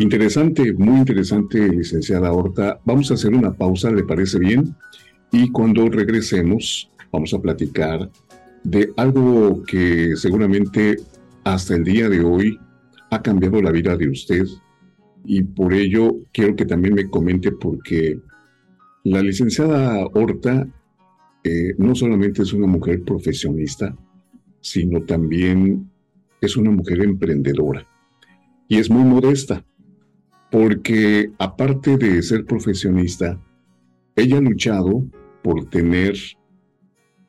Interesante, 0.01 0.73
muy 0.73 1.01
interesante, 1.01 1.69
licenciada 1.69 2.33
Horta. 2.33 2.81
Vamos 2.87 3.11
a 3.11 3.15
hacer 3.15 3.35
una 3.35 3.53
pausa, 3.53 3.91
¿le 3.91 4.03
parece 4.03 4.39
bien? 4.39 4.75
Y 5.31 5.51
cuando 5.51 5.91
regresemos, 5.91 6.91
vamos 7.13 7.35
a 7.35 7.39
platicar 7.39 8.11
de 8.65 8.91
algo 8.97 9.63
que 9.63 10.17
seguramente 10.17 10.97
hasta 11.45 11.75
el 11.77 11.85
día 11.85 12.09
de 12.09 12.25
hoy 12.25 12.59
ha 13.11 13.21
cambiado 13.21 13.61
la 13.61 13.73
vida 13.73 13.95
de 13.95 14.09
usted 14.09 14.47
y 15.27 15.43
por 15.43 15.75
ello 15.75 16.17
quiero 16.33 16.57
que 16.57 16.65
también 16.65 16.95
me 16.95 17.11
comente 17.11 17.53
porque 17.53 18.19
la 19.05 19.21
licenciada 19.21 20.07
Horta 20.15 20.67
eh, 21.45 21.75
no 21.77 21.95
solamente 21.95 22.41
es 22.41 22.55
una 22.55 22.67
mujer 22.67 23.03
profesionista, 23.03 23.95
sino 24.63 25.03
también 25.03 25.91
es 26.41 26.57
una 26.57 26.71
mujer 26.71 27.03
emprendedora 27.03 27.87
y 28.67 28.79
es 28.79 28.89
muy 28.89 29.05
modesta 29.05 29.63
porque 30.51 31.31
aparte 31.39 31.97
de 31.97 32.23
ser 32.23 32.45
profesionista, 32.45 33.41
ella 34.17 34.39
ha 34.39 34.41
luchado 34.41 35.05
por 35.43 35.69
tener 35.71 36.17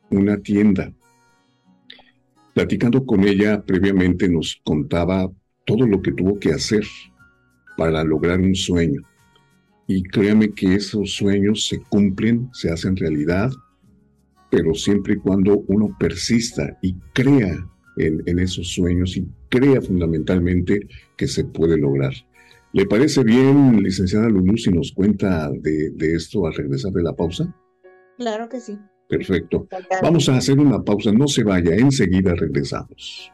una 0.09 0.37
tienda. 0.37 0.93
Platicando 2.53 3.05
con 3.05 3.23
ella 3.23 3.63
previamente 3.63 4.27
nos 4.27 4.59
contaba 4.63 5.31
todo 5.65 5.87
lo 5.87 6.01
que 6.01 6.11
tuvo 6.11 6.37
que 6.39 6.51
hacer 6.51 6.83
para 7.77 8.03
lograr 8.03 8.39
un 8.39 8.55
sueño. 8.55 9.01
Y 9.87 10.03
créame 10.03 10.53
que 10.53 10.75
esos 10.75 11.13
sueños 11.15 11.67
se 11.67 11.79
cumplen, 11.79 12.49
se 12.53 12.71
hacen 12.71 12.95
realidad, 12.95 13.51
pero 14.49 14.73
siempre 14.73 15.13
y 15.13 15.17
cuando 15.17 15.63
uno 15.67 15.95
persista 15.99 16.77
y 16.81 16.93
crea 17.13 17.67
en, 17.97 18.39
esos 18.39 18.67
sueños 18.67 19.15
y 19.17 19.27
crea 19.49 19.81
fundamentalmente 19.81 20.87
que 21.15 21.27
se 21.27 21.45
puede 21.45 21.77
lograr. 21.77 22.13
¿Le 22.73 22.85
parece 22.85 23.23
bien, 23.23 23.83
licenciada 23.83 24.29
Lulú, 24.29 24.55
si 24.57 24.71
nos 24.71 24.93
cuenta 24.93 25.49
de, 25.51 25.91
de 25.91 26.15
esto 26.15 26.45
al 26.45 26.53
regresar 26.53 26.91
de 26.93 27.03
la 27.03 27.13
pausa? 27.13 27.53
Claro 28.17 28.47
que 28.47 28.59
sí. 28.59 28.77
Perfecto. 29.09 29.67
Vamos 30.01 30.29
a 30.29 30.37
hacer 30.37 30.57
una 30.57 30.81
pausa, 30.81 31.11
no 31.11 31.27
se 31.27 31.43
vaya, 31.43 31.75
enseguida 31.75 32.33
regresamos. 32.33 33.33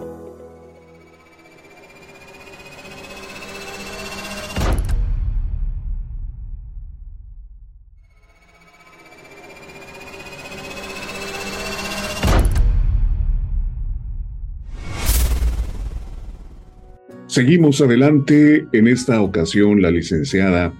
Seguimos 17.31 17.79
adelante. 17.79 18.67
En 18.73 18.89
esta 18.89 19.21
ocasión, 19.21 19.81
la 19.81 19.89
licenciada 19.89 20.73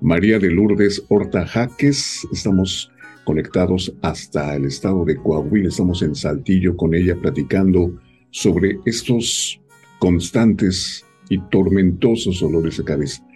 María 0.00 0.38
de 0.38 0.52
Lourdes 0.52 1.02
Horta 1.08 1.44
Jaques. 1.44 2.24
Estamos 2.32 2.92
conectados 3.24 3.92
hasta 4.02 4.54
el 4.54 4.66
estado 4.66 5.04
de 5.04 5.16
Coahuila. 5.16 5.66
Estamos 5.66 6.02
en 6.02 6.14
Saltillo 6.14 6.76
con 6.76 6.94
ella 6.94 7.16
platicando 7.20 7.92
sobre 8.30 8.78
estos 8.84 9.60
constantes 9.98 11.04
y 11.28 11.38
tormentosos 11.50 12.40
olores 12.40 12.76
de 12.76 12.84
cabeza. 12.84 13.26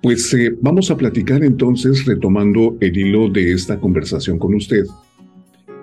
Pues 0.00 0.32
eh, 0.34 0.56
vamos 0.62 0.92
a 0.92 0.96
platicar 0.96 1.42
entonces, 1.42 2.06
retomando 2.06 2.76
el 2.80 2.96
hilo 2.96 3.28
de 3.28 3.50
esta 3.50 3.80
conversación 3.80 4.38
con 4.38 4.54
usted. 4.54 4.84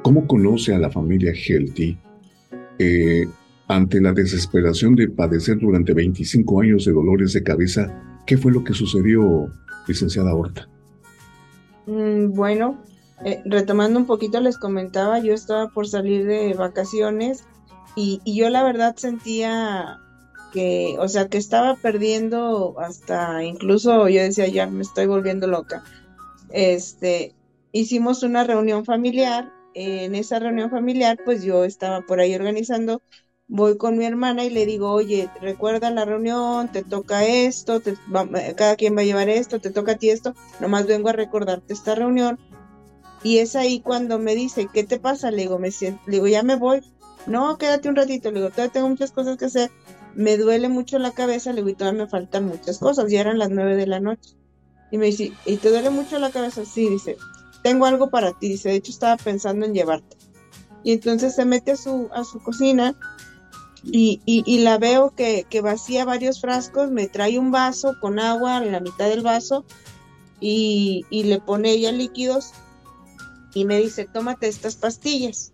¿Cómo 0.03 0.25
conoce 0.25 0.73
a 0.73 0.79
la 0.79 0.89
familia 0.89 1.33
Healthy? 1.33 1.97
Eh, 2.79 3.25
ante 3.67 3.99
la 4.01 4.13
desesperación 4.13 4.95
de 4.95 5.09
padecer 5.09 5.59
durante 5.59 5.93
25 5.93 6.61
años 6.61 6.85
de 6.85 6.93
dolores 6.93 7.33
de 7.33 7.43
cabeza, 7.43 7.93
¿qué 8.25 8.37
fue 8.37 8.51
lo 8.51 8.63
que 8.63 8.73
sucedió, 8.73 9.51
licenciada 9.87 10.33
Horta? 10.33 10.69
Mm, 11.85 12.33
bueno, 12.33 12.81
eh, 13.25 13.41
retomando 13.45 13.99
un 13.99 14.05
poquito, 14.05 14.39
les 14.39 14.57
comentaba, 14.57 15.19
yo 15.19 15.33
estaba 15.33 15.69
por 15.69 15.87
salir 15.87 16.25
de 16.25 16.53
vacaciones 16.53 17.43
y, 17.95 18.21
yo 18.25 18.49
la 18.49 18.63
verdad 18.63 18.95
sentía 18.95 19.99
que, 20.53 20.95
o 20.99 21.07
sea, 21.07 21.27
que 21.27 21.37
estaba 21.37 21.75
perdiendo 21.75 22.79
hasta, 22.79 23.43
incluso 23.43 24.07
yo 24.07 24.21
decía, 24.21 24.47
ya 24.47 24.67
me 24.67 24.83
estoy 24.83 25.07
volviendo 25.07 25.47
loca. 25.47 25.83
Este, 26.51 27.33
hicimos 27.71 28.23
una 28.23 28.43
reunión 28.43 28.85
familiar, 28.85 29.51
en 29.73 30.15
esa 30.15 30.39
reunión 30.39 30.69
familiar, 30.69 31.19
pues 31.25 31.43
yo 31.43 31.63
estaba 31.63 32.01
por 32.01 32.19
ahí 32.19 32.33
organizando 32.33 33.01
voy 33.47 33.77
con 33.77 33.97
mi 33.97 34.05
hermana 34.05 34.43
y 34.43 34.49
le 34.49 34.65
digo, 34.65 34.91
oye, 34.91 35.29
recuerda 35.41 35.89
la 35.89 36.05
reunión, 36.05 36.71
te 36.71 36.83
toca 36.83 37.25
esto, 37.25 37.81
cada 38.55 38.75
quien 38.75 38.95
va 38.95 39.01
a 39.01 39.05
llevar 39.05 39.29
esto, 39.29 39.59
te 39.59 39.71
toca 39.71 39.93
a 39.93 39.97
ti 39.97 40.09
esto, 40.09 40.35
nomás 40.59 40.85
vengo 40.85 41.09
a 41.09 41.13
recordarte 41.13 41.73
esta 41.73 41.95
reunión. 41.95 42.39
Y 43.23 43.39
es 43.39 43.55
ahí 43.55 43.79
cuando 43.79 44.19
me 44.19 44.35
dice, 44.35 44.67
¿qué 44.71 44.83
te 44.83 44.99
pasa? 44.99 45.31
Le 45.31 45.43
digo, 45.43 45.59
me 45.59 45.71
siento, 45.71 46.01
le 46.05 46.13
digo, 46.13 46.27
ya 46.27 46.43
me 46.43 46.55
voy. 46.55 46.81
No, 47.25 47.57
quédate 47.57 47.89
un 47.89 47.95
ratito, 47.95 48.31
le 48.31 48.39
digo, 48.39 48.51
todavía 48.51 48.73
tengo 48.73 48.89
muchas 48.89 49.11
cosas 49.11 49.37
que 49.37 49.45
hacer, 49.45 49.71
me 50.13 50.37
duele 50.37 50.69
mucho 50.69 50.99
la 50.99 51.11
cabeza, 51.11 51.51
le 51.51 51.57
digo, 51.57 51.69
y 51.69 51.75
todavía 51.75 52.03
me 52.03 52.09
faltan 52.09 52.45
muchas 52.45 52.79
cosas, 52.79 53.09
ya 53.09 53.21
eran 53.21 53.39
las 53.39 53.49
nueve 53.49 53.75
de 53.75 53.87
la 53.87 53.99
noche. 53.99 54.35
Y 54.91 54.97
me 54.97 55.07
dice, 55.07 55.31
¿y 55.45 55.57
te 55.57 55.69
duele 55.69 55.89
mucho 55.89 56.19
la 56.19 56.31
cabeza? 56.31 56.63
Sí, 56.65 56.89
dice, 56.89 57.17
tengo 57.63 57.85
algo 57.85 58.09
para 58.09 58.33
ti, 58.33 58.49
dice, 58.49 58.69
de 58.69 58.75
hecho 58.75 58.91
estaba 58.91 59.17
pensando 59.17 59.65
en 59.65 59.73
llevarte. 59.73 60.15
Y 60.83 60.93
entonces 60.93 61.35
se 61.35 61.43
mete 61.43 61.71
a 61.71 61.75
su, 61.75 62.09
a 62.13 62.23
su 62.23 62.39
cocina 62.39 62.95
y, 63.89 64.59
la 64.59 64.77
veo 64.77 65.13
que, 65.15 65.45
vacía 65.61 66.05
varios 66.05 66.41
frascos, 66.41 66.91
me 66.91 67.07
trae 67.07 67.39
un 67.39 67.51
vaso 67.51 67.95
con 68.01 68.19
agua 68.19 68.57
en 68.57 68.71
la 68.71 68.79
mitad 68.79 69.07
del 69.07 69.21
vaso 69.21 69.65
y, 70.39 71.05
le 71.11 71.39
pone 71.39 71.71
ella 71.71 71.91
líquidos 71.91 72.51
y 73.53 73.65
me 73.65 73.79
dice, 73.79 74.05
tómate 74.05 74.47
estas 74.47 74.75
pastillas. 74.75 75.53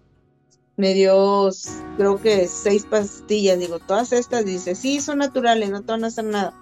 Me 0.76 0.96
dio, 0.96 1.52
creo 1.98 2.20
que 2.20 2.48
seis 2.48 2.86
pastillas, 2.90 3.60
digo, 3.60 3.80
todas 3.80 4.12
estas, 4.12 4.44
dice, 4.44 4.74
sí, 4.74 5.00
son 5.00 5.20
naturales, 5.20 5.70
no 5.70 5.82
te 5.82 5.92
van 5.92 6.04
a 6.04 6.08
hacer 6.08 6.26
nada. 6.26 6.60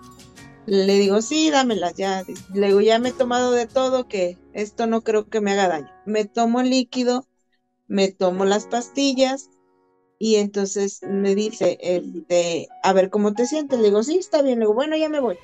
Le 0.65 0.99
digo, 0.99 1.21
sí, 1.21 1.49
dámelas 1.49 1.95
ya. 1.95 2.23
Le 2.53 2.85
ya 2.85 2.99
me 2.99 3.09
he 3.09 3.13
tomado 3.13 3.51
de 3.53 3.65
todo, 3.65 4.07
que 4.07 4.37
esto 4.53 4.85
no 4.85 5.01
creo 5.01 5.29
que 5.29 5.39
me 5.39 5.53
haga 5.53 5.69
daño. 5.69 5.89
Me 6.05 6.25
tomo 6.25 6.61
líquido, 6.61 7.25
me 7.87 8.11
tomo 8.11 8.43
las 8.43 8.67
pastillas 8.67 9.49
y 10.21 10.35
entonces 10.35 11.01
me 11.01 11.33
dice, 11.33 11.79
este, 11.81 12.69
a 12.83 12.93
ver 12.93 13.09
cómo 13.09 13.33
te 13.33 13.47
sientes. 13.47 13.79
Le 13.79 13.85
digo, 13.85 14.03
sí, 14.03 14.17
está 14.19 14.43
bien. 14.43 14.59
Le 14.59 14.65
digo, 14.65 14.75
bueno, 14.75 14.95
ya 14.95 15.09
me 15.09 15.19
voy. 15.19 15.35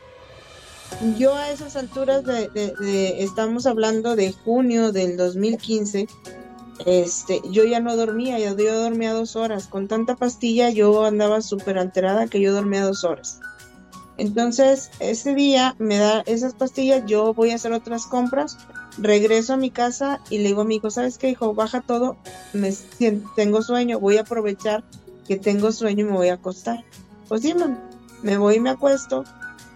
Yo 1.18 1.34
a 1.34 1.50
esas 1.50 1.76
alturas 1.76 2.24
de, 2.24 3.16
estamos 3.24 3.66
hablando 3.66 4.16
de 4.16 4.32
junio 4.34 4.92
del 4.92 5.18
2015, 5.18 6.08
este, 6.86 7.42
yo 7.50 7.64
ya 7.64 7.80
no 7.80 7.96
dormía, 7.96 8.38
yo, 8.38 8.56
yo 8.56 8.80
dormía 8.80 9.14
dos 9.14 9.36
horas. 9.36 9.66
Con 9.66 9.88
tanta 9.88 10.16
pastilla 10.16 10.70
yo 10.70 11.06
andaba 11.06 11.42
súper 11.42 11.80
alterada 11.80 12.28
que 12.28 12.40
yo 12.40 12.54
dormía 12.54 12.86
dos 12.86 13.04
horas. 13.04 13.40
Entonces, 14.20 14.92
ese 15.00 15.34
día 15.34 15.76
me 15.80 15.98
da 15.98 16.22
esas 16.28 16.54
pastillas, 16.54 17.04
yo 17.08 17.34
voy 17.34 17.50
a 17.50 17.56
hacer 17.56 17.74
otras 17.74 18.06
compras 18.06 18.60
regreso 18.98 19.54
a 19.54 19.58
mi 19.58 19.72
casa 19.72 20.22
y 20.30 20.40
le 20.40 20.50
digo 20.50 20.62
a 20.62 20.66
mi 20.66 20.76
hijo, 20.76 20.90
¿sabes 20.90 21.18
qué, 21.18 21.30
hijo? 21.30 21.54
Baja 21.54 21.82
todo, 21.82 22.18
me 22.54 22.74
tengo 23.36 23.62
sueño, 23.62 24.00
voy 24.00 24.18
a 24.18 24.22
aprovechar 24.22 24.84
que 25.28 25.38
tengo 25.38 25.72
sueño 25.72 26.06
y 26.06 26.10
me 26.10 26.18
voy 26.18 26.30
a 26.30 26.36
acostar. 26.36 26.84
Pues 27.28 27.42
sí, 27.42 27.54
me 28.24 28.38
voy 28.38 28.56
y 28.56 28.60
me 28.60 28.70
acuesto 28.70 29.24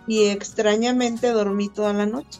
y 0.07 0.27
extrañamente 0.27 1.31
dormí 1.31 1.69
toda 1.69 1.93
la 1.93 2.05
noche. 2.05 2.39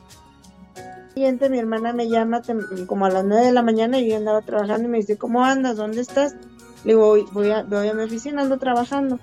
Siguiente, 1.14 1.50
mi 1.50 1.60
hermana 1.60 1.94
me 1.94 2.10
llama 2.10 2.42
como 2.88 3.06
a 3.06 3.10
las 3.10 3.26
9 3.26 3.46
de 3.46 3.52
la 3.52 3.62
mañana 3.62 4.00
y 4.00 4.10
yo 4.10 4.18
andaba 4.18 4.42
trabajando 4.42 4.88
y 4.88 4.92
me 4.92 4.98
dice, 5.00 5.18
¿cómo 5.18 5.44
andas? 5.44 5.76
¿Dónde 5.76 6.02
estás? 6.02 6.36
Le 6.84 6.94
digo, 6.94 7.06
voy, 7.08 7.26
voy, 7.34 7.52
a, 7.52 7.64
voy 7.64 7.88
a 7.90 7.94
mi 7.94 8.04
oficina, 8.04 8.42
ando 8.42 8.58
trabajando. 8.58 9.20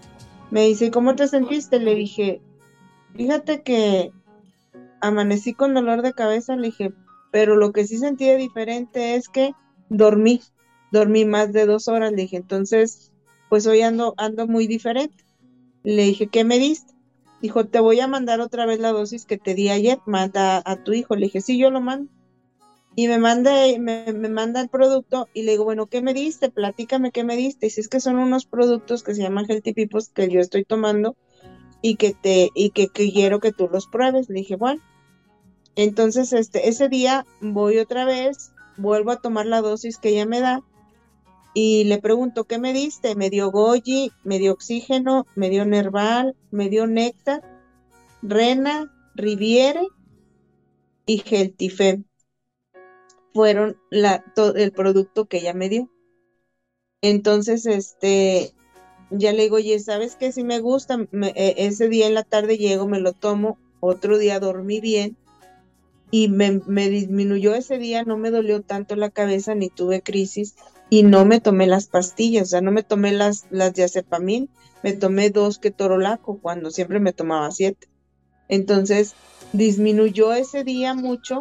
Me 0.50 0.66
dice, 0.66 0.90
¿cómo 0.90 1.16
te 1.16 1.28
sentiste? 1.28 1.80
Le 1.80 1.94
dije, 1.94 2.42
fíjate 3.14 3.62
que 3.62 4.12
amanecí 5.00 5.54
con 5.54 5.74
dolor 5.74 6.02
de 6.02 6.12
cabeza. 6.12 6.56
Le 6.56 6.66
dije, 6.66 6.92
pero 7.30 7.56
lo 7.56 7.72
que 7.72 7.86
sí 7.86 7.98
sentí 7.98 8.30
diferente 8.34 9.14
es 9.14 9.28
que 9.28 9.52
dormí, 9.88 10.40
dormí 10.92 11.24
más 11.24 11.52
de 11.52 11.66
dos 11.66 11.88
horas, 11.88 12.12
le 12.12 12.22
dije, 12.22 12.36
entonces, 12.36 13.12
pues 13.48 13.66
hoy 13.66 13.82
ando, 13.82 14.14
ando 14.16 14.46
muy 14.46 14.66
diferente. 14.66 15.24
Le 15.82 16.04
dije, 16.04 16.28
¿qué 16.28 16.44
me 16.44 16.58
diste? 16.58 16.94
Dijo, 17.40 17.66
te 17.66 17.80
voy 17.80 18.00
a 18.00 18.08
mandar 18.08 18.40
otra 18.40 18.66
vez 18.66 18.80
la 18.80 18.92
dosis 18.92 19.24
que 19.24 19.38
te 19.38 19.54
di 19.54 19.68
ayer, 19.68 19.98
manda 20.06 20.62
a 20.64 20.82
tu 20.82 20.92
hijo. 20.92 21.14
Le 21.14 21.26
dije, 21.26 21.40
sí, 21.40 21.58
yo 21.58 21.70
lo 21.70 21.80
mando. 21.80 22.10
Y 22.96 23.06
me 23.06 23.18
manda, 23.18 23.52
me, 23.78 24.12
me 24.12 24.28
manda 24.28 24.60
el 24.60 24.68
producto 24.68 25.28
y 25.32 25.42
le 25.42 25.52
digo, 25.52 25.62
bueno, 25.62 25.86
¿qué 25.86 26.02
me 26.02 26.14
diste? 26.14 26.50
Platícame 26.50 27.12
qué 27.12 27.22
me 27.22 27.36
diste. 27.36 27.66
Y 27.68 27.70
si 27.70 27.80
es 27.80 27.88
que 27.88 28.00
son 28.00 28.16
unos 28.16 28.44
productos 28.44 29.04
que 29.04 29.14
se 29.14 29.22
llaman 29.22 29.46
Healthy 29.48 29.72
Pipos 29.72 30.08
que 30.08 30.28
yo 30.28 30.40
estoy 30.40 30.64
tomando 30.64 31.16
y 31.80 31.94
que 31.94 32.12
te, 32.12 32.50
y 32.56 32.70
que 32.70 32.88
quiero 32.88 33.38
que 33.38 33.52
tú 33.52 33.68
los 33.70 33.86
pruebes. 33.86 34.28
Le 34.28 34.40
dije, 34.40 34.56
bueno, 34.56 34.82
entonces, 35.78 36.32
este, 36.32 36.68
ese 36.68 36.88
día 36.88 37.24
voy 37.40 37.78
otra 37.78 38.04
vez, 38.04 38.50
vuelvo 38.76 39.12
a 39.12 39.20
tomar 39.20 39.46
la 39.46 39.60
dosis 39.60 39.98
que 39.98 40.08
ella 40.08 40.26
me 40.26 40.40
da 40.40 40.64
y 41.54 41.84
le 41.84 41.98
pregunto, 41.98 42.46
¿qué 42.46 42.58
me 42.58 42.72
diste? 42.72 43.14
Me 43.14 43.30
dio 43.30 43.52
Goji, 43.52 44.10
me 44.24 44.40
dio 44.40 44.54
oxígeno, 44.54 45.28
me 45.36 45.50
dio 45.50 45.64
Nerval, 45.64 46.34
me 46.50 46.68
dio 46.68 46.88
Néctar, 46.88 47.42
Rena, 48.22 48.92
Riviere 49.14 49.86
y 51.06 51.18
Geltifem. 51.18 52.06
Fueron 53.32 53.76
la, 53.88 54.24
el 54.56 54.72
producto 54.72 55.26
que 55.26 55.36
ella 55.36 55.54
me 55.54 55.68
dio. 55.68 55.88
Entonces, 57.02 57.66
este, 57.66 58.52
ya 59.10 59.32
le 59.32 59.44
digo, 59.44 59.56
oye, 59.56 59.78
¿sabes 59.78 60.16
qué? 60.16 60.32
Si 60.32 60.42
me 60.42 60.58
gusta, 60.58 61.06
e, 61.36 61.54
ese 61.56 61.88
día 61.88 62.08
en 62.08 62.14
la 62.14 62.24
tarde 62.24 62.58
llego, 62.58 62.88
me 62.88 62.98
lo 62.98 63.12
tomo, 63.12 63.58
otro 63.78 64.18
día 64.18 64.40
dormí 64.40 64.80
bien 64.80 65.16
y 66.10 66.28
me, 66.28 66.60
disminuyó 66.88 67.54
ese 67.54 67.78
día, 67.78 68.04
no 68.04 68.16
me 68.16 68.30
dolió 68.30 68.62
tanto 68.62 68.96
la 68.96 69.10
cabeza 69.10 69.54
ni 69.54 69.68
tuve 69.68 70.02
crisis 70.02 70.54
y 70.90 71.02
no 71.02 71.24
me 71.24 71.40
tomé 71.40 71.66
las 71.66 71.86
pastillas, 71.86 72.44
o 72.44 72.50
sea, 72.50 72.60
no 72.60 72.72
me 72.72 72.82
tomé 72.82 73.12
las, 73.12 73.46
las 73.50 73.74
diazepamín, 73.74 74.48
me 74.82 74.94
tomé 74.94 75.30
dos 75.30 75.58
que 75.58 75.70
torolaco 75.70 76.38
cuando 76.38 76.70
siempre 76.70 76.98
me 76.98 77.12
tomaba 77.12 77.50
siete. 77.50 77.88
Entonces, 78.48 79.14
disminuyó 79.52 80.32
ese 80.32 80.64
día 80.64 80.94
mucho 80.94 81.40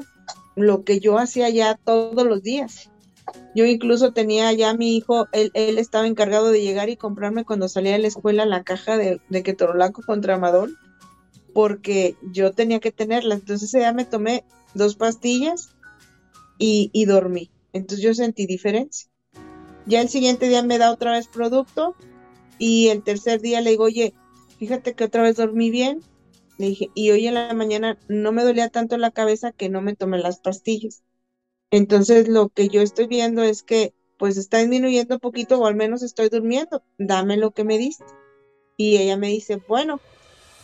lo 0.55 0.83
que 0.83 0.99
yo 0.99 1.17
hacía 1.17 1.49
ya 1.49 1.79
todos 1.81 2.25
los 2.27 2.43
días. 2.43 2.89
Yo 3.55 3.65
incluso 3.65 4.11
tenía 4.11 4.51
ya 4.51 4.73
mi 4.73 4.97
hijo, 4.97 5.27
él, 5.31 5.51
él 5.53 5.77
estaba 5.77 6.07
encargado 6.07 6.51
de 6.51 6.61
llegar 6.61 6.89
y 6.89 6.97
comprarme 6.97 7.45
cuando 7.45 7.69
salía 7.69 7.93
de 7.93 7.99
la 7.99 8.07
escuela 8.07 8.45
la 8.45 8.63
caja 8.63 8.97
de, 8.97 9.21
de 9.29 9.43
ketorolaco 9.43 10.01
contra 10.01 10.35
Amador 10.35 10.71
porque 11.57 12.15
yo 12.21 12.51
tenía 12.51 12.79
que 12.79 12.91
tenerla. 12.91 13.33
Entonces 13.33 13.71
ya 13.71 13.91
me 13.91 14.05
tomé 14.05 14.43
dos 14.73 14.95
pastillas 14.95 15.75
y, 16.57 17.05
dormí. 17.05 17.51
Entonces 17.73 18.03
yo 18.03 18.13
sentí 18.13 18.45
diferencia. 18.45 19.09
Ya 19.85 20.01
el 20.01 20.09
siguiente 20.09 20.49
día 20.49 20.63
me 20.63 20.77
da 20.77 20.91
otra 20.91 21.11
vez 21.11 21.27
producto 21.27 21.95
y 22.57 22.87
el 22.89 23.03
tercer 23.03 23.41
día 23.41 23.61
le 23.61 23.71
digo, 23.71 23.85
oye, 23.85 24.13
fíjate 24.57 24.93
que 24.93 25.03
otra 25.03 25.23
vez 25.23 25.35
dormí 25.37 25.69
bien. 25.69 26.01
Le 26.57 26.67
dije, 26.67 26.89
y 26.95 27.11
hoy 27.11 27.27
en 27.27 27.35
la 27.35 27.53
mañana 27.53 27.97
no 28.07 28.31
me 28.31 28.43
dolía 28.43 28.69
tanto 28.69 28.97
la 28.97 29.11
cabeza 29.11 29.51
que 29.51 29.69
no 29.69 29.81
me 29.81 29.95
tomé 29.95 30.17
las 30.17 30.39
pastillas. 30.39 31.03
Entonces 31.69 32.27
lo 32.27 32.49
que 32.49 32.69
yo 32.69 32.81
estoy 32.81 33.07
viendo 33.07 33.43
es 33.43 33.63
que 33.63 33.93
pues 34.17 34.37
está 34.37 34.57
disminuyendo 34.57 35.15
un 35.15 35.19
poquito 35.19 35.59
o 35.59 35.67
al 35.67 35.75
menos 35.75 36.01
estoy 36.01 36.29
durmiendo. 36.29 36.83
Dame 36.97 37.37
lo 37.37 37.51
que 37.51 37.63
me 37.63 37.77
diste. 37.77 38.05
Y 38.75 38.97
ella 38.97 39.17
me 39.17 39.27
dice, 39.27 39.61
bueno, 39.67 39.99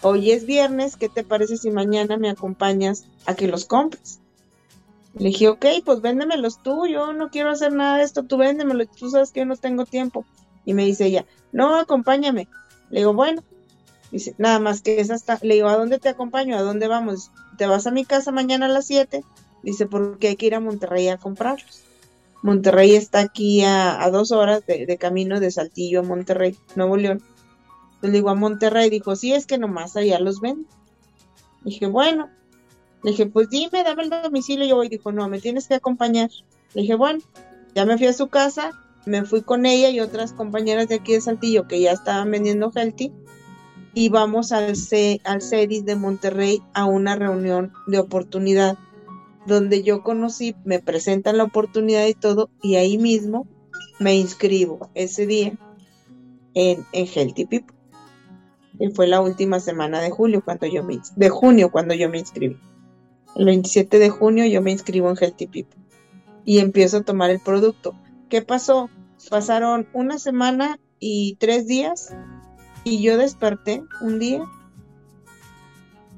hoy 0.04 0.32
es 0.32 0.46
viernes, 0.46 0.98
¿qué 0.98 1.10
te 1.10 1.24
parece 1.24 1.58
si 1.58 1.72
mañana 1.72 2.18
me 2.18 2.30
acompañas 2.30 3.06
a 3.26 3.36
que 3.36 3.48
los 3.48 3.66
compres? 3.66 4.20
Le 5.16 5.30
dije, 5.30 5.48
ok, 5.48 5.66
pues 5.86 6.02
véndemelos 6.02 6.62
tú, 6.62 6.86
yo 6.88 7.14
no 7.14 7.30
quiero 7.30 7.50
hacer 7.50 7.72
nada 7.74 7.98
de 7.98 8.04
esto, 8.04 8.24
tú 8.24 8.38
véndemelos, 8.38 8.90
tú 8.92 9.10
sabes 9.10 9.32
que 9.32 9.42
yo 9.42 9.46
no 9.46 9.56
tengo 9.56 9.86
tiempo. 9.86 10.26
Y 10.66 10.74
me 10.74 10.86
dice 10.86 11.06
ella, 11.06 11.26
no, 11.52 11.76
acompáñame. 11.76 12.48
Le 12.90 13.00
digo, 13.00 13.14
bueno, 13.14 13.44
dice, 14.12 14.36
nada 14.38 14.60
más 14.60 14.82
que 14.82 15.00
es 15.00 15.12
hasta, 15.12 15.40
le 15.42 15.56
digo, 15.56 15.68
¿a 15.68 15.78
dónde 15.78 16.00
te 16.00 16.10
acompaño? 16.10 16.58
¿A 16.58 16.62
dónde 16.62 16.88
vamos? 16.88 17.32
¿Te 17.58 17.68
vas 17.68 17.88
a 17.88 17.92
mi 17.92 18.06
casa 18.06 18.32
mañana 18.32 18.66
a 18.66 18.70
las 18.70 18.88
7? 18.88 19.24
Dice, 19.62 19.86
porque 19.86 20.30
hay 20.30 20.36
que 20.36 20.48
ir 20.48 20.56
a 20.56 20.60
Monterrey 20.60 21.08
a 21.10 21.18
comprarlos. 21.18 21.82
Monterrey 22.42 22.96
está 22.96 23.20
aquí 23.20 23.64
a, 23.64 24.10
dos 24.12 24.32
horas 24.32 24.66
de, 24.66 24.86
de 24.86 24.98
camino 24.98 25.40
de 25.40 25.52
Saltillo 25.52 26.02
a 26.02 26.04
Monterrey, 26.04 26.58
Nuevo 26.76 26.98
León 26.98 27.24
le 28.04 28.12
digo 28.12 28.30
a 28.30 28.36
Monterrey, 28.36 28.90
dijo, 28.90 29.16
sí, 29.16 29.34
es 29.34 29.46
que 29.46 29.58
nomás 29.58 29.96
allá 29.96 30.20
los 30.20 30.42
ven. 30.42 30.68
Dije, 31.64 31.88
bueno. 31.88 32.30
Le 33.02 33.12
dije, 33.12 33.26
pues 33.28 33.50
dime, 33.50 33.84
dame 33.84 34.04
el 34.04 34.10
domicilio. 34.10 34.66
Y 34.66 34.70
yo 34.70 34.76
voy, 34.76 34.90
dijo, 34.90 35.12
no, 35.12 35.30
me 35.30 35.40
tienes 35.40 35.68
que 35.68 35.76
acompañar. 35.76 36.30
Le 36.74 36.82
dije, 36.82 36.96
bueno, 36.96 37.20
ya 37.76 37.86
me 37.86 37.98
fui 37.98 38.08
a 38.08 38.14
su 38.14 38.28
casa, 38.28 38.72
me 39.06 39.24
fui 39.24 39.42
con 39.42 39.66
ella 39.66 39.90
y 39.90 40.02
otras 40.02 40.34
compañeras 40.34 40.90
de 40.90 40.96
aquí 40.96 41.14
de 41.14 41.22
Saltillo 41.22 41.68
que 41.68 41.80
ya 41.80 41.92
estaban 41.92 42.30
vendiendo 42.30 42.72
Healthy 42.74 43.12
y 43.94 44.10
vamos 44.10 44.52
al, 44.52 44.76
C, 44.76 45.22
al 45.24 45.40
de 45.40 45.96
Monterrey 45.96 46.62
a 46.74 46.86
una 46.86 47.16
reunión 47.16 47.72
de 47.88 48.00
oportunidad 48.00 48.78
donde 49.46 49.84
yo 49.84 50.04
conocí, 50.04 50.56
me 50.66 50.80
presentan 50.80 51.38
la 51.38 51.44
oportunidad 51.44 52.08
y 52.08 52.14
todo 52.14 52.50
y 52.62 52.76
ahí 52.76 52.98
mismo 52.98 53.48
me 54.00 54.16
inscribo 54.16 54.90
ese 54.94 55.28
día 55.28 55.54
en, 56.54 56.86
en 56.92 57.08
Healthy 57.08 57.46
People. 57.46 57.83
Y 58.84 58.90
fue 58.90 59.08
la 59.08 59.22
última 59.22 59.62
semana 59.62 60.02
de 60.02 60.10
julio 60.10 60.44
cuando 60.44 60.68
yo 60.68 60.84
me 60.84 61.00
de 61.16 61.30
junio 61.30 61.72
cuando 61.72 61.94
yo 61.94 62.10
me 62.10 62.20
inscribí. 62.20 62.58
El 63.34 63.46
27 63.46 63.98
de 63.98 64.10
junio 64.10 64.46
yo 64.46 64.62
me 64.62 64.72
inscribo 64.72 65.10
en 65.10 65.16
Healthy 65.16 65.48
People 65.48 65.80
y 66.44 66.60
empiezo 66.60 66.98
a 66.98 67.04
tomar 67.04 67.30
el 67.30 67.40
producto. 67.40 67.96
¿Qué 68.28 68.42
pasó? 68.42 68.90
Pasaron 69.30 69.88
una 69.94 70.20
semana 70.20 70.82
y 71.00 71.38
tres 71.40 71.66
días 71.66 72.14
y 72.84 73.02
yo 73.02 73.18
desperté 73.18 73.86
un 74.02 74.20
día 74.20 74.44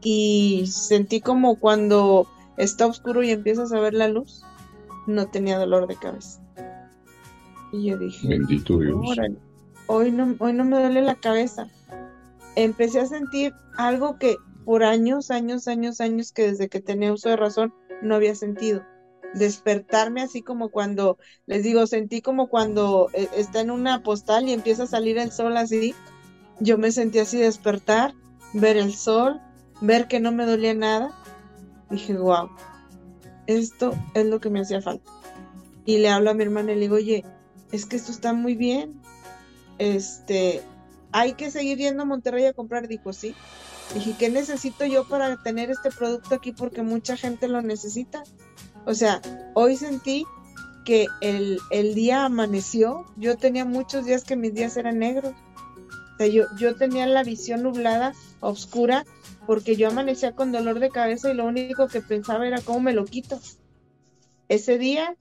y 0.02 0.66
sentí 0.66 1.22
como 1.22 1.60
cuando 1.60 2.28
está 2.58 2.88
oscuro 2.88 3.22
y 3.22 3.30
empiezas 3.30 3.74
a 3.74 3.80
ver 3.80 3.94
la 3.94 4.08
luz, 4.08 4.44
no 5.06 5.28
tenía 5.28 5.60
dolor 5.60 5.86
de 5.86 5.98
cabeza. 5.98 6.42
Y 7.72 7.92
yo 7.92 7.98
dije, 8.00 8.28
bendito 8.28 8.80
Dios. 8.80 8.98
Hoy 9.86 10.12
no, 10.12 10.34
hoy 10.40 10.54
no 10.54 10.66
me 10.66 10.80
duele 10.80 11.04
la 11.04 11.14
cabeza. 11.14 11.70
Empecé 12.56 13.02
a 13.02 13.06
sentir 13.06 13.54
algo 13.78 14.18
que 14.18 14.38
por 14.66 14.84
años, 14.84 15.32
años, 15.32 15.68
años, 15.68 16.02
años 16.02 16.32
que 16.32 16.48
desde 16.48 16.70
que 16.70 16.82
tenía 16.82 17.14
uso 17.14 17.30
de 17.30 17.36
razón 17.36 17.74
no 18.02 18.16
había 18.16 18.36
sentido 18.36 18.84
despertarme 19.36 20.22
así 20.22 20.42
como 20.42 20.70
cuando, 20.70 21.18
les 21.46 21.64
digo, 21.64 21.86
sentí 21.86 22.22
como 22.22 22.48
cuando 22.48 23.10
eh, 23.14 23.28
está 23.36 23.60
en 23.60 23.70
una 23.70 24.02
postal 24.02 24.48
y 24.48 24.54
empieza 24.54 24.84
a 24.84 24.88
salir 24.88 25.18
el 25.18 25.32
sol 25.32 25.58
así. 25.58 25.94
Yo 26.60 26.78
me 26.78 26.92
sentí 26.92 27.20
así 27.20 27.38
despertar, 27.38 28.14
ver 28.54 28.78
el 28.78 28.94
sol, 28.94 29.42
ver 29.82 30.08
que 30.08 30.22
no 30.22 30.32
me 30.32 30.46
dolía 30.46 30.74
nada. 30.74 31.14
Dije, 31.90 32.18
wow, 32.18 32.50
esto 33.46 33.94
es 34.14 34.26
lo 34.26 34.40
que 34.40 34.50
me 34.50 34.62
hacía 34.62 34.82
falta. 34.82 35.12
Y 35.86 36.00
le 36.00 36.10
hablo 36.10 36.32
a 36.32 36.34
mi 36.34 36.44
hermana 36.44 36.72
y 36.72 36.76
le 36.76 36.82
digo, 36.82 36.96
oye, 36.96 37.26
es 37.72 37.86
que 37.86 37.98
esto 37.98 38.12
está 38.12 38.34
muy 38.34 38.56
bien. 38.56 39.02
Este, 39.78 40.62
hay 41.16 41.32
que 41.32 41.50
seguir 41.50 41.78
yendo 41.78 42.04
a 42.04 42.06
Monterrey 42.06 42.46
a 42.46 42.52
comprar. 42.52 42.90
Dijo, 42.90 43.14
sí. 43.14 43.34
Dije, 43.94 44.16
¿qué 44.20 44.30
necesito 44.30 44.86
yo 44.86 45.08
para 45.08 45.42
tener 45.42 45.72
este 45.72 45.90
producto 45.90 46.36
aquí? 46.36 46.52
Porque 46.52 46.82
mucha 46.82 47.16
gente 47.16 47.48
lo 47.48 47.62
necesita. 47.62 48.24
O 48.86 48.94
sea, 48.94 49.22
hoy 49.54 49.78
sentí 49.78 50.26
que 50.84 51.08
el, 51.22 51.60
día 51.96 52.26
amaneció. 52.26 53.06
Yo 53.16 53.38
tenía 53.38 53.64
muchos 53.64 54.04
días 54.04 54.26
que 54.26 54.36
mis 54.36 54.54
días 54.54 54.76
eran 54.76 55.00
negros. 55.00 55.34
O 56.16 56.18
sea, 56.18 56.28
yo, 56.28 56.44
yo 56.60 56.76
tenía 56.76 57.08
la 57.08 57.24
visión 57.24 57.64
nublada, 57.64 58.14
oscura, 58.42 59.06
porque 59.48 59.78
yo 59.78 59.88
amanecía 59.88 60.34
con 60.34 60.52
dolor 60.52 60.82
de 60.82 60.90
cabeza 60.90 61.32
y 61.32 61.34
lo 61.34 61.46
único 61.46 61.88
que 61.88 62.02
pensaba 62.02 62.46
era 62.46 62.60
cómo 62.60 62.82
me 62.82 62.94
lo 62.94 63.06
quito. 63.06 63.40
Ese 64.50 64.78
día 64.78 65.16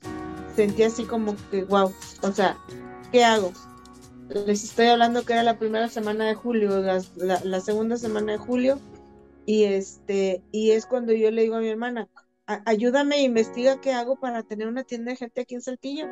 sentí 0.57 0.83
así 0.83 1.05
como 1.05 1.37
que, 1.53 1.63
wow, 1.63 1.93
o 2.23 2.33
sea, 2.33 2.59
¿qué 3.13 3.25
hago? 3.25 3.53
Les 4.29 4.65
estoy 4.65 4.87
hablando 4.87 5.25
que 5.25 5.35
era 5.35 5.43
la 5.43 5.59
primera 5.59 5.89
semana 5.89 6.25
de 6.25 6.35
julio, 6.35 6.81
la, 6.81 7.61
segunda 7.61 7.97
semana 7.99 8.33
de 8.33 8.39
julio, 8.39 8.81
y 9.45 9.65
este, 9.65 10.43
y 10.51 10.71
es 10.71 10.87
cuando 10.87 11.13
yo 11.13 11.31
le 11.31 11.43
digo 11.43 11.57
a 11.57 11.61
mi 11.61 11.69
hermana, 11.69 12.09
ayúdame, 12.47 13.23
investiga 13.23 13.81
qué 13.81 13.93
hago 13.93 14.17
para 14.17 14.43
tener 14.43 14.67
una 14.67 14.85
tienda 14.85 15.11
de 15.11 15.17
gente 15.17 15.43
aquí 15.43 15.55
en 15.55 15.63
Saltillo. 15.63 16.07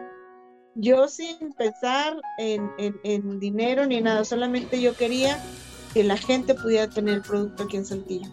Yo 0.74 1.08
sin 1.08 1.52
pensar 1.52 2.20
en, 2.38 2.70
en, 2.78 3.40
dinero 3.40 3.86
ni 3.86 4.00
nada, 4.00 4.24
solamente 4.24 4.80
yo 4.80 4.94
quería 4.94 5.38
que 5.94 6.04
la 6.04 6.16
gente 6.16 6.54
pudiera 6.54 6.88
tener 6.88 7.14
el 7.14 7.22
producto 7.22 7.64
aquí 7.64 7.78
en 7.78 7.86
Saltillo. 7.86 8.28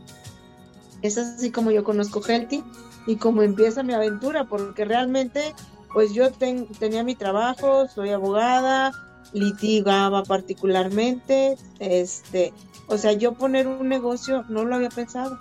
Es 1.02 1.18
así 1.18 1.52
como 1.52 1.72
yo 1.72 1.84
conozco 1.86 2.22
Healthy 2.22 2.63
y 3.08 3.15
como 3.15 3.44
empieza 3.44 3.84
mi 3.84 3.94
aventura, 3.94 4.46
porque 4.46 4.84
realmente 4.84 5.54
pues 5.94 6.13
yo 6.13 6.32
tenía 6.32 7.04
mi 7.04 7.15
trabajo, 7.15 7.88
soy 7.88 8.10
abogada, 8.10 8.92
litigaba 9.34 10.24
particularmente, 10.24 11.58
este, 11.80 12.54
o 12.88 12.98
sea, 12.98 13.13
yo 13.13 13.34
poner 13.34 13.68
un 13.68 13.88
negocio 13.88 14.44
no 14.50 14.65
lo 14.65 14.76
había 14.76 14.89
pensado 14.89 15.39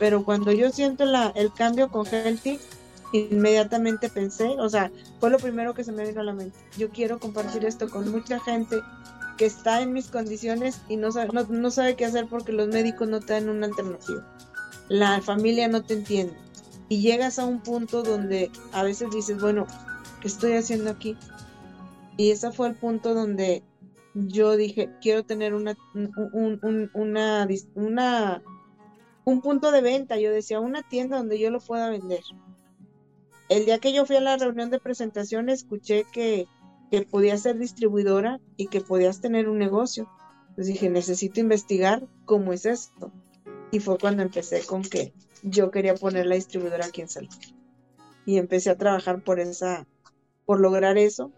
pero 0.00 0.24
cuando 0.24 0.50
yo 0.50 0.70
siento 0.70 1.04
la, 1.04 1.30
el 1.36 1.52
cambio 1.52 1.90
con 1.90 2.06
Healthy, 2.06 2.58
inmediatamente 3.12 4.08
pensé, 4.08 4.46
o 4.58 4.68
sea, 4.68 4.90
fue 5.20 5.28
lo 5.28 5.36
primero 5.36 5.74
que 5.74 5.84
se 5.84 5.92
me 5.92 6.06
vino 6.06 6.22
a 6.22 6.24
la 6.24 6.32
mente. 6.32 6.58
Yo 6.78 6.88
quiero 6.88 7.20
compartir 7.20 7.66
esto 7.66 7.88
con 7.90 8.10
mucha 8.10 8.40
gente 8.40 8.80
que 9.36 9.44
está 9.44 9.82
en 9.82 9.92
mis 9.92 10.08
condiciones 10.08 10.80
y 10.88 10.96
no 10.96 11.12
sabe, 11.12 11.28
no, 11.50 11.70
sabe 11.70 11.96
qué 11.96 12.06
hacer 12.06 12.28
porque 12.28 12.50
los 12.50 12.68
médicos 12.68 13.08
no 13.08 13.20
te 13.20 13.34
dan 13.34 13.50
una 13.50 13.66
alternativa. 13.66 14.26
La 14.88 15.20
familia 15.20 15.68
no 15.68 15.82
te 15.82 15.94
entiende. 15.94 16.34
Y 16.88 17.02
llegas 17.02 17.38
a 17.38 17.44
un 17.44 17.60
punto 17.60 18.02
donde 18.02 18.50
a 18.72 18.82
veces 18.82 19.10
dices, 19.10 19.38
bueno, 19.38 19.66
¿qué 20.22 20.28
estoy 20.28 20.54
haciendo 20.54 20.90
aquí? 20.90 21.14
Y 22.20 22.32
ese 22.32 22.52
fue 22.52 22.68
el 22.68 22.74
punto 22.74 23.14
donde 23.14 23.62
yo 24.12 24.54
dije, 24.58 24.90
quiero 25.00 25.24
tener 25.24 25.54
una, 25.54 25.74
una, 25.94 27.48
una 27.74 28.42
un 29.24 29.40
punto 29.40 29.72
de 29.72 29.80
venta, 29.80 30.18
yo 30.18 30.30
decía, 30.30 30.60
una 30.60 30.82
tienda 30.82 31.16
donde 31.16 31.38
yo 31.38 31.50
lo 31.50 31.60
pueda 31.60 31.88
vender. 31.88 32.20
El 33.48 33.64
día 33.64 33.78
que 33.78 33.94
yo 33.94 34.04
fui 34.04 34.16
a 34.16 34.20
la 34.20 34.36
reunión 34.36 34.68
de 34.68 34.78
presentación, 34.78 35.48
escuché 35.48 36.04
que, 36.12 36.46
que 36.90 37.06
podías 37.06 37.40
ser 37.40 37.56
distribuidora 37.56 38.38
y 38.58 38.66
que 38.66 38.82
podías 38.82 39.22
tener 39.22 39.48
un 39.48 39.56
negocio. 39.56 40.06
Entonces 40.50 40.74
dije, 40.74 40.90
necesito 40.90 41.40
investigar 41.40 42.06
cómo 42.26 42.52
es 42.52 42.66
esto. 42.66 43.14
Y 43.70 43.80
fue 43.80 43.96
cuando 43.96 44.22
empecé 44.22 44.62
con 44.66 44.82
que 44.82 45.14
yo 45.42 45.70
quería 45.70 45.94
poner 45.94 46.26
la 46.26 46.34
distribuidora 46.34 46.84
aquí 46.84 47.00
en 47.00 47.08
Saltillo. 47.08 47.56
Y 48.26 48.36
empecé 48.36 48.68
a 48.68 48.76
trabajar 48.76 49.24
por 49.24 49.40
esa, 49.40 49.86
por 50.44 50.60
lograr 50.60 50.98
eso. 50.98 51.32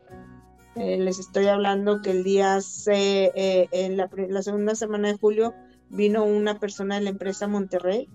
Eh, 0.74 0.98
les 0.98 1.18
estoy 1.18 1.46
hablando 1.48 2.00
que 2.00 2.10
el 2.10 2.24
día 2.24 2.60
C, 2.62 3.30
eh, 3.34 3.68
en 3.72 3.96
la, 3.98 4.42
segunda 4.42 4.74
semana 4.74 5.08
de 5.08 5.18
julio, 5.18 5.54
vino 5.90 6.24
una 6.24 6.58
persona 6.58 6.96
de 6.96 7.02
la 7.02 7.10
empresa 7.10 7.46
Monterrey 7.46 8.08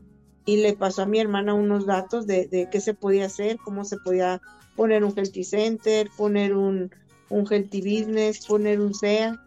y 0.45 0.57
le 0.57 0.75
pasó 0.75 1.03
a 1.03 1.05
mi 1.05 1.19
hermana 1.19 1.53
unos 1.53 1.85
datos 1.85 2.25
de, 2.25 2.67
qué 2.71 2.81
se 2.81 2.95
podía 2.95 3.25
hacer, 3.25 3.57
cómo 3.57 3.85
se 3.85 3.97
podía 3.97 4.41
poner 4.75 5.03
un 5.03 5.13
healthy 5.15 5.43
center, 5.43 6.09
poner 6.17 6.55
un, 6.55 6.89
un 7.29 7.45
healthy 7.51 7.81
business, 7.81 8.45
poner 8.47 8.79
un 8.79 8.93
SEA. 8.93 9.39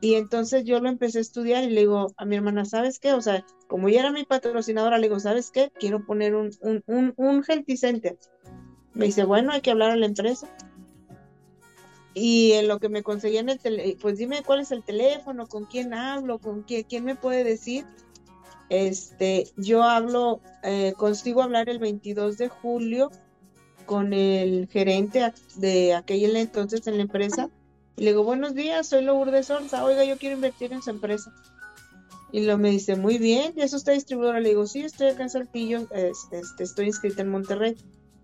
Y 0.00 0.14
entonces 0.14 0.64
yo 0.64 0.80
lo 0.80 0.88
empecé 0.88 1.18
a 1.18 1.20
estudiar 1.20 1.64
y 1.64 1.70
le 1.70 1.80
digo 1.80 2.14
a 2.16 2.24
mi 2.24 2.36
hermana, 2.36 2.64
¿sabes 2.64 2.98
qué? 2.98 3.12
O 3.12 3.20
sea, 3.20 3.44
como 3.66 3.88
ella 3.88 4.00
era 4.00 4.12
mi 4.12 4.24
patrocinadora, 4.24 4.96
le 4.96 5.08
digo, 5.08 5.20
¿sabes 5.20 5.50
qué? 5.50 5.70
Quiero 5.78 6.06
poner 6.06 6.34
un, 6.34 6.50
un, 6.62 6.82
un, 6.86 7.12
un 7.16 7.44
healthy 7.46 7.76
center. 7.76 8.16
Me 8.94 9.06
dice, 9.06 9.24
bueno, 9.24 9.52
hay 9.52 9.60
que 9.60 9.72
hablar 9.72 9.90
a 9.90 9.96
la 9.96 10.06
empresa 10.06 10.48
y 12.14 12.52
en 12.52 12.68
lo 12.68 12.78
que 12.78 12.88
me 12.88 13.02
conseguía 13.02 13.40
en 13.40 13.50
el 13.50 13.58
teléfono, 13.58 13.98
pues 14.00 14.18
dime 14.18 14.42
cuál 14.44 14.60
es 14.60 14.72
el 14.72 14.82
teléfono, 14.82 15.46
con 15.46 15.64
quién 15.66 15.94
hablo, 15.94 16.38
con 16.38 16.62
quién, 16.62 16.84
quién 16.84 17.04
me 17.04 17.14
puede 17.14 17.44
decir. 17.44 17.84
Este, 18.68 19.48
yo 19.56 19.82
hablo, 19.82 20.40
eh, 20.62 20.94
consigo 20.96 21.42
hablar 21.42 21.68
el 21.68 21.78
22 21.78 22.38
de 22.38 22.48
julio 22.48 23.10
con 23.86 24.12
el 24.12 24.68
gerente 24.68 25.32
de 25.56 25.94
aquel 25.94 26.36
entonces 26.36 26.86
en 26.86 26.96
la 26.96 27.02
empresa. 27.02 27.50
Y 27.96 28.04
le 28.04 28.10
digo, 28.10 28.24
buenos 28.24 28.54
días, 28.54 28.86
soy 28.86 29.02
Lourdes 29.04 29.50
Orza, 29.50 29.84
oiga, 29.84 30.04
yo 30.04 30.16
quiero 30.16 30.36
invertir 30.36 30.72
en 30.72 30.82
su 30.82 30.90
empresa. 30.90 31.34
Y 32.32 32.42
lo 32.42 32.58
me 32.58 32.70
dice, 32.70 32.94
muy 32.94 33.18
bien, 33.18 33.52
¿y 33.56 33.62
eso 33.62 33.76
está 33.76 33.92
distribuidora? 33.92 34.40
Le 34.40 34.50
digo, 34.50 34.66
sí, 34.66 34.82
estoy 34.82 35.08
acá 35.08 35.24
en 35.24 35.30
Saltillo, 35.30 35.88
este, 35.90 36.40
estoy 36.62 36.86
inscrita 36.86 37.22
en 37.22 37.28
Monterrey. 37.30 37.76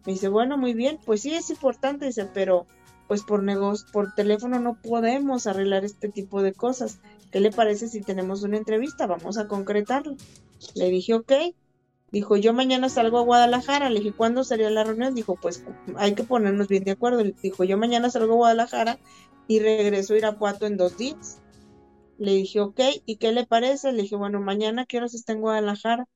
Me 0.06 0.12
dice, 0.12 0.28
bueno, 0.28 0.56
muy 0.56 0.74
bien, 0.74 0.98
pues 1.04 1.22
sí 1.22 1.34
es 1.34 1.50
importante, 1.50 2.06
dice, 2.06 2.28
pero 2.32 2.66
pues 3.08 3.22
por 3.22 3.42
negocio, 3.42 3.86
por 3.92 4.14
teléfono 4.14 4.58
no 4.60 4.74
podemos 4.80 5.46
arreglar 5.46 5.84
este 5.84 6.08
tipo 6.08 6.42
de 6.42 6.52
cosas. 6.52 7.00
¿Qué 7.30 7.40
le 7.40 7.50
parece 7.52 7.88
si 7.88 8.00
tenemos 8.00 8.42
una 8.42 8.56
entrevista? 8.56 9.06
Vamos 9.06 9.38
a 9.38 9.48
concretarlo. 9.48 10.16
Le 10.74 10.90
dije, 10.90 11.14
ok. 11.14 11.32
Dijo, 12.12 12.36
yo 12.36 12.52
mañana 12.52 12.88
salgo 12.88 13.18
a 13.18 13.22
Guadalajara. 13.22 13.90
Le 13.90 14.00
dije, 14.00 14.12
¿cuándo 14.12 14.44
sería 14.44 14.70
la 14.70 14.84
reunión? 14.84 15.14
Dijo, 15.14 15.36
pues 15.40 15.64
hay 15.96 16.14
que 16.14 16.24
ponernos 16.24 16.68
bien 16.68 16.84
de 16.84 16.92
acuerdo. 16.92 17.22
Dijo, 17.42 17.64
yo 17.64 17.78
mañana 17.78 18.10
salgo 18.10 18.34
a 18.34 18.36
Guadalajara 18.36 18.98
y 19.48 19.60
regreso 19.60 20.14
a 20.14 20.18
Irapuato 20.18 20.66
en 20.66 20.76
dos 20.76 20.96
días. 20.96 21.40
Le 22.18 22.32
dije, 22.32 22.60
ok, 22.60 22.80
¿y 23.04 23.16
qué 23.16 23.32
le 23.32 23.44
parece? 23.44 23.92
Le 23.92 24.02
dije, 24.02 24.16
bueno, 24.16 24.40
mañana 24.40 24.86
quiero 24.86 25.08
si 25.08 25.16
está 25.16 25.32
en 25.32 25.40
Guadalajara. 25.40 26.08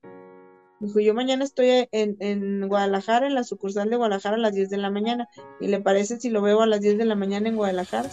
Dijo, 0.81 0.99
yo 0.99 1.13
mañana 1.13 1.43
estoy 1.43 1.87
en, 1.91 2.67
Guadalajara, 2.67 3.27
en 3.27 3.35
la 3.35 3.43
sucursal 3.43 3.91
de 3.91 3.97
Guadalajara 3.97 4.35
a 4.35 4.39
las 4.39 4.53
10 4.53 4.71
de 4.71 4.77
la 4.77 4.89
mañana. 4.89 5.29
¿Y 5.59 5.67
le 5.67 5.79
parece 5.79 6.19
si 6.19 6.31
lo 6.31 6.41
veo 6.41 6.61
a 6.61 6.65
las 6.65 6.81
10 6.81 6.97
de 6.97 7.05
la 7.05 7.13
mañana 7.13 7.49
en 7.49 7.55
Guadalajara? 7.55 8.09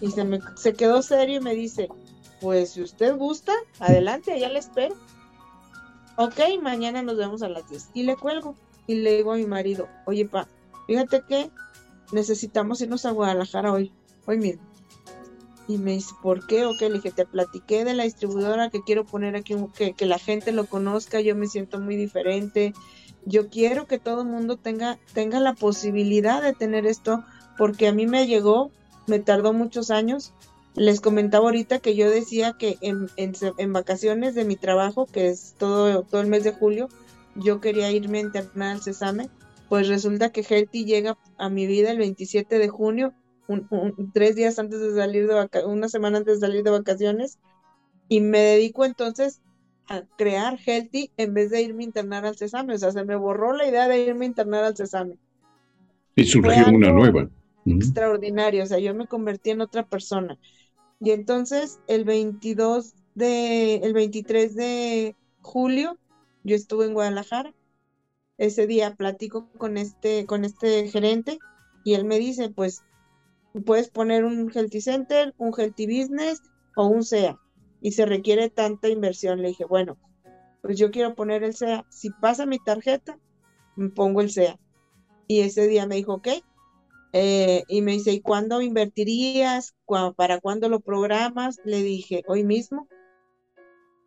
Y 0.00 0.10
se, 0.10 0.24
me, 0.24 0.40
se 0.56 0.72
quedó 0.72 1.02
serio 1.02 1.40
y 1.40 1.42
me 1.42 1.54
dice, 1.54 1.88
pues 2.40 2.70
si 2.70 2.80
usted 2.80 3.14
gusta, 3.16 3.52
adelante, 3.80 4.32
allá 4.32 4.48
le 4.48 4.60
espero. 4.60 4.94
Ok, 6.16 6.40
mañana 6.62 7.02
nos 7.02 7.18
vemos 7.18 7.42
a 7.42 7.50
las 7.50 7.68
10. 7.68 7.90
Y 7.92 8.04
le 8.04 8.16
cuelgo. 8.16 8.54
Y 8.86 8.94
le 8.96 9.16
digo 9.16 9.32
a 9.32 9.36
mi 9.36 9.46
marido, 9.46 9.86
oye, 10.06 10.24
pa, 10.24 10.48
fíjate 10.86 11.22
que 11.28 11.50
necesitamos 12.12 12.80
irnos 12.80 13.04
a 13.04 13.10
Guadalajara 13.10 13.72
hoy, 13.72 13.92
hoy 14.26 14.38
mismo. 14.38 14.62
Y 15.66 15.78
me 15.78 15.92
dice, 15.92 16.14
¿por 16.22 16.46
qué? 16.46 16.66
Ok, 16.66 16.80
le 16.80 16.94
dije, 16.94 17.10
te 17.10 17.24
platiqué 17.24 17.84
de 17.84 17.94
la 17.94 18.04
distribuidora 18.04 18.70
que 18.70 18.82
quiero 18.82 19.04
poner 19.04 19.34
aquí, 19.34 19.54
que, 19.74 19.94
que 19.94 20.06
la 20.06 20.18
gente 20.18 20.52
lo 20.52 20.66
conozca, 20.66 21.20
yo 21.20 21.34
me 21.34 21.46
siento 21.46 21.80
muy 21.80 21.96
diferente. 21.96 22.74
Yo 23.24 23.48
quiero 23.48 23.86
que 23.86 23.98
todo 23.98 24.22
el 24.22 24.28
mundo 24.28 24.56
tenga, 24.56 24.98
tenga 25.14 25.40
la 25.40 25.54
posibilidad 25.54 26.42
de 26.42 26.52
tener 26.52 26.86
esto, 26.86 27.24
porque 27.56 27.88
a 27.88 27.92
mí 27.92 28.06
me 28.06 28.26
llegó, 28.26 28.70
me 29.06 29.18
tardó 29.18 29.54
muchos 29.54 29.90
años. 29.90 30.34
Les 30.74 31.00
comentaba 31.00 31.46
ahorita 31.46 31.78
que 31.78 31.94
yo 31.94 32.10
decía 32.10 32.56
que 32.58 32.76
en, 32.82 33.08
en, 33.16 33.72
vacaciones 33.72 34.34
de 34.34 34.44
mi 34.44 34.56
trabajo, 34.56 35.06
que 35.06 35.28
es 35.28 35.54
todo, 35.56 36.02
todo 36.02 36.20
el 36.20 36.26
mes 36.26 36.44
de 36.44 36.52
julio, 36.52 36.88
yo 37.36 37.60
quería 37.60 37.90
irme 37.90 38.18
a 38.18 38.22
internar 38.22 38.72
al 38.72 38.82
Cesame. 38.82 39.30
Pues 39.68 39.88
resulta 39.88 40.30
que 40.30 40.42
Healthy 40.42 40.84
llega 40.84 41.16
a 41.38 41.48
mi 41.48 41.66
vida 41.66 41.90
el 41.90 41.98
27 41.98 42.58
de 42.58 42.68
junio 42.68 43.14
tres 44.12 44.36
días 44.36 44.58
antes 44.58 44.80
de 44.80 44.94
salir 44.94 45.26
de 45.26 45.34
vacaciones, 45.34 45.76
una 45.76 45.88
semana 45.88 46.18
antes 46.18 46.40
de 46.40 46.46
salir 46.46 46.62
de 46.62 46.70
vacaciones, 46.70 47.38
y 48.08 48.20
me 48.20 48.38
dedico 48.38 48.84
entonces 48.84 49.40
a 49.88 50.02
crear 50.16 50.58
Healthy 50.58 51.10
en 51.16 51.34
vez 51.34 51.50
de 51.50 51.62
irme 51.62 51.82
a 51.82 51.86
internar 51.86 52.24
al 52.24 52.36
Cesame. 52.36 52.74
O 52.74 52.78
sea, 52.78 52.90
se 52.90 53.04
me 53.04 53.16
borró 53.16 53.54
la 53.54 53.68
idea 53.68 53.88
de 53.88 54.02
irme 54.02 54.24
a 54.24 54.28
internar 54.28 54.64
al 54.64 54.76
Cesame. 54.76 55.16
Y 56.16 56.24
surgió 56.24 56.68
una 56.68 56.92
nueva. 56.92 57.28
Extraordinario, 57.66 58.62
o 58.62 58.66
sea, 58.66 58.78
yo 58.78 58.94
me 58.94 59.06
convertí 59.06 59.50
en 59.50 59.62
otra 59.62 59.86
persona. 59.86 60.38
Y 61.00 61.10
entonces 61.10 61.80
el 61.86 62.04
22 62.04 62.94
de, 63.14 63.76
el 63.76 63.92
23 63.92 64.54
de 64.54 65.16
julio, 65.40 65.98
yo 66.44 66.56
estuve 66.56 66.86
en 66.86 66.94
Guadalajara. 66.94 67.54
Ese 68.36 68.66
día 68.66 68.94
platico 68.96 69.48
con 69.56 69.76
este, 69.76 70.26
con 70.26 70.44
este 70.44 70.88
gerente 70.88 71.38
y 71.84 71.94
él 71.94 72.04
me 72.04 72.18
dice, 72.18 72.50
pues 72.50 72.82
puedes 73.60 73.88
poner 73.88 74.24
un 74.24 74.50
Healthy 74.52 74.80
Center, 74.80 75.34
un 75.38 75.52
Healthy 75.56 75.86
Business 75.86 76.42
o 76.76 76.86
un 76.86 77.04
SEA 77.04 77.38
y 77.80 77.92
se 77.92 78.06
requiere 78.06 78.50
tanta 78.50 78.88
inversión. 78.88 79.42
Le 79.42 79.48
dije, 79.48 79.64
bueno, 79.64 79.98
pues 80.62 80.78
yo 80.78 80.90
quiero 80.90 81.14
poner 81.14 81.44
el 81.44 81.54
SEA. 81.54 81.86
Si 81.90 82.10
pasa 82.10 82.46
mi 82.46 82.58
tarjeta, 82.58 83.18
me 83.76 83.90
pongo 83.90 84.20
el 84.20 84.30
SEA. 84.30 84.58
Y 85.26 85.40
ese 85.40 85.66
día 85.68 85.86
me 85.86 85.96
dijo, 85.96 86.14
ok. 86.14 86.28
Eh, 87.12 87.62
y 87.68 87.82
me 87.82 87.92
dice, 87.92 88.12
¿y 88.12 88.20
cuándo 88.20 88.60
invertirías? 88.60 89.74
¿Para 90.16 90.40
cuándo 90.40 90.68
lo 90.68 90.80
programas? 90.80 91.60
Le 91.64 91.82
dije, 91.82 92.22
hoy 92.26 92.42
mismo. 92.42 92.88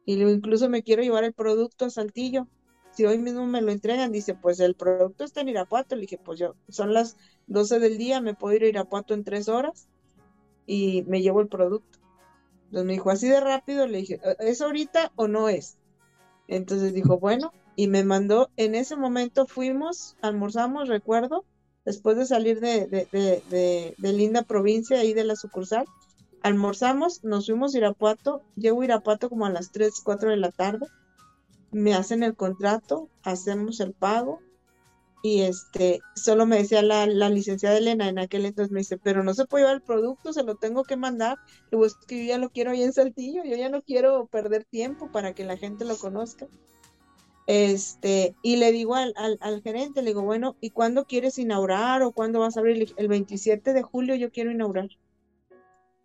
Y 0.06 0.22
incluso 0.22 0.70
me 0.70 0.84
quiero 0.84 1.04
llevar 1.04 1.24
el 1.24 1.34
producto 1.34 1.86
a 1.86 1.90
Saltillo 1.90 2.48
si 2.98 3.06
hoy 3.06 3.20
mismo 3.20 3.46
me 3.46 3.62
lo 3.62 3.72
entregan, 3.72 4.12
dice, 4.12 4.34
pues 4.34 4.60
el 4.60 4.74
producto 4.74 5.24
está 5.24 5.42
en 5.42 5.50
Irapuato. 5.50 5.96
Le 5.96 6.02
dije, 6.02 6.18
pues 6.18 6.40
yo, 6.40 6.56
son 6.68 6.96
las 6.96 7.16
12 7.48 7.80
del 7.80 7.98
día, 7.98 8.22
me 8.22 8.34
puedo 8.34 8.56
ir 8.56 8.64
a 8.64 8.68
Irapuato 8.68 9.14
en 9.14 9.24
tres 9.24 9.48
horas 9.50 9.88
y 10.66 11.04
me 11.08 11.22
llevo 11.22 11.42
el 11.42 11.48
producto. 11.48 12.00
Entonces 12.66 12.86
me 12.86 12.94
dijo, 12.94 13.10
así 13.10 13.28
de 13.28 13.40
rápido, 13.40 13.88
le 13.88 14.00
dije, 14.00 14.20
¿E-, 14.24 14.50
¿es 14.50 14.62
ahorita 14.62 15.12
o 15.16 15.28
no 15.28 15.50
es? 15.50 15.78
Entonces 16.48 16.94
dijo, 16.94 17.20
bueno, 17.20 17.52
y 17.76 17.88
me 17.88 18.04
mandó, 18.04 18.50
en 18.58 18.76
ese 18.76 18.96
momento 18.96 19.48
fuimos, 19.48 20.18
almorzamos, 20.22 20.90
recuerdo, 20.90 21.46
después 21.86 22.18
de 22.18 22.26
salir 22.26 22.60
de, 22.60 22.88
de, 22.88 23.96
de 23.98 24.14
linda 24.14 24.44
provincia 24.44 25.00
ahí 25.00 25.14
de 25.14 25.24
la 25.24 25.36
sucursal, 25.36 25.86
almorzamos, 26.44 27.24
nos 27.24 27.46
fuimos 27.46 27.74
a 27.74 27.78
Irapuato, 27.78 28.42
llego 28.56 28.82
a 28.82 28.86
Irapuato 28.86 29.30
como 29.30 29.46
a 29.46 29.50
las 29.50 29.72
3, 29.72 30.02
4 30.04 30.32
de 30.32 30.38
la 30.38 30.52
tarde, 30.52 30.88
me 31.72 31.94
hacen 31.94 32.24
el 32.24 32.36
contrato, 32.36 33.10
hacemos 33.24 33.80
el 33.80 33.94
pago 33.94 34.40
y 35.24 35.42
este, 35.42 36.00
solo 36.16 36.46
me 36.46 36.58
decía 36.58 36.82
la, 36.82 37.06
licenciada 37.30 37.78
Elena 37.78 38.08
en 38.08 38.20
aquel 38.20 38.46
entonces, 38.46 38.72
me 38.72 38.80
dice, 38.80 38.98
pero 38.98 39.24
no 39.24 39.34
se 39.34 39.46
puede 39.46 39.64
llevar 39.64 39.78
el 39.78 39.82
producto, 39.82 40.32
se 40.32 40.44
lo 40.44 40.56
tengo 40.56 40.84
que 40.84 40.96
mandar. 40.96 41.38
Y 41.72 41.76
pues 41.76 41.96
que 41.96 42.20
yo 42.20 42.24
ya 42.30 42.38
lo 42.38 42.50
quiero 42.50 42.72
ahí 42.72 42.84
en 42.84 42.94
Saltillo, 42.94 43.44
yo 43.44 43.56
ya 43.56 43.70
no 43.70 43.82
quiero 43.82 44.28
perder 44.28 44.66
tiempo 44.66 45.12
para 45.12 45.34
que 45.34 45.44
la 45.44 45.58
gente 45.58 45.86
lo 45.86 45.98
conozca. 45.98 46.48
Este, 47.48 48.36
y 48.44 48.58
le 48.58 48.72
digo 48.72 48.96
al, 48.96 49.14
al, 49.16 49.62
gerente, 49.64 50.02
le 50.02 50.10
digo, 50.10 50.22
bueno, 50.22 50.58
¿y 50.62 50.72
cuándo 50.72 51.06
quieres 51.06 51.40
inaugurar 51.40 52.04
o 52.04 52.12
cuándo 52.12 52.40
vas 52.40 52.58
a 52.58 52.60
abrir? 52.60 52.94
El 52.98 53.08
27 53.08 53.74
de 53.74 53.82
julio 53.82 54.16
yo 54.16 54.32
quiero 54.32 54.52
inaugurar. 54.52 54.90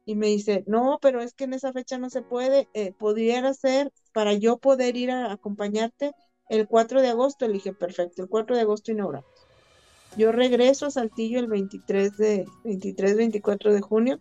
Y 0.04 0.16
me 0.16 0.28
dice, 0.28 0.64
no, 0.66 0.98
pero 1.00 1.20
es 1.20 1.34
que 1.34 1.44
en 1.44 1.54
esa 1.54 1.72
fecha 1.72 1.98
no 1.98 2.10
se 2.10 2.22
puede, 2.22 2.68
eh, 2.74 2.92
pudiera 2.92 3.54
ser 3.54 3.92
para 4.12 4.34
yo 4.34 4.58
poder 4.58 4.96
ir 4.96 5.10
a 5.10 5.32
acompañarte 5.32 6.12
el 6.52 6.68
4 6.68 7.02
de 7.02 7.08
agosto. 7.08 7.46
Le 7.46 7.54
dije, 7.54 7.72
perfecto, 7.72 8.22
el 8.22 8.28
4 8.28 8.56
de 8.56 8.62
agosto 8.62 8.92
inauguramos. 8.92 9.28
Yo 10.16 10.30
regreso 10.30 10.86
a 10.86 10.90
Saltillo 10.90 11.38
el 11.38 11.46
23 11.46 12.16
de 12.16 12.46
23, 12.64 13.16
24 13.16 13.72
de 13.72 13.80
junio, 13.80 14.20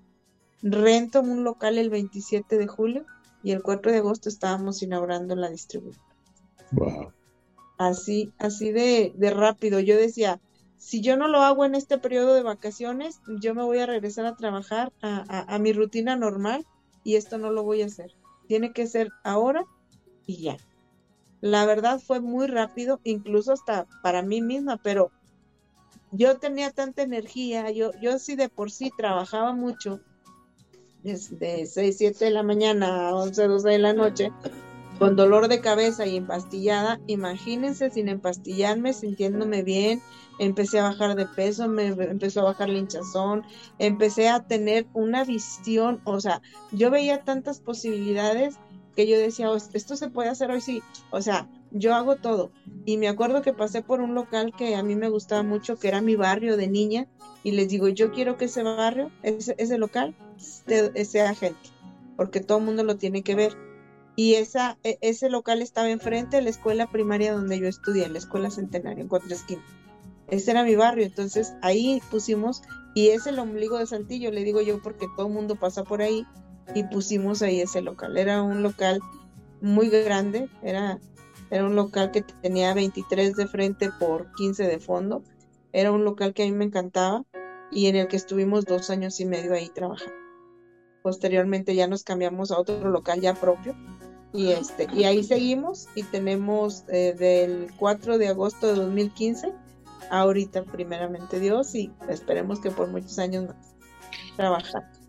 rento 0.62 1.20
un 1.20 1.44
local 1.44 1.78
el 1.78 1.90
27 1.90 2.58
de 2.58 2.68
julio 2.68 3.06
y 3.44 3.52
el 3.52 3.62
4 3.62 3.92
de 3.92 3.98
agosto 3.98 4.30
estábamos 4.30 4.82
inaugurando 4.82 5.36
la 5.36 5.50
distribución. 5.50 6.06
Wow. 6.72 7.12
Así, 7.78 8.32
así 8.38 8.72
de, 8.72 9.12
de 9.16 9.32
rápido. 9.32 9.82
Yo 9.82 9.98
decía, 9.98 10.40
si 10.82 11.02
yo 11.02 11.16
no 11.16 11.28
lo 11.28 11.42
hago 11.42 11.64
en 11.64 11.76
este 11.76 12.00
periodo 12.00 12.34
de 12.34 12.42
vacaciones, 12.42 13.22
yo 13.40 13.54
me 13.54 13.64
voy 13.64 13.78
a 13.78 13.86
regresar 13.86 14.26
a 14.26 14.36
trabajar 14.36 14.92
a, 15.04 15.60
mi 15.60 15.74
rutina 15.74 16.16
normal 16.16 16.66
y 17.04 17.18
esto 17.18 17.38
no 17.38 17.52
lo 17.52 17.64
voy 17.64 17.84
a 17.84 17.86
hacer. 17.86 18.16
Tiene 18.48 18.74
que 18.74 18.88
ser 18.88 19.10
ahora 19.24 19.64
y 20.26 20.42
ya. 20.42 20.58
La 21.42 21.66
verdad 21.66 22.00
fue 22.00 22.22
muy 22.22 22.48
rápido, 22.48 23.00
incluso 23.04 23.52
hasta 23.52 23.88
para 24.02 24.22
mí 24.22 24.42
misma, 24.42 24.78
pero 24.78 25.12
yo 26.12 26.38
tenía 26.38 26.72
tanta 26.72 27.02
energía, 27.02 27.72
yo, 27.72 27.92
yo 28.02 28.20
sí 28.20 28.36
de 28.36 28.50
por 28.50 28.70
sí 28.72 28.92
trabajaba 28.96 29.54
mucho, 29.54 30.02
desde 31.04 31.66
6, 31.66 31.98
7 31.98 32.26
de 32.26 32.32
la 32.32 32.44
mañana 32.44 33.10
a 33.10 33.16
11, 33.16 33.48
12 33.48 33.70
de 33.70 33.80
la 33.80 33.94
noche, 33.94 34.32
con 35.00 35.16
dolor 35.16 35.48
de 35.48 35.62
cabeza 35.62 36.06
y 36.06 36.18
empastillada, 36.18 37.00
imagínense 37.08 37.90
sin 37.90 38.08
empastillarme, 38.08 38.94
sintiéndome 38.94 39.64
bien, 39.64 40.00
empecé 40.38 40.80
a 40.80 40.90
bajar 40.90 41.16
de 41.16 41.26
peso, 41.26 41.68
me 41.68 41.88
empezó 41.88 42.42
a 42.42 42.52
bajar 42.52 42.70
la 42.70 42.78
hinchazón, 42.78 43.44
empecé 43.80 44.30
a 44.30 44.44
tener 44.44 44.86
una 44.94 45.24
visión, 45.24 46.02
o 46.04 46.20
sea, 46.22 46.42
yo 46.72 46.92
veía 46.92 47.24
tantas 47.24 47.62
posibilidades 47.62 48.60
que 48.96 49.08
yo 49.08 49.18
decía, 49.18 49.50
oh, 49.50 49.56
esto 49.56 49.96
se 49.96 50.10
puede 50.10 50.30
hacer 50.30 50.52
hoy 50.52 50.62
sí, 50.62 50.82
o 51.12 51.22
sea, 51.22 51.50
yo 51.72 51.96
hago 51.96 52.18
todo. 52.18 52.52
Y 52.86 52.98
me 52.98 53.08
acuerdo 53.08 53.42
que 53.42 53.54
pasé 53.54 53.82
por 53.82 54.02
un 54.02 54.14
local 54.14 54.54
que 54.58 54.76
a 54.76 54.84
mí 54.84 54.96
me 54.96 55.10
gustaba 55.10 55.44
mucho, 55.44 55.78
que 55.78 55.88
era 55.88 56.02
mi 56.02 56.16
barrio 56.16 56.58
de 56.58 56.68
niña, 56.68 57.08
y 57.44 57.52
les 57.52 57.70
digo, 57.70 57.88
yo 57.88 58.12
quiero 58.12 58.38
que 58.38 58.46
ese 58.46 58.64
barrio, 58.64 59.12
ese, 59.24 59.56
ese 59.58 59.78
local, 59.78 60.16
sea 60.38 61.34
gente, 61.36 61.70
porque 62.18 62.42
todo 62.42 62.60
mundo 62.60 62.84
lo 62.84 62.98
tiene 62.98 63.24
que 63.24 63.36
ver 63.36 63.56
y 64.16 64.36
esa, 64.36 64.78
e, 64.84 64.98
ese 65.02 65.30
local 65.30 65.62
estaba 65.62 65.90
enfrente 65.90 66.38
de 66.38 66.44
la 66.44 66.50
escuela 66.50 66.92
primaria 66.92 67.34
donde 67.34 67.60
yo 67.60 67.68
estudié, 67.68 68.10
la 68.10 68.18
escuela 68.18 68.52
centenaria, 68.52 69.02
en 69.02 69.08
Cuatro 69.08 69.34
Esquinas. 69.34 69.66
Ese 70.28 70.52
era 70.52 70.64
mi 70.64 70.76
barrio, 70.76 71.06
entonces 71.06 71.54
ahí 71.62 72.02
pusimos, 72.10 72.62
y 72.94 73.10
es 73.10 73.28
el 73.28 73.40
ombligo 73.40 73.78
de 73.78 73.86
Saltillo, 73.86 74.32
le 74.32 74.44
digo 74.44 74.62
yo, 74.62 74.82
porque 74.82 75.08
todo 75.16 75.28
el 75.28 75.34
mundo 75.34 75.56
pasa 75.56 75.84
por 75.84 76.02
ahí, 76.02 76.26
y 76.74 76.84
pusimos 76.84 77.42
ahí 77.42 77.62
ese 77.62 77.82
local. 77.82 78.18
Era 78.18 78.42
un 78.42 78.64
local 78.64 79.00
muy 79.62 79.90
grande, 79.90 80.50
era, 80.64 81.00
era 81.50 81.66
un 81.66 81.76
local 81.76 82.12
que 82.12 82.22
tenía 82.22 82.74
23 82.74 83.36
de 83.36 83.48
frente 83.48 83.92
por 84.00 84.32
15 84.34 84.64
de 84.64 84.80
fondo, 84.80 85.24
era 85.74 85.92
un 85.92 86.04
local 86.04 86.34
que 86.34 86.44
a 86.44 86.46
mí 86.46 86.52
me 86.52 86.66
encantaba 86.66 87.24
y 87.72 87.88
en 87.88 87.96
el 87.96 88.08
que 88.08 88.18
estuvimos 88.18 88.66
dos 88.66 88.90
años 88.90 89.20
y 89.20 89.26
medio 89.26 89.54
ahí 89.54 89.70
trabajando. 89.70 90.14
Posteriormente 91.04 91.74
ya 91.76 91.88
nos 91.88 92.04
cambiamos 92.04 92.52
a 92.52 92.60
otro 92.60 92.90
local 92.90 93.22
ya 93.22 93.34
propio 93.34 93.76
y 94.34 94.52
este 94.52 94.88
y 94.94 95.04
ahí 95.04 95.24
seguimos 95.24 95.88
y 95.96 96.04
tenemos 96.04 96.86
eh, 96.88 97.14
del 97.18 97.72
4 97.78 98.18
de 98.18 98.30
agosto 98.30 98.68
de 98.68 98.76
2015 98.76 99.54
ahorita 100.10 100.64
primeramente 100.64 101.40
Dios 101.40 101.74
y 101.76 101.92
esperemos 102.08 102.60
que 102.60 102.72
por 102.72 102.88
muchos 102.88 103.18
años 103.20 103.48
más 103.48 103.76
trabajar. 104.36 105.01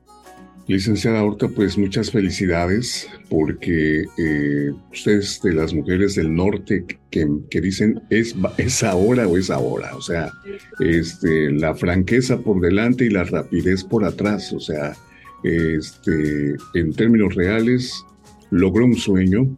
Licenciada 0.69 1.25
Horta, 1.25 1.49
pues 1.49 1.77
muchas 1.77 2.11
felicidades 2.11 3.09
porque 3.29 4.05
eh, 4.17 4.71
ustedes 4.93 5.41
de 5.43 5.53
las 5.55 5.75
mujeres 5.75 6.15
del 6.15 6.35
norte 6.35 6.85
que, 7.11 7.29
que, 7.51 7.61
dicen 7.61 8.01
es, 8.11 8.35
es 8.59 8.83
ahora 8.83 9.27
o 9.27 9.37
es 9.37 9.51
ahora, 9.51 9.95
o 9.97 10.01
sea, 10.01 10.33
este, 10.79 11.51
la 11.51 11.75
franqueza 11.75 12.39
por 12.39 12.61
delante 12.61 13.05
y 13.05 13.11
la 13.11 13.25
rapidez 13.25 13.83
por 13.83 14.05
atrás, 14.05 14.53
o 14.53 14.61
sea, 14.61 14.97
este, 15.43 16.55
en 16.75 16.93
términos 16.93 17.35
reales, 17.35 18.05
logró 18.51 18.85
un 18.85 18.97
sueño. 18.97 19.55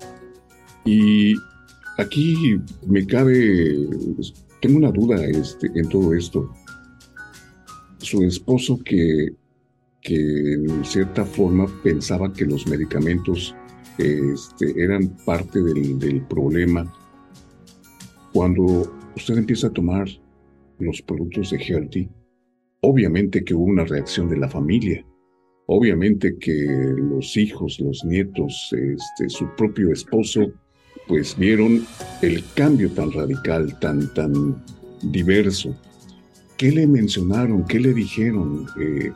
Y 0.85 1.35
aquí 1.99 2.61
me 2.87 3.07
cabe, 3.07 3.77
tengo 4.61 4.79
una 4.79 4.91
duda 4.91 5.23
este, 5.27 5.71
en 5.75 5.89
todo 5.89 6.15
esto. 6.15 6.51
Su 7.99 8.23
esposo 8.25 8.79
que, 8.85 9.33
que 10.05 10.53
en 10.53 10.85
cierta 10.85 11.25
forma 11.25 11.67
pensaba 11.83 12.31
que 12.33 12.45
los 12.45 12.67
medicamentos 12.69 13.57
este, 13.99 14.81
eran 14.81 15.17
parte 15.25 15.63
del, 15.63 16.23
problema, 16.29 16.93
cuando 18.33 18.93
usted 19.17 19.39
empieza 19.39 19.69
a 19.69 19.73
tomar 19.73 20.07
los 20.79 21.01
productos 21.03 21.51
de 21.51 21.59
Healthy, 21.59 22.11
obviamente 22.83 23.43
que 23.45 23.55
hubo 23.55 23.65
una 23.65 23.85
reacción 23.85 24.29
de 24.29 24.37
la 24.37 24.49
familia, 24.49 25.05
obviamente 25.67 26.37
que 26.39 26.67
los 26.99 27.37
hijos, 27.39 27.81
los 27.81 28.05
nietos, 28.05 28.75
este, 28.77 29.31
su 29.31 29.47
propio 29.57 29.91
esposo, 29.91 30.53
pues 31.09 31.37
vieron 31.39 31.83
el 32.21 32.45
cambio 32.55 32.91
tan 32.91 33.11
radical, 33.11 33.79
tan, 33.79 34.13
tan 34.13 34.63
diverso. 35.03 35.75
¿Qué 36.59 36.71
le 36.73 36.87
mencionaron? 36.87 37.65
¿Qué 37.65 37.81
le 37.81 37.95
dijeron, 37.95 38.67
eh, 38.81 39.13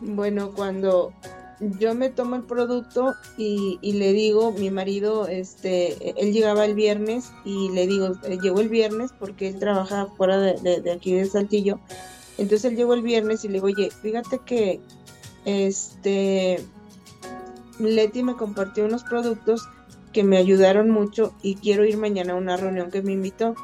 Bueno, 0.00 0.52
cuando 0.54 1.12
yo 1.60 1.94
me 1.94 2.08
tomo 2.08 2.36
el 2.36 2.44
producto 2.44 3.14
y, 3.36 3.78
le 3.82 4.12
digo, 4.12 4.52
mi 4.52 4.70
marido, 4.70 5.28
este, 5.28 6.20
él 6.20 6.32
llegaba 6.32 6.64
el 6.64 6.74
viernes 6.74 7.32
y 7.44 7.70
le 7.70 7.86
digo, 7.86 8.12
eh, 8.24 8.38
llegó 8.40 8.60
el 8.60 8.70
viernes 8.70 9.12
porque 9.18 9.48
él 9.48 9.58
trabaja 9.58 10.06
fuera 10.16 10.38
de, 10.38 10.90
aquí 10.90 11.12
de 11.12 11.26
Saltillo. 11.26 11.78
Entonces 12.38 12.70
él 12.70 12.76
llegó 12.76 12.94
el 12.94 13.02
viernes 13.02 13.44
y 13.44 13.48
le 13.48 13.54
digo, 13.54 13.66
oye, 13.66 13.90
fíjate 13.90 14.40
que 14.44 14.80
este 15.44 16.64
Leti 17.78 18.22
me 18.22 18.36
compartió 18.36 18.86
unos 18.86 19.04
productos 19.04 19.68
que 20.12 20.24
me 20.24 20.38
ayudaron 20.38 20.90
mucho 20.90 21.34
y 21.42 21.56
quiero 21.56 21.84
ir 21.84 21.98
mañana 21.98 22.32
a 22.32 22.36
una 22.36 22.56
reunión 22.56 22.90
que 22.90 23.02
me 23.02 23.12
invitó. 23.12 23.54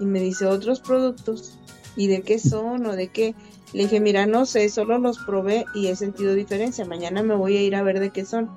Y 0.00 0.06
me 0.06 0.18
dice, 0.18 0.46
otros 0.46 0.80
productos. 0.80 1.56
¿Y 1.96 2.08
de 2.08 2.22
qué 2.22 2.38
son 2.38 2.86
o 2.86 2.96
de 2.96 3.08
qué? 3.08 3.34
Le 3.72 3.84
dije, 3.84 4.00
mira, 4.00 4.26
no 4.26 4.46
sé, 4.46 4.68
solo 4.68 4.98
los 4.98 5.18
probé 5.18 5.64
y 5.74 5.88
he 5.88 5.96
sentido 5.96 6.34
diferencia. 6.34 6.84
Mañana 6.84 7.22
me 7.22 7.34
voy 7.34 7.56
a 7.56 7.62
ir 7.62 7.74
a 7.74 7.82
ver 7.82 8.00
de 8.00 8.10
qué 8.10 8.24
son. 8.24 8.50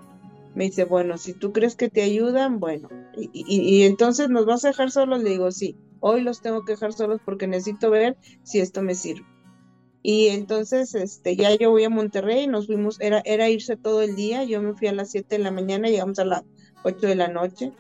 Me 0.56 0.66
dice, 0.66 0.86
bueno, 0.86 1.18
si 1.18 1.34
tú 1.34 1.52
crees 1.52 1.76
que 1.76 1.90
te 1.90 2.02
ayudan, 2.02 2.60
bueno. 2.60 2.90
Y, 3.16 3.84
entonces 3.84 4.30
nos 4.30 4.46
vas 4.46 4.66
a 4.66 4.70
dejar 4.70 4.92
solos. 4.92 5.24
Le 5.24 5.32
digo, 5.32 5.52
sí, 5.52 5.76
hoy 6.00 6.22
los 6.22 6.42
tengo 6.42 6.66
que 6.66 6.74
dejar 6.74 6.94
solos 6.94 7.22
porque 7.24 7.48
necesito 7.48 7.90
ver 7.90 8.18
si 8.44 8.60
esto 8.60 8.82
me 8.82 8.96
sirve. 8.96 9.26
Y 10.04 10.28
entonces, 10.28 10.96
este, 10.96 11.36
ya 11.36 11.54
yo 11.56 11.72
voy 11.72 11.84
a 11.84 11.90
Monterrey, 11.90 12.48
nos 12.48 12.68
fuimos, 12.68 13.00
era, 13.02 13.22
era 13.26 13.50
irse 13.50 13.76
todo 13.76 14.02
el 14.02 14.16
día. 14.16 14.44
Yo 14.44 14.62
me 14.62 14.74
fui 14.74 14.88
a 14.88 14.94
las 14.94 15.12
7 15.12 15.38
de 15.38 15.44
la 15.44 15.52
mañana, 15.52 15.90
llegamos 15.90 16.20
a 16.20 16.26
las 16.26 16.44
8 16.84 17.08
de 17.08 17.16
la 17.16 17.28
noche. 17.28 17.74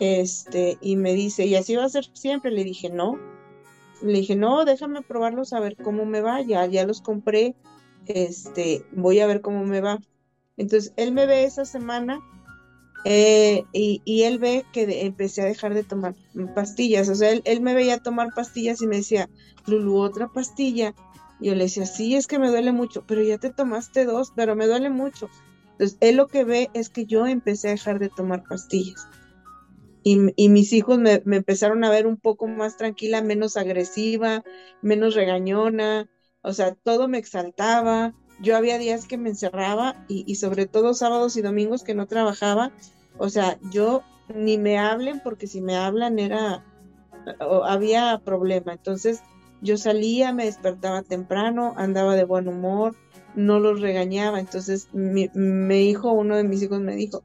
Este, 0.00 0.78
y 0.80 0.96
me 0.96 1.14
dice, 1.14 1.46
¿y 1.46 1.54
así 1.54 1.76
va 1.76 1.84
a 1.84 1.88
ser 1.88 2.06
siempre? 2.14 2.50
Le 2.50 2.64
dije, 2.64 2.90
no, 2.90 3.18
le 4.02 4.18
dije, 4.18 4.36
no, 4.36 4.64
déjame 4.64 5.02
probarlos 5.02 5.52
a 5.52 5.60
ver 5.60 5.76
cómo 5.76 6.04
me 6.04 6.20
va, 6.20 6.40
ya, 6.40 6.66
ya 6.66 6.86
los 6.86 7.00
compré, 7.00 7.54
este, 8.06 8.84
voy 8.92 9.20
a 9.20 9.26
ver 9.26 9.40
cómo 9.40 9.64
me 9.64 9.80
va. 9.80 9.98
Entonces, 10.56 10.92
él 10.96 11.12
me 11.12 11.26
ve 11.26 11.44
esa 11.44 11.64
semana 11.64 12.20
eh, 13.04 13.64
y, 13.72 14.22
él 14.22 14.38
ve 14.38 14.64
que 14.72 15.06
empecé 15.06 15.42
a 15.42 15.46
dejar 15.46 15.74
de 15.74 15.82
tomar 15.82 16.14
pastillas, 16.54 17.08
o 17.08 17.14
sea, 17.14 17.30
él, 17.30 17.60
me 17.60 17.74
veía 17.74 17.98
tomar 17.98 18.28
pastillas 18.34 18.82
y 18.82 18.86
me 18.86 18.96
decía, 18.96 19.28
Lulu, 19.66 19.98
otra 19.98 20.28
pastilla. 20.28 20.94
yo 21.40 21.54
le 21.54 21.64
decía, 21.64 21.86
sí, 21.86 22.14
es 22.14 22.26
que 22.26 22.38
me 22.38 22.50
duele 22.50 22.72
mucho, 22.72 23.04
pero 23.06 23.22
ya 23.22 23.38
te 23.38 23.50
tomaste 23.50 24.04
dos, 24.04 24.32
pero 24.34 24.56
me 24.56 24.66
duele 24.66 24.90
mucho. 24.90 25.28
Entonces, 25.72 25.96
él 26.00 26.16
lo 26.16 26.28
que 26.28 26.44
ve 26.44 26.70
es 26.74 26.90
que 26.90 27.06
yo 27.06 27.26
empecé 27.26 27.68
a 27.68 27.72
dejar 27.72 27.98
de 27.98 28.08
tomar 28.08 28.44
pastillas 28.44 29.08
y, 30.04 30.48
mis 30.48 30.72
hijos 30.72 30.98
me, 30.98 31.22
empezaron 31.24 31.84
a 31.84 31.90
ver 31.90 32.06
un 32.06 32.16
poco 32.16 32.46
más 32.46 32.76
tranquila, 32.76 33.22
menos 33.22 33.56
agresiva, 33.56 34.42
menos 34.80 35.14
regañona, 35.14 36.08
o 36.42 36.52
sea, 36.52 36.74
todo 36.74 37.08
me 37.08 37.18
exaltaba. 37.18 38.14
Yo 38.40 38.56
había 38.56 38.78
días 38.78 39.06
que 39.06 39.18
me 39.18 39.30
encerraba 39.30 40.04
y, 40.08 40.34
sobre 40.36 40.66
todo 40.66 40.94
sábados 40.94 41.36
y 41.36 41.42
domingos 41.42 41.84
que 41.84 41.94
no 41.94 42.06
trabajaba, 42.06 42.72
o 43.18 43.28
sea, 43.28 43.58
yo 43.70 44.02
ni 44.34 44.58
me 44.58 44.78
hablen 44.78 45.20
porque 45.22 45.46
si 45.46 45.60
me 45.60 45.76
hablan 45.76 46.18
era, 46.18 46.64
había 47.64 48.20
problema. 48.24 48.72
Entonces 48.72 49.22
yo 49.60 49.76
salía, 49.76 50.32
me 50.32 50.46
despertaba 50.46 51.02
temprano, 51.02 51.74
andaba 51.76 52.16
de 52.16 52.24
buen 52.24 52.48
humor, 52.48 52.96
no 53.36 53.60
los 53.60 53.80
regañaba. 53.80 54.40
Entonces 54.40 54.88
mi, 54.92 55.30
mi 55.34 55.88
hijo, 55.88 56.12
uno 56.12 56.36
de 56.36 56.44
mis 56.44 56.62
hijos 56.62 56.80
me 56.80 56.96
dijo, 56.96 57.22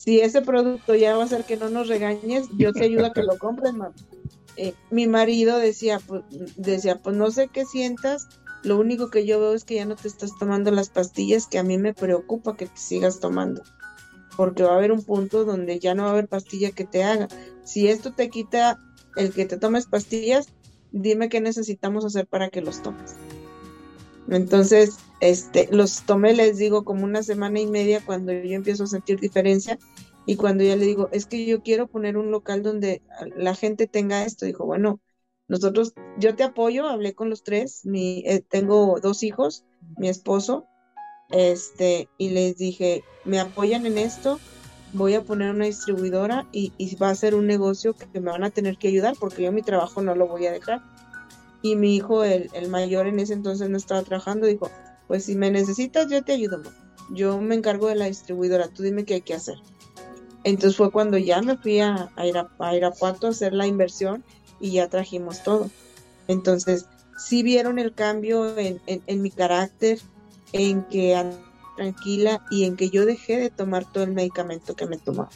si 0.00 0.18
ese 0.20 0.40
producto 0.40 0.94
ya 0.94 1.14
va 1.14 1.24
a 1.24 1.26
hacer 1.26 1.44
que 1.44 1.58
no 1.58 1.68
nos 1.68 1.88
regañes, 1.88 2.48
yo 2.56 2.72
te 2.72 2.84
ayudo 2.84 3.04
a 3.04 3.12
que 3.12 3.22
lo 3.22 3.36
compres, 3.36 3.74
mamá. 3.74 3.94
Eh, 4.56 4.72
mi 4.90 5.06
marido 5.06 5.58
decía, 5.58 6.00
pues, 6.06 6.22
decía, 6.56 7.02
pues 7.02 7.14
no 7.14 7.30
sé 7.30 7.48
qué 7.48 7.66
sientas, 7.66 8.26
lo 8.62 8.78
único 8.78 9.10
que 9.10 9.26
yo 9.26 9.38
veo 9.38 9.52
es 9.52 9.64
que 9.64 9.74
ya 9.74 9.84
no 9.84 9.96
te 9.96 10.08
estás 10.08 10.30
tomando 10.38 10.70
las 10.70 10.88
pastillas 10.88 11.46
que 11.46 11.58
a 11.58 11.64
mí 11.64 11.76
me 11.76 11.92
preocupa 11.92 12.56
que 12.56 12.64
te 12.64 12.78
sigas 12.78 13.20
tomando, 13.20 13.62
porque 14.38 14.62
va 14.62 14.72
a 14.72 14.76
haber 14.76 14.90
un 14.90 15.02
punto 15.02 15.44
donde 15.44 15.78
ya 15.78 15.94
no 15.94 16.04
va 16.04 16.08
a 16.08 16.12
haber 16.12 16.28
pastilla 16.28 16.70
que 16.70 16.86
te 16.86 17.04
haga. 17.04 17.28
Si 17.62 17.88
esto 17.88 18.14
te 18.14 18.30
quita 18.30 18.78
el 19.16 19.34
que 19.34 19.44
te 19.44 19.58
tomes 19.58 19.84
pastillas, 19.84 20.46
dime 20.92 21.28
qué 21.28 21.42
necesitamos 21.42 22.06
hacer 22.06 22.26
para 22.26 22.48
que 22.48 22.62
los 22.62 22.82
tomes. 22.82 23.16
Entonces, 24.30 24.98
este, 25.20 25.68
los 25.72 26.02
tomé, 26.02 26.34
les 26.34 26.56
digo, 26.56 26.84
como 26.84 27.04
una 27.04 27.22
semana 27.22 27.60
y 27.60 27.66
media 27.66 28.00
cuando 28.04 28.32
yo 28.32 28.54
empiezo 28.54 28.84
a 28.84 28.88
sentir 28.88 29.18
diferencia 29.18 29.78
y 30.24 30.36
cuando 30.36 30.62
ya 30.62 30.76
le 30.76 30.86
digo, 30.86 31.08
es 31.12 31.26
que 31.26 31.44
yo 31.44 31.62
quiero 31.62 31.88
poner 31.88 32.16
un 32.16 32.30
local 32.30 32.62
donde 32.62 33.02
la 33.36 33.54
gente 33.54 33.86
tenga 33.86 34.24
esto, 34.24 34.46
dijo, 34.46 34.64
bueno, 34.64 35.00
nosotros, 35.48 35.94
yo 36.18 36.36
te 36.36 36.44
apoyo, 36.44 36.86
hablé 36.86 37.14
con 37.14 37.28
los 37.28 37.42
tres, 37.42 37.84
mi, 37.84 38.22
eh, 38.24 38.40
tengo 38.48 39.00
dos 39.00 39.24
hijos, 39.24 39.64
mi 39.98 40.08
esposo, 40.08 40.66
este, 41.30 42.08
y 42.16 42.30
les 42.30 42.56
dije, 42.56 43.02
me 43.24 43.40
apoyan 43.40 43.84
en 43.86 43.98
esto, 43.98 44.38
voy 44.92 45.14
a 45.14 45.22
poner 45.24 45.50
una 45.50 45.64
distribuidora 45.64 46.46
y, 46.52 46.72
y 46.78 46.94
va 46.96 47.10
a 47.10 47.14
ser 47.16 47.34
un 47.34 47.46
negocio 47.48 47.94
que 47.94 48.06
me 48.20 48.30
van 48.30 48.44
a 48.44 48.50
tener 48.50 48.76
que 48.76 48.88
ayudar 48.88 49.14
porque 49.18 49.42
yo 49.42 49.52
mi 49.52 49.62
trabajo 49.62 50.02
no 50.02 50.14
lo 50.14 50.28
voy 50.28 50.46
a 50.46 50.52
dejar 50.52 50.82
y 51.62 51.76
mi 51.76 51.96
hijo, 51.96 52.24
el, 52.24 52.50
mayor 52.68 53.06
en 53.06 53.18
ese 53.20 53.34
entonces 53.34 53.68
no 53.68 53.76
estaba 53.76 54.02
trabajando, 54.02 54.46
dijo, 54.46 54.70
pues 55.08 55.24
si 55.24 55.36
me 55.36 55.50
necesitas 55.50 56.08
yo 56.10 56.22
te 56.24 56.32
ayudo, 56.32 56.62
yo 57.10 57.40
me 57.40 57.54
encargo 57.54 57.88
de 57.88 57.96
la 57.96 58.06
distribuidora, 58.06 58.68
tú 58.68 58.82
dime 58.82 59.04
qué 59.04 59.14
hay 59.14 59.20
que 59.22 59.34
hacer. 59.34 59.56
Entonces 60.44 60.76
fue 60.76 60.90
cuando 60.90 61.18
ya 61.18 61.42
me 61.42 61.58
fui 61.58 61.80
a, 61.80 62.10
a, 62.16 62.26
ir 62.26 62.38
a, 62.38 62.48
a 62.58 62.74
Irapuato 62.74 63.26
a 63.26 63.30
hacer 63.30 63.52
la 63.52 63.66
inversión 63.66 64.24
y 64.58 64.72
ya 64.72 64.88
trajimos 64.88 65.42
todo. 65.42 65.70
Entonces, 66.28 66.86
sí 67.18 67.42
vieron 67.42 67.78
el 67.78 67.94
cambio 67.94 68.56
en, 68.56 68.80
en, 68.86 69.22
mi 69.22 69.30
carácter, 69.30 69.98
en 70.52 70.82
que 70.84 71.20
tranquila 71.76 72.44
y 72.50 72.64
en 72.64 72.76
que 72.76 72.90
yo 72.90 73.04
dejé 73.04 73.38
de 73.38 73.50
tomar 73.50 73.90
todo 73.90 74.04
el 74.04 74.12
medicamento 74.12 74.74
que 74.74 74.86
me 74.86 74.98
tomaba. 74.98 75.30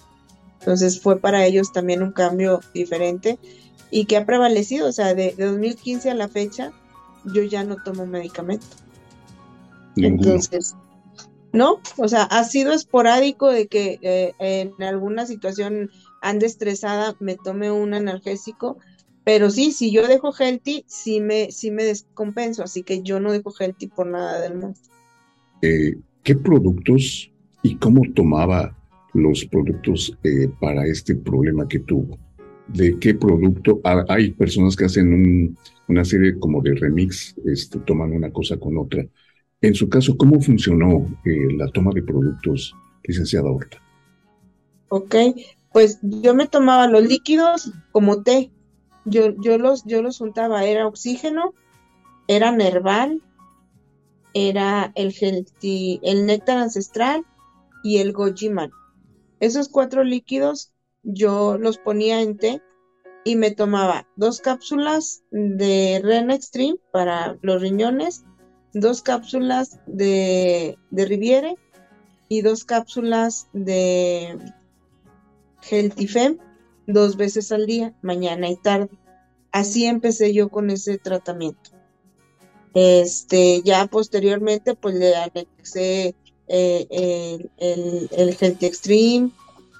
Entonces 0.61 1.01
fue 1.01 1.21
para 1.21 1.45
ellos 1.45 1.73
también 1.73 2.03
un 2.03 2.13
cambio 2.13 2.61
diferente 2.73 3.39
y 3.91 4.07
que 4.07 4.17
ha 4.17 4.27
prevalecido, 4.27 4.89
o 4.89 4.93
sea, 4.93 5.15
de, 5.15 5.35
2015 5.39 6.11
a 6.11 6.15
la 6.15 6.29
fecha, 6.29 6.73
yo 7.35 7.43
ya 7.43 7.65
no 7.65 7.77
tomo 7.77 8.07
medicamento. 8.07 8.67
Entonces, 9.97 10.75
no, 11.53 11.81
o 11.97 12.09
sea, 12.09 12.25
ha 12.25 12.45
sido 12.45 12.73
esporádico 12.73 13.51
de 13.51 13.69
que 13.69 13.99
eh, 14.03 14.33
en 14.41 14.83
alguna 14.83 15.27
situación 15.27 15.91
ande 16.21 16.47
estresada 16.47 17.15
me 17.21 17.37
tome 17.37 17.71
un 17.71 17.95
analgésico, 17.95 18.79
pero 19.25 19.51
sí, 19.51 19.73
si 19.73 19.91
yo 19.91 20.07
dejo 20.07 20.33
healthy, 20.39 20.85
sí 20.87 21.21
me, 21.21 21.51
sí 21.51 21.71
me 21.71 21.85
descompenso, 21.85 22.63
así 22.63 22.83
que 22.83 23.03
yo 23.03 23.21
no 23.21 23.33
dejo 23.33 23.53
healthy 23.59 23.87
por 23.87 24.07
nada 24.07 24.41
del 24.41 24.55
mundo. 24.55 24.79
Eh, 25.63 25.97
¿Qué 26.23 26.35
productos 26.35 27.31
y 27.63 27.77
cómo 27.77 28.03
tomaba 28.15 28.77
los 29.15 29.45
productos 29.47 30.17
eh, 30.25 30.49
para 30.61 30.87
este 30.87 31.15
problema 31.15 31.67
que 31.69 31.79
tuvo? 31.79 32.19
De 32.69 32.99
qué 32.99 33.15
producto. 33.15 33.81
Hay 34.09 34.33
personas 34.33 34.77
que 34.77 34.85
hacen 34.85 35.57
una 35.89 36.05
serie 36.05 36.39
como 36.39 36.63
de 36.63 36.75
remix, 36.75 37.35
este, 37.45 37.79
toman 37.81 38.13
una 38.13 38.31
cosa 38.31 38.57
con 38.57 38.77
otra. 38.79 39.07
En 39.61 39.75
su 39.75 39.89
caso, 39.89 40.17
¿cómo 40.17 40.41
funcionó 40.41 41.07
eh, 41.25 41.55
la 41.57 41.69
toma 41.69 41.91
de 41.95 42.03
productos, 42.03 42.75
licenciada 43.03 43.51
Horta? 43.51 43.81
Ok, 44.89 45.15
pues 45.73 45.99
yo 46.03 46.35
me 46.35 46.47
tomaba 46.47 46.87
los 46.87 47.03
líquidos 47.03 47.73
como 47.91 48.23
té. 48.23 48.51
Yo, 49.07 49.35
yo, 49.41 49.59
los, 49.59 49.85
yo 49.85 50.03
los 50.03 50.21
untaba, 50.21 50.65
era 50.65 50.87
oxígeno, 50.87 51.55
era 52.29 52.53
nerval, 52.53 53.23
era 54.35 54.93
el, 54.97 55.15
el 56.03 56.27
néctar 56.27 56.59
ancestral 56.59 57.25
y 57.83 57.99
el 57.99 58.13
gojiman. 58.13 58.71
Esos 59.41 59.69
cuatro 59.69 60.05
líquidos 60.05 60.74
yo 61.05 61.57
los 61.59 61.79
ponía 61.79 62.21
en 62.21 62.37
té 62.37 62.63
y 63.25 63.37
me 63.37 63.51
tomaba 63.51 64.09
dos 64.17 64.41
cápsulas 64.41 65.23
de 65.31 66.01
Ren 66.03 66.31
Extreme 66.31 66.77
para 66.93 67.39
los 67.43 67.63
riñones, 67.63 68.25
dos 68.73 69.03
cápsulas 69.03 69.79
de, 69.87 70.77
de 70.91 71.05
Riviere 71.05 71.57
y 72.29 72.43
dos 72.43 72.65
cápsulas 72.65 73.49
de 73.53 74.39
Geltifem 75.63 76.39
dos 76.87 77.17
veces 77.17 77.53
al 77.53 77.67
día, 77.67 77.95
mañana 78.03 78.49
y 78.51 78.57
tarde. 78.57 78.91
Así 79.53 79.87
empecé 79.87 80.33
yo 80.33 80.49
con 80.49 80.71
ese 80.71 80.99
tratamiento. 80.99 81.71
Este, 82.75 83.63
ya 83.63 83.87
posteriormente, 83.87 84.75
pues 84.75 84.97
le 84.97 85.15
anexé 85.15 86.15
eh, 86.49 86.87
el, 86.91 87.51
el, 87.57 88.09
el 88.11 88.37
Extreme, 88.61 89.31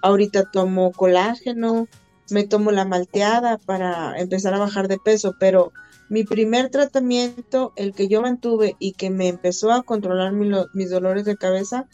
ahorita 0.05 0.51
tomo 0.51 0.93
colágeno, 0.93 1.89
me 2.31 2.45
tomo 2.45 2.71
la 2.71 2.85
malteada 2.85 3.57
para 3.57 4.19
empezar 4.21 4.53
a 4.53 4.59
bajar 4.59 4.87
de 4.87 4.99
peso, 4.99 5.35
pero 5.41 5.73
Mi 6.09 6.23
primer 6.23 6.69
tratamiento, 6.71 7.73
el 7.77 7.95
que 7.95 8.09
yo 8.09 8.21
mantuve 8.21 8.77
y 8.79 8.93
que 8.93 9.09
me 9.11 9.29
empezó 9.29 9.73
a 9.73 9.83
controlar 9.83 10.33
mis 10.33 10.91
dolores 10.91 11.25
de 11.25 11.37
cabeza, 11.37 11.89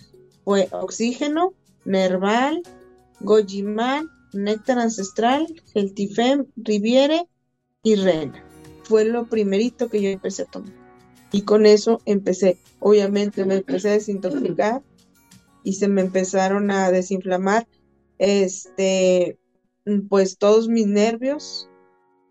fue 0.45 0.69
oxígeno, 0.73 1.55
Nerval, 1.85 2.63
Gojiman, 3.21 4.09
Néctar 4.33 4.79
Ancestral, 4.81 5.47
Geltifem, 5.73 6.47
Riviere 6.57 7.29
y 7.85 7.95
Rena. 7.95 8.45
Fue 8.83 9.05
lo 9.05 9.27
primerito 9.27 9.89
que 9.89 10.03
yo 10.03 10.09
empecé 10.09 10.43
a 10.43 10.47
tomar. 10.47 10.73
Y 11.31 11.43
con 11.43 11.65
eso 11.65 12.01
empecé, 12.05 12.59
obviamente 12.81 13.45
me 13.45 13.57
empecé 13.57 13.91
a 13.91 13.93
desintoxicar 13.93 14.83
y 15.63 15.75
se 15.75 15.87
me 15.87 16.01
empezaron 16.01 16.73
a 16.73 16.91
desinflamar 16.91 17.69
este 18.21 19.39
pues 20.09 20.37
todos 20.37 20.69
mis 20.69 20.87
nervios 20.87 21.69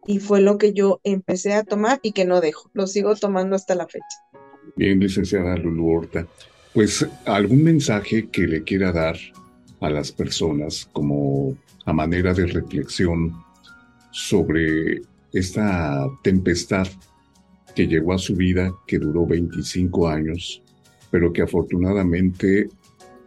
y 0.05 0.19
fue 0.19 0.39
lo 0.39 0.57
que 0.57 0.71
yo 0.71 1.01
empecé 1.03 1.53
a 1.53 1.63
tomar 1.63 1.99
y 2.03 2.13
que 2.13 2.25
no 2.25 2.39
dejo, 2.41 2.69
lo 2.73 2.87
sigo 2.87 3.15
tomando 3.15 3.55
hasta 3.55 3.75
la 3.75 3.87
fecha. 3.87 4.05
Bien, 4.75 4.99
licenciada 4.99 5.57
Lulu 5.57 5.89
Horta, 5.89 6.27
pues 6.73 7.05
algún 7.25 7.63
mensaje 7.63 8.29
que 8.29 8.47
le 8.47 8.63
quiera 8.63 8.91
dar 8.91 9.17
a 9.81 9.89
las 9.89 10.11
personas 10.11 10.87
como 10.93 11.57
a 11.85 11.91
manera 11.91 12.33
de 12.33 12.45
reflexión 12.45 13.33
sobre 14.11 15.01
esta 15.33 16.07
tempestad 16.23 16.87
que 17.75 17.87
llegó 17.87 18.13
a 18.13 18.17
su 18.17 18.35
vida, 18.35 18.71
que 18.87 18.99
duró 18.99 19.25
25 19.25 20.07
años, 20.07 20.61
pero 21.11 21.33
que 21.33 21.41
afortunadamente 21.41 22.69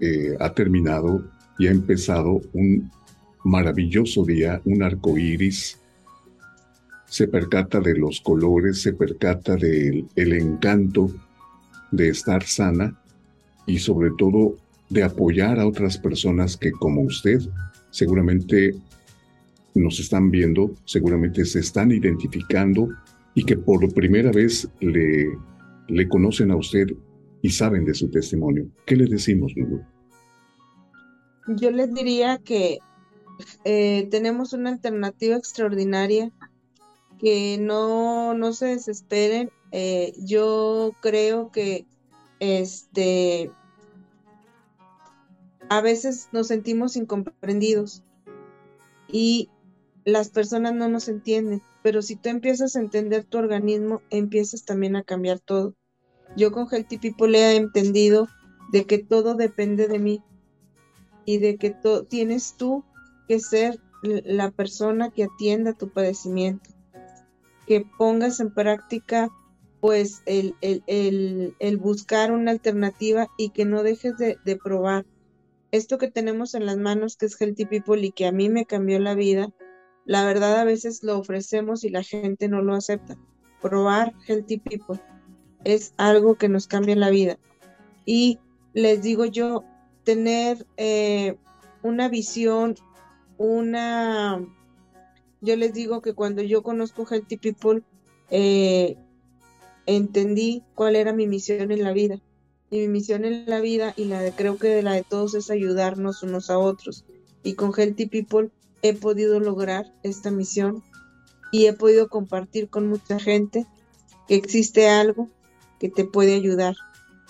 eh, 0.01 0.37
ha 0.39 0.53
terminado 0.53 1.25
y 1.59 1.67
ha 1.67 1.71
empezado 1.71 2.41
un 2.53 2.91
maravilloso 3.45 4.25
día, 4.25 4.61
un 4.65 4.83
arco 4.83 5.19
iris. 5.19 5.79
Se 7.07 7.29
percata 7.29 7.81
de 7.81 7.95
los 7.95 8.21
colores, 8.21 8.81
se 8.81 8.93
percata 8.95 9.57
del 9.57 10.07
el 10.17 10.33
encanto 10.33 11.11
de 11.91 12.09
estar 12.09 12.43
sana 12.45 12.99
y 13.67 13.79
sobre 13.79 14.11
todo 14.17 14.57
de 14.89 15.03
apoyar 15.03 15.59
a 15.59 15.67
otras 15.67 15.99
personas 15.99 16.57
que 16.57 16.73
como 16.73 17.03
usted 17.03 17.41
seguramente 17.91 18.75
nos 19.75 20.01
están 20.01 20.31
viendo, 20.31 20.75
seguramente 20.85 21.45
se 21.45 21.61
están 21.61 21.93
identificando 21.93 22.89
y 23.35 23.45
que 23.45 23.57
por 23.57 23.93
primera 23.95 24.31
vez 24.31 24.69
le, 24.81 25.27
le 25.89 26.09
conocen 26.09 26.51
a 26.51 26.57
usted 26.57 26.89
y 27.41 27.51
saben 27.51 27.85
de 27.85 27.95
su 27.95 28.11
testimonio. 28.11 28.69
¿Qué 28.87 28.97
le 28.97 29.07
decimos, 29.07 29.53
Lulu? 29.57 29.83
Yo 31.47 31.71
les 31.71 31.93
diría 31.93 32.39
que 32.39 32.79
eh, 33.65 34.09
tenemos 34.11 34.53
una 34.53 34.71
alternativa 34.71 35.37
extraordinaria, 35.37 36.31
que 37.19 37.59
no, 37.61 38.35
no 38.35 38.53
se 38.53 38.67
desesperen. 38.67 39.51
Eh, 39.73 40.13
yo 40.19 40.93
creo 41.01 41.51
que 41.51 41.87
este 42.41 43.51
a 45.69 45.81
veces 45.81 46.29
nos 46.33 46.49
sentimos 46.49 46.97
incomprendidos 46.97 48.03
y 49.09 49.49
las 50.05 50.29
personas 50.29 50.75
no 50.75 50.89
nos 50.89 51.09
entienden, 51.09 51.63
pero 51.83 52.03
si 52.03 52.17
tú 52.17 52.29
empiezas 52.29 52.77
a 52.77 52.81
entender 52.81 53.25
tu 53.25 53.39
organismo, 53.39 54.03
empiezas 54.11 54.65
también 54.65 54.97
a 54.97 55.03
cambiar 55.03 55.39
todo. 55.39 55.75
Yo 56.37 56.53
con 56.53 56.69
Healthy 56.71 56.99
People 56.99 57.29
le 57.29 57.39
he 57.39 57.57
entendido 57.57 58.29
de 58.73 58.85
que 58.85 58.99
todo 58.99 59.35
depende 59.35 59.87
de 59.89 59.99
mí 59.99 60.23
y 61.25 61.39
de 61.39 61.57
que 61.57 61.75
tienes 62.09 62.57
tú 62.57 62.85
que 63.29 63.41
ser 63.41 63.81
la 64.03 64.51
persona 64.51 65.11
que 65.11 65.25
atienda 65.25 65.73
tu 65.73 65.89
padecimiento, 65.89 66.71
que 67.67 67.87
pongas 67.99 68.41
en 68.41 68.53
práctica 68.53 69.31
pues 69.81 70.23
el, 70.27 70.55
el, 70.61 71.77
buscar 71.79 72.33
una 72.33 72.53
alternativa 72.53 73.29
y 73.37 73.51
que 73.51 73.65
no 73.65 73.83
dejes 73.83 74.17
de, 74.17 74.37
de 74.45 74.57
probar 74.57 75.05
esto 75.73 75.99
que 75.99 76.11
tenemos 76.11 76.55
en 76.55 76.67
las 76.67 76.77
manos, 76.77 77.17
que 77.17 77.27
es 77.27 77.41
Healthy 77.41 77.67
People 77.67 78.07
y 78.07 78.13
que 78.13 78.27
a 78.27 78.33
mí 78.33 78.49
me 78.49 78.67
cambió 78.67 79.01
la 79.01 79.15
vida, 79.15 79.49
la 80.05 80.25
verdad 80.25 80.59
a 80.59 80.65
veces 80.65 81.03
lo 81.03 81.19
ofrecemos 81.19 81.83
y 81.83 81.89
la 81.89 82.03
gente 82.03 82.49
no 82.49 82.63
lo 82.63 82.75
acepta. 82.75 83.17
Probar 83.61 84.13
Healthy 84.27 84.59
People 84.59 85.01
es 85.65 85.95
algo 85.97 86.37
que 86.37 86.49
nos 86.49 86.67
cambia 86.67 86.95
la 86.95 87.11
vida. 87.11 87.39
Y 88.05 88.39
les 88.75 89.03
digo 89.03 89.25
yo, 89.25 89.65
tener 90.05 90.67
eh, 90.77 91.37
una 91.83 92.09
visión, 92.09 92.77
una... 93.39 94.41
Yo 95.41 95.57
les 95.57 95.73
digo 95.75 96.01
que 96.03 96.15
cuando 96.15 96.43
yo 96.43 96.63
conozco 96.63 97.07
Healthy 97.07 97.37
People, 97.37 97.83
eh, 98.31 98.97
entendí 99.87 100.63
cuál 100.75 100.97
era 100.97 101.13
mi 101.13 101.27
misión 101.27 101.73
en 101.73 101.83
la 101.83 101.93
vida 101.93 102.21
y 102.71 102.79
mi 102.79 102.89
misión 102.89 103.25
en 103.25 103.45
la 103.47 103.61
vida 103.61 103.93
y 103.97 104.07
la 104.07 104.21
de 104.21 104.33
creo 104.33 104.57
que 104.57 104.69
de 104.69 104.83
la 104.83 104.95
de 104.95 105.03
todos 105.03 105.35
es 105.35 105.51
ayudarnos 105.51 106.23
unos 106.23 106.49
a 106.49 106.59
otros. 106.59 107.05
Y 107.43 107.55
con 107.55 107.73
Healthy 107.77 108.07
People 108.07 108.51
he 108.81 108.95
podido 108.95 109.41
lograr 109.41 109.93
esta 110.03 110.31
misión 110.31 110.83
y 111.51 111.67
he 111.67 111.75
podido 111.75 112.09
compartir 112.09 112.71
con 112.71 112.89
mucha 112.89 113.19
gente 113.19 113.67
que 114.27 114.37
existe 114.37 114.89
algo 114.89 115.29
que 115.79 115.91
te 115.91 116.05
puede 116.05 116.35
ayudar. 116.35 116.75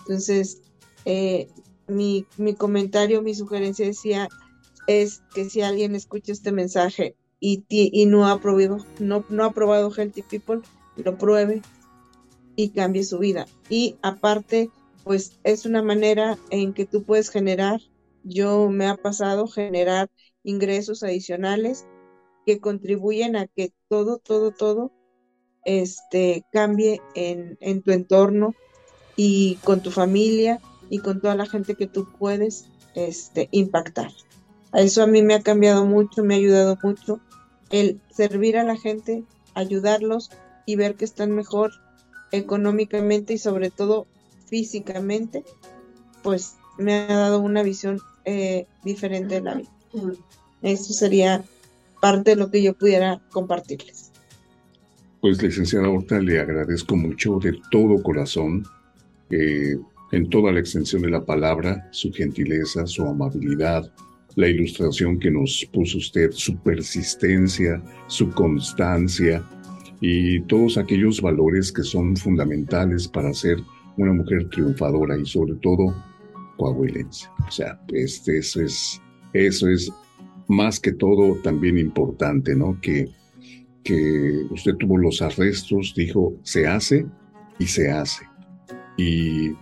Entonces, 0.01 0.63
eh, 1.05 1.49
mi, 1.89 2.27
mi, 2.37 2.55
comentario, 2.55 3.23
mi 3.23 3.35
sugerencia 3.35 3.87
decía 3.87 4.29
es 4.87 5.23
que 5.35 5.49
si 5.49 5.63
alguien 5.63 5.95
escucha 5.95 6.33
este 6.33 6.53
mensaje 6.53 7.17
y, 7.41 7.65
y 7.69 8.07
no, 8.07 8.29
ha 8.29 8.41
probado, 8.41 8.79
no, 8.99 9.25
no 9.29 9.45
ha 9.45 9.53
probado 9.53 9.93
Healthy 9.93 10.23
People, 10.23 10.61
lo 10.97 11.19
pruebe 11.19 11.63
y 12.57 12.71
cambie 12.71 13.05
su 13.05 13.19
vida. 13.19 13.47
Y 13.69 13.97
aparte, 14.03 14.71
pues 15.05 15.39
es 15.45 15.67
una 15.67 15.83
manera 15.83 16.39
en 16.51 16.73
que 16.73 16.87
tú 16.87 17.03
puedes 17.03 17.31
generar, 17.31 17.81
yo 18.25 18.69
me 18.71 18.87
ha 18.87 18.97
pasado 18.97 19.47
generar 19.47 20.11
ingresos 20.45 21.03
adicionales 21.03 21.87
que 22.47 22.61
contribuyen 22.61 23.37
a 23.37 23.47
que 23.47 23.73
todo, 23.89 24.19
todo, 24.19 24.53
todo 24.53 24.93
este, 25.65 26.45
cambie 26.53 27.01
en, 27.15 27.57
en 27.61 27.83
tu 27.83 27.93
entorno 27.93 28.55
y 29.17 29.57
con 29.65 29.83
tu 29.83 29.91
familia 29.91 30.61
y 30.93 30.99
con 30.99 31.23
toda 31.23 31.35
la 31.35 31.47
gente 31.47 31.75
que 31.75 31.87
tú 31.87 32.07
puedes 32.19 32.67
este, 32.95 33.49
impactar. 33.51 34.13
Eso 34.75 35.03
a 35.03 35.07
mí 35.07 35.23
me 35.23 35.33
ha 35.33 35.41
cambiado 35.41 35.87
mucho, 35.87 36.23
me 36.23 36.35
ha 36.35 36.37
ayudado 36.37 36.79
mucho 36.83 37.19
el 37.71 37.99
servir 38.15 38.59
a 38.59 38.63
la 38.63 38.77
gente, 38.77 39.25
ayudarlos 39.55 40.31
y 40.67 40.77
ver 40.77 40.97
que 40.97 41.07
están 41.07 41.31
mejor 41.31 41.71
económicamente 42.31 43.33
y 43.33 43.39
sobre 43.39 43.71
todo 43.71 44.07
físicamente, 44.45 45.45
pues 46.23 46.57
me 46.77 46.93
ha 46.93 47.17
dado 47.17 47.41
una 47.41 47.63
visión 47.63 47.99
eh, 48.27 48.67
diferente 48.85 49.37
de 49.37 49.41
la 49.41 49.55
vida. 49.55 49.71
Eso 50.61 50.93
sería 50.93 51.43
parte 52.03 52.33
de 52.33 52.37
lo 52.37 52.51
que 52.51 52.63
yo 52.63 52.75
pudiera 52.75 53.23
compartirles. 53.31 54.13
Pues 55.23 55.43
licenciada 55.43 55.89
Horta, 55.89 56.21
le 56.21 56.39
agradezco 56.39 56.97
mucho 56.97 57.39
de 57.39 57.59
todo 57.71 58.03
corazón, 58.03 58.67
eh, 59.31 59.79
en 60.13 60.29
toda 60.29 60.53
la 60.53 60.61
extensión 60.61 61.03
de 61.03 61.11
la 61.11 61.25
palabra, 61.25 61.89
su 61.91 62.13
gentileza, 62.13 62.87
su 62.87 63.03
amabilidad, 63.03 63.91
la 64.37 64.49
ilustración 64.49 65.19
que 65.19 65.31
nos 65.31 65.67
puso 65.73 65.99
usted, 65.99 66.31
su 66.33 66.57
persistencia, 66.59 67.83
su 68.07 68.31
constancia 68.31 69.43
y 70.01 70.41
todos 70.43 70.79
aquellos 70.79 71.21
valores 71.21 71.73
que 71.73 71.83
son 71.83 72.17
fundamentales 72.17 73.09
para 73.09 73.33
ser 73.33 73.59
una 73.97 74.13
mujer 74.13 74.49
triunfadora 74.51 75.19
y 75.19 75.27
sobre 75.27 75.55
todo 75.57 75.95
coahuilense. 76.57 77.29
O 77.47 77.51
sea, 77.51 77.81
este, 77.89 78.39
eso, 78.39 78.63
es, 78.63 79.01
eso 79.33 79.69
es 79.69 79.91
más 80.49 80.81
que 80.81 80.93
todo 80.93 81.37
también 81.43 81.79
importante, 81.79 82.55
¿no? 82.55 82.79
Que, 82.81 83.09
que 83.85 84.45
usted 84.51 84.75
tuvo 84.77 84.99
los 84.99 85.23
arrestos, 85.23 85.95
dijo, 85.97 86.35
se 86.43 86.67
hace 86.67 87.07
y 87.59 87.67
se 87.67 87.91
hace. 87.91 88.25
Y 88.97 89.53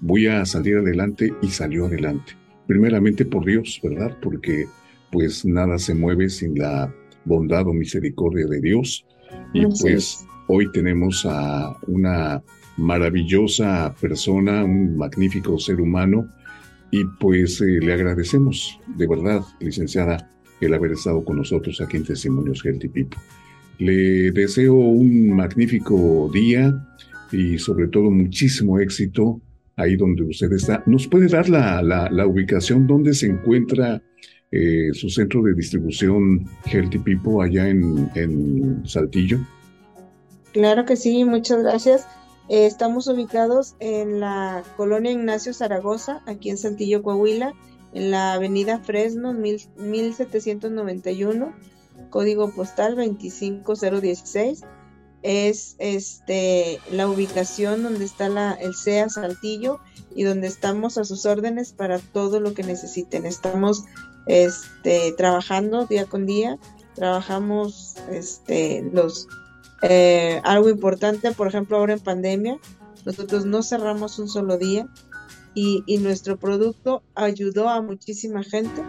voy 0.00 0.26
a 0.26 0.44
salir 0.44 0.76
adelante 0.76 1.32
y 1.42 1.48
salió 1.48 1.86
adelante. 1.86 2.32
Primeramente 2.66 3.24
por 3.24 3.44
Dios, 3.44 3.80
¿verdad? 3.82 4.16
Porque 4.20 4.66
pues 5.10 5.44
nada 5.44 5.78
se 5.78 5.94
mueve 5.94 6.28
sin 6.28 6.58
la 6.58 6.92
bondad 7.24 7.66
o 7.66 7.72
misericordia 7.72 8.46
de 8.46 8.60
Dios. 8.60 9.04
Y 9.52 9.66
pues 9.80 10.26
hoy 10.48 10.70
tenemos 10.72 11.24
a 11.26 11.76
una 11.86 12.42
maravillosa 12.76 13.94
persona, 14.00 14.64
un 14.64 14.96
magnífico 14.96 15.58
ser 15.58 15.80
humano, 15.80 16.28
y 16.90 17.04
pues 17.18 17.60
eh, 17.60 17.78
le 17.80 17.92
agradecemos 17.92 18.80
de 18.96 19.06
verdad, 19.06 19.42
licenciada, 19.60 20.30
el 20.60 20.72
haber 20.72 20.92
estado 20.92 21.24
con 21.24 21.36
nosotros 21.36 21.80
aquí 21.80 21.98
en 21.98 22.04
Testimonios 22.04 22.64
Healthy 22.64 22.88
People. 22.88 23.20
Le 23.78 24.30
deseo 24.32 24.74
un 24.74 25.30
magnífico 25.32 26.30
día 26.32 26.72
y 27.30 27.58
sobre 27.58 27.88
todo 27.88 28.10
muchísimo 28.10 28.78
éxito 28.78 29.42
ahí 29.76 29.96
donde 29.96 30.24
usted 30.24 30.52
está. 30.52 30.82
¿Nos 30.86 31.06
puede 31.06 31.28
dar 31.28 31.48
la, 31.48 31.80
la, 31.82 32.26
ubicación 32.26 32.86
donde 32.86 33.14
se 33.14 33.26
encuentra 33.26 34.02
eh, 34.50 34.90
su 34.92 35.08
centro 35.10 35.42
de 35.42 35.54
distribución 35.54 36.46
Healthy 36.64 36.98
People 36.98 37.44
allá 37.44 37.68
en, 37.68 38.10
en 38.14 38.82
Saltillo? 38.86 39.38
Claro 40.52 40.84
que 40.84 40.96
sí, 40.96 41.24
muchas 41.24 41.62
gracias. 41.62 42.06
Eh, 42.48 42.66
estamos 42.66 43.08
ubicados 43.08 43.74
en 43.80 44.20
la 44.20 44.62
colonia 44.76 45.12
Ignacio 45.12 45.52
Zaragoza, 45.52 46.22
aquí 46.26 46.50
en 46.50 46.58
Saltillo, 46.58 47.02
Coahuila, 47.02 47.54
en 47.92 48.10
la 48.10 48.32
avenida 48.34 48.78
Fresno, 48.78 49.34
1791, 49.34 51.54
código 52.10 52.52
postal 52.52 52.94
25016. 52.94 54.62
Es 55.28 55.74
este 55.80 56.78
la 56.92 57.08
ubicación 57.08 57.82
donde 57.82 58.04
está 58.04 58.28
la, 58.28 58.52
el 58.52 58.76
CEA 58.76 59.08
Saltillo 59.08 59.80
y 60.14 60.22
donde 60.22 60.46
estamos 60.46 60.98
a 60.98 61.04
sus 61.04 61.26
órdenes 61.26 61.72
para 61.72 61.98
todo 61.98 62.38
lo 62.38 62.54
que 62.54 62.62
necesiten. 62.62 63.26
Estamos 63.26 63.82
este, 64.26 65.12
trabajando 65.16 65.86
día 65.86 66.06
con 66.06 66.26
día, 66.26 66.60
trabajamos 66.94 67.96
este, 68.12 68.88
los 68.92 69.26
eh, 69.82 70.40
algo 70.44 70.68
importante, 70.68 71.32
por 71.32 71.48
ejemplo, 71.48 71.76
ahora 71.76 71.94
en 71.94 72.00
pandemia, 72.00 72.58
nosotros 73.04 73.44
no 73.44 73.64
cerramos 73.64 74.20
un 74.20 74.28
solo 74.28 74.58
día 74.58 74.88
y, 75.54 75.82
nuestro 75.98 76.36
producto 76.36 77.02
ayudó 77.14 77.68
a 77.68 77.80
muchísima 77.80 78.42
gente 78.42 78.82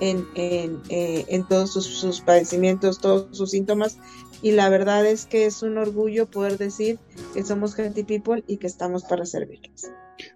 en, 0.00 0.26
en, 0.34 0.80
eh, 0.88 1.24
en 1.28 1.46
todos 1.46 1.72
sus, 1.72 2.20
padecimientos, 2.20 2.98
todos 2.98 3.36
sus 3.36 3.52
síntomas. 3.52 3.96
Y 4.42 4.52
la 4.52 4.68
verdad 4.68 5.06
es 5.06 5.26
que 5.26 5.46
es 5.46 5.62
un 5.62 5.76
orgullo 5.78 6.26
poder 6.26 6.56
decir 6.56 6.98
que 7.34 7.44
somos 7.44 7.78
Healthy 7.78 8.04
People 8.04 8.42
y 8.46 8.56
que 8.56 8.66
estamos 8.66 9.04
para 9.04 9.26
servirles. 9.26 9.92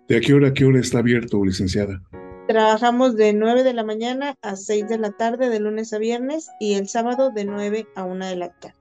¿De 0.08 0.16
a 0.16 0.20
qué 0.20 0.34
hora 0.34 0.48
a 0.48 0.54
qué 0.54 0.64
hora 0.64 0.80
está 0.80 0.98
abierto, 0.98 1.44
licenciada? 1.44 2.02
Trabajamos 2.46 3.16
de 3.16 3.32
9 3.32 3.62
de 3.62 3.72
la 3.72 3.84
mañana 3.84 4.36
a 4.42 4.56
6 4.56 4.88
de 4.88 4.98
la 4.98 5.12
tarde, 5.12 5.48
de 5.48 5.60
lunes 5.60 5.94
a 5.94 5.98
viernes, 5.98 6.50
y 6.60 6.74
el 6.74 6.88
sábado 6.88 7.30
de 7.30 7.46
9 7.46 7.86
a 7.94 8.04
1 8.04 8.26
de 8.26 8.36
la 8.36 8.48
tarde. 8.50 8.76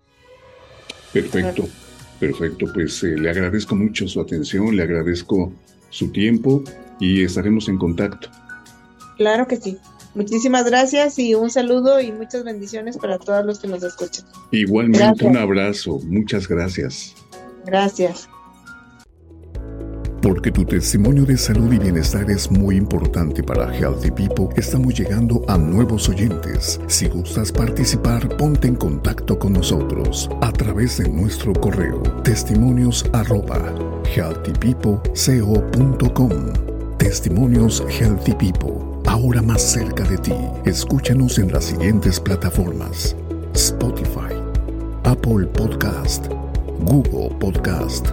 Perfecto, 1.14 1.70
perfecto. 2.20 2.66
Pues 2.74 3.02
eh, 3.04 3.16
le 3.18 3.30
agradezco 3.30 3.76
mucho 3.76 4.08
su 4.08 4.20
atención, 4.20 4.76
le 4.76 4.84
agradezco 4.84 5.54
su 5.90 6.12
tiempo 6.12 6.64
y 7.00 7.24
estaremos 7.24 7.70
en 7.70 7.78
contacto. 7.78 8.30
Claro 9.18 9.48
que 9.48 9.58
sí. 9.58 9.78
Muchísimas 10.16 10.66
gracias 10.66 11.18
y 11.18 11.34
un 11.34 11.50
saludo 11.50 12.00
y 12.00 12.12
muchas 12.12 12.44
bendiciones 12.44 12.98
para 12.98 13.18
todos 13.18 13.46
los 13.46 13.60
que 13.60 13.68
nos 13.68 13.84
escuchan. 13.84 14.26
Igualmente 14.52 15.26
un 15.26 15.38
abrazo. 15.38 16.00
Muchas 16.06 16.48
gracias. 16.48 17.16
Gracias. 17.66 18.30
Porque 20.24 20.52
tu 20.52 20.64
testimonio 20.64 21.26
de 21.26 21.38
salud 21.38 21.74
y 21.74 21.80
bienestar 21.80 22.32
es 22.32 22.50
muy 22.50 22.78
importante 22.78 23.44
para 23.44 23.76
Healthy 23.76 24.12
People, 24.12 24.48
estamos 24.56 24.94
llegando 24.94 25.44
a 25.50 25.58
nuevos 25.58 26.08
oyentes. 26.08 26.80
Si 26.88 27.10
gustas 27.10 27.52
participar, 27.52 28.30
ponte 28.38 28.70
en 28.70 28.76
contacto 28.76 29.38
con 29.38 29.52
nosotros 29.52 30.30
a 30.40 30.54
través 30.54 31.00
de 31.00 31.10
nuestro 31.10 31.52
correo 31.52 32.02
testimonios 32.24 33.04
arroba 33.12 33.76
healthypeopleco.com. 34.16 36.54
Testimonios 36.98 37.84
Healthy 37.90 38.34
People, 38.36 38.93
ahora 39.06 39.42
más 39.42 39.62
cerca 39.62 40.04
de 40.04 40.18
ti. 40.18 40.36
Escúchanos 40.66 41.40
en 41.40 41.52
las 41.52 41.66
siguientes 41.66 42.20
plataformas: 42.20 43.16
Spotify, 43.54 44.36
Apple 45.04 45.48
Podcast, 45.48 46.28
Google 46.80 47.36
Podcast. 47.40 48.08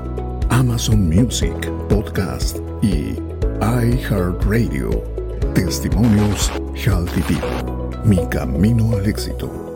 Amazon 0.51 1.09
Music, 1.09 1.55
Podcast 1.88 2.59
y 2.82 3.14
iHeartRadio. 3.61 4.91
Testimonios 5.55 6.51
Healthy 6.74 7.22
People. 7.22 7.99
Mi 8.05 8.18
camino 8.28 8.97
al 8.97 9.07
éxito. 9.07 9.70